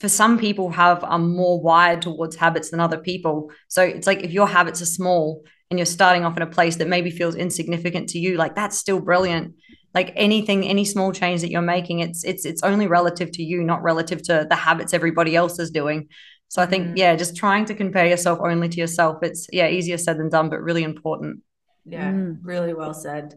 for 0.02 0.08
some 0.08 0.36
people 0.36 0.68
have 0.68 1.04
are 1.04 1.18
more 1.20 1.62
wired 1.62 2.02
towards 2.02 2.34
habits 2.34 2.70
than 2.70 2.80
other 2.80 2.98
people. 2.98 3.52
So 3.68 3.84
it's 3.84 4.08
like 4.08 4.24
if 4.24 4.32
your 4.32 4.48
habits 4.48 4.82
are 4.82 4.86
small 4.86 5.44
and 5.70 5.78
you're 5.78 5.86
starting 5.86 6.24
off 6.24 6.36
in 6.36 6.42
a 6.42 6.46
place 6.48 6.74
that 6.76 6.88
maybe 6.88 7.12
feels 7.12 7.36
insignificant 7.36 8.08
to 8.08 8.18
you, 8.18 8.36
like 8.36 8.56
that's 8.56 8.76
still 8.76 9.00
brilliant. 9.00 9.54
Like 9.94 10.12
anything, 10.16 10.66
any 10.66 10.84
small 10.84 11.12
change 11.12 11.42
that 11.42 11.52
you're 11.52 11.62
making, 11.62 12.00
it's 12.00 12.24
it's 12.24 12.44
it's 12.44 12.64
only 12.64 12.88
relative 12.88 13.30
to 13.30 13.44
you, 13.44 13.62
not 13.62 13.84
relative 13.84 14.20
to 14.24 14.44
the 14.50 14.56
habits 14.56 14.92
everybody 14.92 15.36
else 15.36 15.60
is 15.60 15.70
doing. 15.70 16.08
So 16.48 16.60
I 16.60 16.66
think, 16.66 16.88
mm. 16.88 16.96
yeah, 16.96 17.14
just 17.14 17.36
trying 17.36 17.66
to 17.66 17.74
compare 17.74 18.06
yourself 18.06 18.40
only 18.42 18.68
to 18.70 18.80
yourself, 18.80 19.18
it's 19.22 19.46
yeah, 19.52 19.68
easier 19.68 19.98
said 19.98 20.18
than 20.18 20.30
done, 20.30 20.50
but 20.50 20.60
really 20.62 20.82
important. 20.82 21.42
Yeah, 21.84 22.10
mm. 22.10 22.38
really 22.42 22.74
well 22.74 22.92
said. 22.92 23.34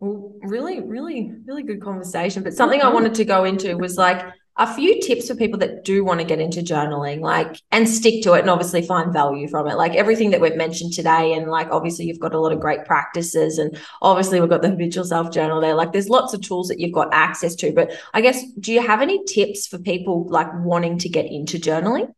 Well, 0.00 0.32
really, 0.40 0.80
really, 0.80 1.32
really 1.44 1.64
good 1.64 1.82
conversation. 1.82 2.42
But 2.42 2.54
something 2.54 2.80
I 2.80 2.84
mm-hmm. 2.84 2.94
wanted 2.94 3.14
to 3.16 3.26
go 3.26 3.44
into 3.44 3.76
was 3.76 3.98
like 3.98 4.24
a 4.58 4.74
few 4.74 5.00
tips 5.00 5.28
for 5.28 5.34
people 5.34 5.58
that 5.60 5.84
do 5.84 6.04
want 6.04 6.20
to 6.20 6.26
get 6.26 6.40
into 6.40 6.60
journaling 6.60 7.20
like 7.20 7.62
and 7.70 7.88
stick 7.88 8.22
to 8.24 8.34
it 8.34 8.40
and 8.40 8.50
obviously 8.50 8.82
find 8.82 9.12
value 9.12 9.48
from 9.48 9.68
it. 9.68 9.76
Like 9.76 9.94
everything 9.94 10.30
that 10.30 10.40
we've 10.40 10.56
mentioned 10.56 10.92
today 10.92 11.32
and 11.32 11.50
like 11.50 11.68
obviously 11.70 12.06
you've 12.06 12.20
got 12.20 12.34
a 12.34 12.40
lot 12.40 12.52
of 12.52 12.60
great 12.60 12.84
practices 12.84 13.58
and 13.58 13.78
obviously 14.02 14.40
we've 14.40 14.50
got 14.50 14.62
the 14.62 14.70
habitual 14.70 15.04
self 15.04 15.32
journal 15.32 15.60
there. 15.60 15.74
Like 15.74 15.92
there's 15.92 16.08
lots 16.08 16.34
of 16.34 16.42
tools 16.42 16.68
that 16.68 16.78
you've 16.78 16.92
got 16.92 17.08
access 17.12 17.54
to 17.56 17.72
but 17.72 17.92
i 18.14 18.20
guess 18.20 18.44
do 18.60 18.72
you 18.72 18.84
have 18.84 19.02
any 19.02 19.22
tips 19.24 19.66
for 19.66 19.78
people 19.78 20.26
like 20.28 20.48
wanting 20.64 20.98
to 20.98 21.08
get 21.08 21.26
into 21.26 21.58
journaling 21.58 22.12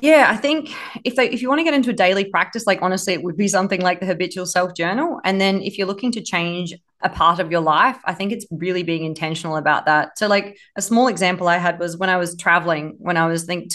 yeah, 0.00 0.28
I 0.30 0.36
think 0.36 0.72
if 1.02 1.16
they 1.16 1.28
if 1.28 1.42
you 1.42 1.48
want 1.48 1.58
to 1.58 1.64
get 1.64 1.74
into 1.74 1.90
a 1.90 1.94
daily 1.94 2.24
practice, 2.24 2.68
like 2.68 2.82
honestly, 2.82 3.14
it 3.14 3.22
would 3.24 3.36
be 3.36 3.48
something 3.48 3.80
like 3.80 3.98
the 3.98 4.06
habitual 4.06 4.46
self 4.46 4.74
journal. 4.74 5.20
And 5.24 5.40
then 5.40 5.60
if 5.60 5.76
you're 5.76 5.88
looking 5.88 6.12
to 6.12 6.22
change 6.22 6.72
a 7.02 7.08
part 7.08 7.40
of 7.40 7.50
your 7.50 7.60
life, 7.60 7.98
I 8.04 8.14
think 8.14 8.30
it's 8.30 8.46
really 8.52 8.84
being 8.84 9.04
intentional 9.04 9.56
about 9.56 9.86
that. 9.86 10.16
So, 10.16 10.28
like 10.28 10.56
a 10.76 10.82
small 10.82 11.08
example 11.08 11.48
I 11.48 11.58
had 11.58 11.80
was 11.80 11.96
when 11.96 12.10
I 12.10 12.16
was 12.16 12.36
traveling, 12.36 12.94
when 12.98 13.16
I 13.16 13.26
was 13.26 13.44
think 13.44 13.72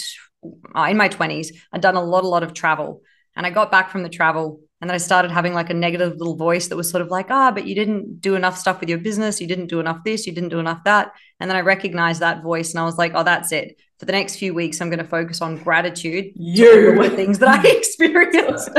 uh, 0.74 0.86
in 0.88 0.96
my 0.96 1.08
twenties, 1.08 1.52
I'd 1.72 1.82
done 1.82 1.96
a 1.96 2.02
lot, 2.02 2.24
a 2.24 2.28
lot 2.28 2.42
of 2.42 2.54
travel, 2.54 3.02
and 3.36 3.44
I 3.46 3.50
got 3.50 3.70
back 3.70 3.90
from 3.90 4.02
the 4.02 4.08
travel, 4.08 4.60
and 4.80 4.88
then 4.88 4.94
I 4.94 4.98
started 4.98 5.30
having 5.30 5.52
like 5.52 5.68
a 5.68 5.74
negative 5.74 6.16
little 6.16 6.36
voice 6.36 6.68
that 6.68 6.76
was 6.76 6.88
sort 6.88 7.02
of 7.02 7.08
like, 7.08 7.30
ah, 7.30 7.50
but 7.50 7.66
you 7.66 7.74
didn't 7.74 8.22
do 8.22 8.34
enough 8.34 8.56
stuff 8.56 8.80
with 8.80 8.88
your 8.88 8.98
business, 8.98 9.42
you 9.42 9.46
didn't 9.46 9.66
do 9.66 9.78
enough 9.78 10.04
this, 10.04 10.26
you 10.26 10.32
didn't 10.32 10.48
do 10.48 10.58
enough 10.58 10.84
that, 10.84 11.12
and 11.38 11.50
then 11.50 11.56
I 11.58 11.60
recognized 11.60 12.20
that 12.20 12.42
voice, 12.42 12.72
and 12.72 12.80
I 12.80 12.84
was 12.84 12.96
like, 12.96 13.12
oh, 13.14 13.24
that's 13.24 13.52
it 13.52 13.76
for 13.98 14.06
the 14.06 14.12
next 14.12 14.36
few 14.36 14.54
weeks, 14.54 14.80
I'm 14.80 14.90
going 14.90 14.98
to 14.98 15.04
focus 15.04 15.40
on 15.40 15.56
gratitude. 15.56 16.32
You 16.34 17.00
the 17.02 17.10
things 17.10 17.38
that 17.38 17.48
I 17.48 17.68
experienced. 17.76 18.70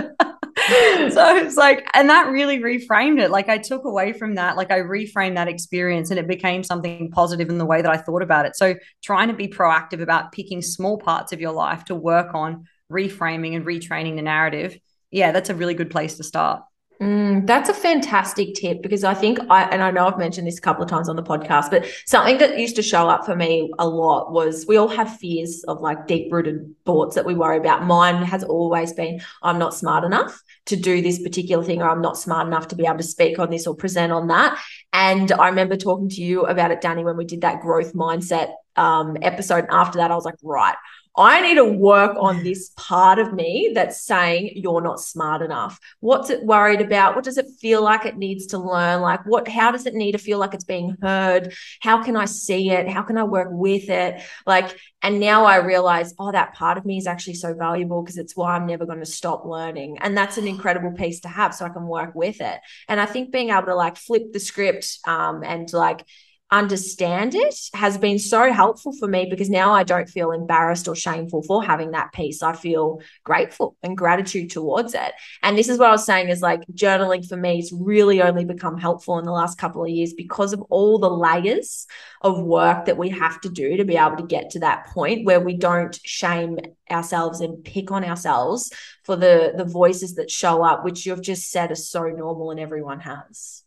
so 1.14 1.38
it's 1.38 1.58
like, 1.58 1.88
and 1.94 2.10
that 2.10 2.30
really 2.30 2.60
reframed 2.60 3.22
it. 3.22 3.30
Like 3.30 3.50
I 3.50 3.58
took 3.58 3.86
away 3.86 4.14
from 4.14 4.36
that, 4.36 4.58
like 4.58 4.72
I 4.72 4.80
reframed 4.80 5.36
that 5.36 5.48
experience 5.48 6.10
and 6.10 6.20
it 6.20 6.28
became 6.28 6.64
something 6.64 7.12
positive 7.12 7.50
in 7.50 7.58
the 7.58 7.66
way 7.66 7.82
that 7.82 7.92
I 7.92 7.98
thought 7.98 8.22
about 8.22 8.46
it. 8.46 8.56
So 8.56 8.76
trying 9.04 9.28
to 9.28 9.34
be 9.34 9.48
proactive 9.48 10.02
about 10.02 10.32
picking 10.32 10.62
small 10.62 10.98
parts 10.98 11.32
of 11.34 11.40
your 11.40 11.52
life 11.52 11.86
to 11.86 11.96
work 11.96 12.34
on 12.34 12.66
reframing 12.92 13.56
and 13.56 13.66
retraining 13.66 14.16
the 14.16 14.22
narrative. 14.22 14.78
Yeah, 15.12 15.32
that's 15.32 15.50
a 15.50 15.56
really 15.56 15.76
good 15.76 15.92
place 15.92 16.18
to 16.18 16.24
start. 16.24 16.64
Mm, 17.02 17.46
that's 17.46 17.68
a 17.68 17.74
fantastic 17.74 18.54
tip 18.54 18.82
because 18.82 19.04
I 19.04 19.14
think 19.14 19.38
I, 19.50 19.64
and 19.64 19.84
I 19.84 19.92
know 19.92 20.08
I've 20.08 20.18
mentioned 20.18 20.48
this 20.48 20.58
a 20.58 20.62
couple 20.62 20.82
of 20.82 20.90
times 20.90 21.10
on 21.10 21.18
the 21.18 21.24
podcast, 21.24 21.70
but 21.70 21.86
something 22.06 22.38
that 22.38 22.58
used 22.58 22.78
to 22.78 22.82
show 22.82 23.10
up 23.10 23.26
for 23.26 23.36
me 23.36 23.70
a 23.80 23.88
lot 23.88 24.32
was 24.32 24.66
we 24.66 24.78
all 24.78 24.88
have 24.88 25.18
fears 25.18 25.62
of 25.68 25.82
like 25.82 26.08
deep 26.08 26.32
rooted 26.32 26.74
thoughts 26.86 27.16
that 27.16 27.26
we 27.26 27.36
worry 27.36 27.58
about. 27.58 27.84
Mine 27.84 28.24
has 28.24 28.46
always 28.46 28.94
been 28.94 29.20
I'm 29.44 29.60
not 29.60 29.74
smart 29.74 30.06
enough 30.06 30.42
to 30.68 30.78
do 30.78 31.02
this 31.02 31.22
particular 31.22 31.66
thing, 31.66 31.82
or 31.82 31.90
I'm 31.90 32.02
not 32.02 32.18
smart 32.18 32.48
enough 32.48 32.70
to 32.70 32.78
be 32.78 32.86
able 32.86 32.98
to 32.98 33.04
speak 33.04 33.40
on 33.40 33.50
this 33.50 33.68
or 33.68 33.76
present 33.76 34.14
on 34.14 34.28
that. 34.28 34.58
And 34.94 35.34
I 35.34 35.50
remember 35.50 35.76
talking 35.76 36.08
to 36.10 36.22
you 36.22 36.46
about 36.46 36.72
it, 36.72 36.80
Danny, 36.80 37.04
when 37.04 37.18
we 37.18 37.26
did 37.26 37.42
that 37.42 37.60
growth 37.60 37.94
mindset 37.94 38.54
um, 38.78 39.18
episode. 39.22 39.66
And 39.66 39.72
after 39.72 39.98
that, 39.98 40.12
I 40.12 40.16
was 40.16 40.26
like, 40.26 40.36
right, 40.44 40.76
I 41.18 41.42
need 41.42 41.56
to 41.56 41.66
work 41.66 42.18
on 42.20 42.44
this 42.44 42.72
part 42.76 43.20
of 43.20 43.34
me 43.34 43.72
that's 43.74 44.02
saying 44.02 44.52
you're 44.56 44.82
not 44.82 45.00
smart 45.00 45.42
enough. 45.42 45.80
What's 46.00 46.30
it 46.30 46.44
worried 46.44 46.82
about? 46.82 47.16
What 47.16 47.24
does 47.24 47.38
it 47.38 47.48
feel 47.60 47.82
like 47.82 48.06
it 48.06 48.18
needs 48.18 48.48
to 48.48 48.58
learn? 48.58 49.02
Like 49.02 49.26
what 49.26 49.48
how 49.48 49.72
does 49.72 49.86
it 49.86 49.94
need 49.94 50.12
to 50.12 50.18
feel 50.18 50.40
like 50.40 50.54
it's 50.54 50.64
being 50.66 50.96
heard? 51.02 51.54
How 51.82 52.04
can 52.04 52.18
I 52.18 52.26
see 52.26 52.70
it? 52.70 52.90
How 52.90 53.02
can 53.02 53.18
I 53.18 53.24
work 53.24 53.50
with 53.52 53.90
it? 53.90 54.22
Like 54.46 54.78
and 55.06 55.20
now 55.20 55.46
I 55.46 55.58
realize, 55.58 56.16
oh, 56.18 56.32
that 56.32 56.56
part 56.56 56.80
of 56.80 56.86
me 56.86 56.98
is 56.98 57.06
actually 57.06 57.36
so 57.36 57.54
valuable 57.54 58.02
because 58.02 58.18
it's 58.18 58.36
why 58.36 58.56
I'm 58.56 58.66
never 58.66 58.88
going 58.88 59.02
to 59.02 59.06
stop 59.06 59.46
learning. 59.46 60.00
And 60.02 60.18
that's 60.18 60.40
an 60.40 60.48
incredible 60.48 60.94
piece 60.94 61.20
to 61.20 61.28
have 61.28 61.54
so 61.54 61.64
I 61.64 61.70
can 61.70 61.86
work 61.86 62.16
with 62.16 62.42
it. 62.42 62.60
And 62.88 63.00
I 63.00 63.06
think 63.06 63.32
being 63.32 63.52
able 63.52 63.68
to 63.68 63.76
like 63.76 63.98
flip 63.98 64.34
the 64.34 64.40
script 64.40 64.98
um, 65.06 65.44
and 65.44 65.72
like 65.72 66.04
understand 66.52 67.34
it 67.34 67.56
has 67.74 67.98
been 67.98 68.20
so 68.20 68.54
helpful 68.54 68.94
for 68.94 69.08
me 69.08 69.26
because 69.28 69.50
now 69.50 69.74
I 69.74 69.84
don't 69.84 70.08
feel 70.08 70.32
embarrassed 70.32 70.88
or 70.88 70.96
shameful 70.96 71.42
for 71.42 71.64
having 71.64 71.92
that 71.92 72.14
piece. 72.14 72.44
I 72.44 72.54
feel 72.54 73.02
grateful 73.24 73.76
and 73.82 73.98
gratitude 73.98 74.52
towards 74.52 74.94
it. 74.94 75.12
And 75.42 75.58
this 75.58 75.70
is 75.70 75.80
what 75.80 75.90
I 75.90 75.94
was 75.94 76.06
saying 76.06 76.30
is 76.30 76.42
like 76.42 76.62
journaling 76.74 77.28
for 77.28 77.36
me 77.36 77.58
has 77.58 77.74
really 77.74 78.22
only 78.22 78.46
become 78.46 78.78
helpful 78.78 79.18
in 79.18 79.26
the 79.26 79.32
last 79.32 79.58
couple 79.58 79.84
of 79.84 79.90
years 79.90 80.14
because 80.14 80.54
of 80.54 80.62
all 80.70 81.00
the 81.00 81.10
layers 81.10 81.88
of 82.22 82.40
work 82.40 82.86
that 82.86 82.98
we 82.98 83.10
have 83.10 83.42
to 83.42 83.50
do 83.50 83.78
to 83.78 83.86
be 83.86 83.98
able 83.98 84.18
to 84.18 84.24
get 84.24 84.52
to 84.52 84.60
that 84.60 84.86
point 84.88 85.26
where 85.26 85.42
we 85.42 85.58
don't 85.58 86.00
shame 86.04 86.60
ourselves 86.92 87.42
and 87.42 87.64
pick 87.64 87.92
on 87.92 88.06
ourselves 88.06 88.72
for 89.04 89.16
the 89.16 89.54
the 89.58 89.66
voices 89.66 90.16
that 90.16 90.30
show 90.30 90.64
up 90.64 90.86
which 90.86 91.06
you've 91.06 91.22
just 91.22 91.50
said 91.50 91.72
are 91.72 91.76
so 91.76 92.04
normal 92.04 92.52
and 92.52 92.60
everyone 92.60 93.00
has 93.00 93.65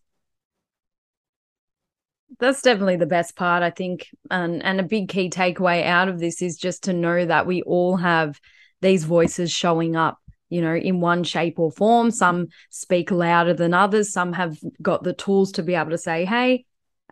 that's 2.38 2.62
definitely 2.62 2.96
the 2.96 3.06
best 3.06 3.36
part, 3.36 3.62
I 3.62 3.70
think. 3.70 4.08
And 4.30 4.62
and 4.62 4.80
a 4.80 4.84
big 4.84 5.08
key 5.08 5.30
takeaway 5.30 5.84
out 5.84 6.08
of 6.08 6.18
this 6.18 6.42
is 6.42 6.56
just 6.56 6.84
to 6.84 6.92
know 6.92 7.24
that 7.24 7.46
we 7.46 7.62
all 7.62 7.96
have 7.96 8.40
these 8.80 9.04
voices 9.04 9.50
showing 9.50 9.96
up, 9.96 10.18
you 10.48 10.60
know, 10.60 10.74
in 10.74 11.00
one 11.00 11.24
shape 11.24 11.58
or 11.58 11.70
form. 11.70 12.10
Some 12.10 12.48
speak 12.70 13.10
louder 13.10 13.54
than 13.54 13.74
others. 13.74 14.12
Some 14.12 14.32
have 14.34 14.58
got 14.80 15.02
the 15.02 15.14
tools 15.14 15.52
to 15.52 15.62
be 15.62 15.74
able 15.74 15.90
to 15.90 15.98
say, 15.98 16.24
hey, 16.24 16.64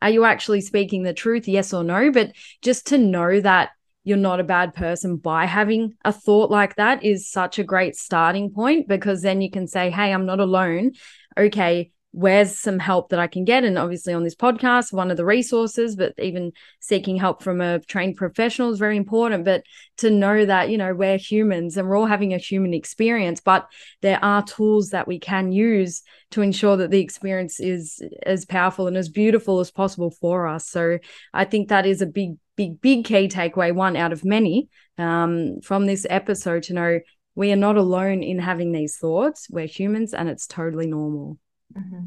are 0.02 0.10
you 0.10 0.24
actually 0.24 0.60
speaking 0.60 1.02
the 1.02 1.14
truth? 1.14 1.48
Yes 1.48 1.72
or 1.72 1.82
no? 1.82 2.12
But 2.12 2.32
just 2.62 2.88
to 2.88 2.98
know 2.98 3.40
that 3.40 3.70
you're 4.04 4.16
not 4.16 4.38
a 4.38 4.44
bad 4.44 4.72
person 4.72 5.16
by 5.16 5.46
having 5.46 5.94
a 6.04 6.12
thought 6.12 6.48
like 6.50 6.76
that 6.76 7.02
is 7.02 7.28
such 7.28 7.58
a 7.58 7.64
great 7.64 7.96
starting 7.96 8.52
point 8.52 8.86
because 8.86 9.20
then 9.22 9.40
you 9.40 9.50
can 9.50 9.66
say, 9.66 9.90
hey, 9.90 10.12
I'm 10.12 10.26
not 10.26 10.38
alone. 10.38 10.92
Okay, 11.36 11.90
where's 12.16 12.58
some 12.58 12.78
help 12.78 13.10
that 13.10 13.18
I 13.18 13.26
can 13.26 13.44
get? 13.44 13.62
And 13.62 13.78
obviously, 13.78 14.14
on 14.14 14.24
this 14.24 14.34
podcast, 14.34 14.90
one 14.90 15.10
of 15.10 15.18
the 15.18 15.24
resources, 15.24 15.96
but 15.96 16.14
even 16.18 16.52
seeking 16.80 17.18
help 17.18 17.42
from 17.42 17.60
a 17.60 17.78
trained 17.80 18.16
professional 18.16 18.70
is 18.70 18.78
very 18.78 18.96
important. 18.96 19.44
But 19.44 19.64
to 19.98 20.08
know 20.08 20.46
that, 20.46 20.70
you 20.70 20.78
know, 20.78 20.94
we're 20.94 21.18
humans 21.18 21.76
and 21.76 21.86
we're 21.86 21.96
all 21.96 22.06
having 22.06 22.32
a 22.32 22.38
human 22.38 22.72
experience, 22.72 23.40
but 23.40 23.68
there 24.00 24.18
are 24.24 24.42
tools 24.42 24.90
that 24.90 25.06
we 25.06 25.18
can 25.18 25.52
use 25.52 26.02
to 26.30 26.40
ensure 26.40 26.78
that 26.78 26.90
the 26.90 27.00
experience 27.00 27.60
is 27.60 28.02
as 28.24 28.46
powerful 28.46 28.86
and 28.86 28.96
as 28.96 29.10
beautiful 29.10 29.60
as 29.60 29.70
possible 29.70 30.10
for 30.10 30.46
us. 30.46 30.66
So 30.66 30.98
I 31.34 31.44
think 31.44 31.68
that 31.68 31.84
is 31.84 32.00
a 32.00 32.06
big, 32.06 32.38
big, 32.56 32.80
big 32.80 33.04
key 33.04 33.28
takeaway, 33.28 33.74
one 33.74 33.94
out 33.94 34.14
of 34.14 34.24
many 34.24 34.70
um, 34.96 35.60
from 35.60 35.84
this 35.84 36.06
episode 36.08 36.62
to 36.64 36.72
know 36.72 37.00
we 37.34 37.52
are 37.52 37.56
not 37.56 37.76
alone 37.76 38.22
in 38.22 38.38
having 38.38 38.72
these 38.72 38.96
thoughts. 38.96 39.48
We're 39.50 39.66
humans 39.66 40.14
and 40.14 40.30
it's 40.30 40.46
totally 40.46 40.86
normal. 40.86 41.36
Mm-hmm. 41.74 42.00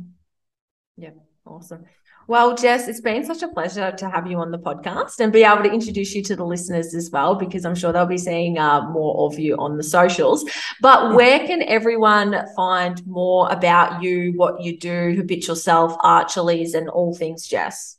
Yeah, 0.97 1.11
awesome. 1.45 1.85
Well, 2.27 2.55
Jess, 2.55 2.87
it's 2.87 3.01
been 3.01 3.25
such 3.25 3.41
a 3.41 3.47
pleasure 3.47 3.91
to 3.91 4.09
have 4.09 4.27
you 4.27 4.37
on 4.37 4.51
the 4.51 4.59
podcast 4.59 5.19
and 5.19 5.33
be 5.33 5.43
able 5.43 5.63
to 5.63 5.71
introduce 5.71 6.13
you 6.13 6.21
to 6.25 6.35
the 6.35 6.45
listeners 6.45 6.93
as 6.93 7.09
well, 7.09 7.33
because 7.33 7.65
I'm 7.65 7.73
sure 7.73 7.91
they'll 7.91 8.05
be 8.05 8.19
seeing 8.19 8.59
uh, 8.59 8.87
more 8.91 9.25
of 9.25 9.39
you 9.39 9.55
on 9.57 9.77
the 9.77 9.83
socials. 9.83 10.45
But 10.79 11.15
where 11.15 11.39
can 11.47 11.63
everyone 11.63 12.45
find 12.55 13.01
more 13.07 13.51
about 13.51 14.03
you, 14.03 14.33
what 14.35 14.61
you 14.61 14.77
do, 14.77 15.15
habitual 15.15 15.55
self, 15.55 15.97
Archleys, 15.99 16.75
and 16.75 16.87
all 16.87 17.15
things 17.15 17.47
Jess? 17.47 17.97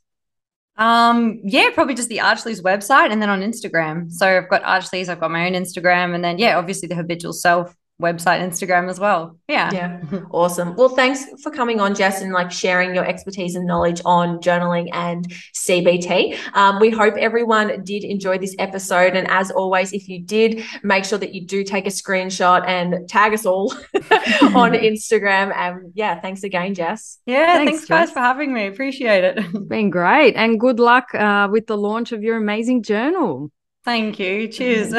Um, 0.77 1.41
yeah, 1.43 1.69
probably 1.73 1.95
just 1.95 2.07
the 2.07 2.19
Archleys 2.19 2.61
website 2.61 3.11
and 3.11 3.21
then 3.21 3.29
on 3.29 3.41
Instagram. 3.41 4.09
So 4.11 4.25
I've 4.25 4.49
got 4.49 4.63
Archleys, 4.63 5.09
I've 5.09 5.19
got 5.19 5.29
my 5.29 5.45
own 5.45 5.53
Instagram, 5.53 6.15
and 6.15 6.23
then 6.23 6.37
yeah, 6.37 6.57
obviously 6.57 6.87
the 6.87 6.95
habitual 6.95 7.33
self 7.33 7.75
website, 8.01 8.41
Instagram 8.41 8.89
as 8.89 8.99
well. 8.99 9.37
Yeah. 9.47 9.71
Yeah. 9.71 10.01
awesome. 10.31 10.75
Well, 10.75 10.89
thanks 10.89 11.25
for 11.41 11.51
coming 11.51 11.79
on, 11.79 11.95
Jess, 11.95 12.21
and 12.21 12.33
like 12.33 12.51
sharing 12.51 12.93
your 12.95 13.05
expertise 13.05 13.55
and 13.55 13.65
knowledge 13.65 14.01
on 14.05 14.39
journaling 14.39 14.89
and 14.93 15.27
CBT. 15.55 16.37
Um, 16.53 16.79
we 16.79 16.89
hope 16.89 17.15
everyone 17.15 17.83
did 17.83 18.03
enjoy 18.03 18.37
this 18.37 18.55
episode. 18.59 19.15
And 19.15 19.29
as 19.29 19.51
always, 19.51 19.93
if 19.93 20.07
you 20.07 20.21
did, 20.21 20.63
make 20.83 21.05
sure 21.05 21.19
that 21.19 21.33
you 21.33 21.45
do 21.45 21.63
take 21.63 21.85
a 21.85 21.89
screenshot 21.91 22.67
and 22.67 23.07
tag 23.07 23.33
us 23.33 23.45
all 23.45 23.71
on 23.93 24.71
Instagram. 24.91 25.55
And 25.55 25.91
yeah, 25.95 26.19
thanks 26.19 26.43
again, 26.43 26.73
Jess. 26.73 27.19
Yeah. 27.25 27.55
Thanks, 27.55 27.71
thanks 27.71 27.87
guys, 27.87 28.11
for 28.11 28.19
having 28.19 28.53
me. 28.53 28.67
Appreciate 28.67 29.23
it. 29.23 29.37
It's 29.37 29.59
been 29.67 29.89
great. 29.89 30.35
And 30.35 30.59
good 30.59 30.79
luck 30.79 31.13
uh, 31.13 31.47
with 31.51 31.67
the 31.67 31.77
launch 31.77 32.11
of 32.11 32.23
your 32.23 32.37
amazing 32.37 32.83
journal. 32.83 33.51
Thank 33.83 34.19
you. 34.19 34.47
Cheers. 34.47 34.93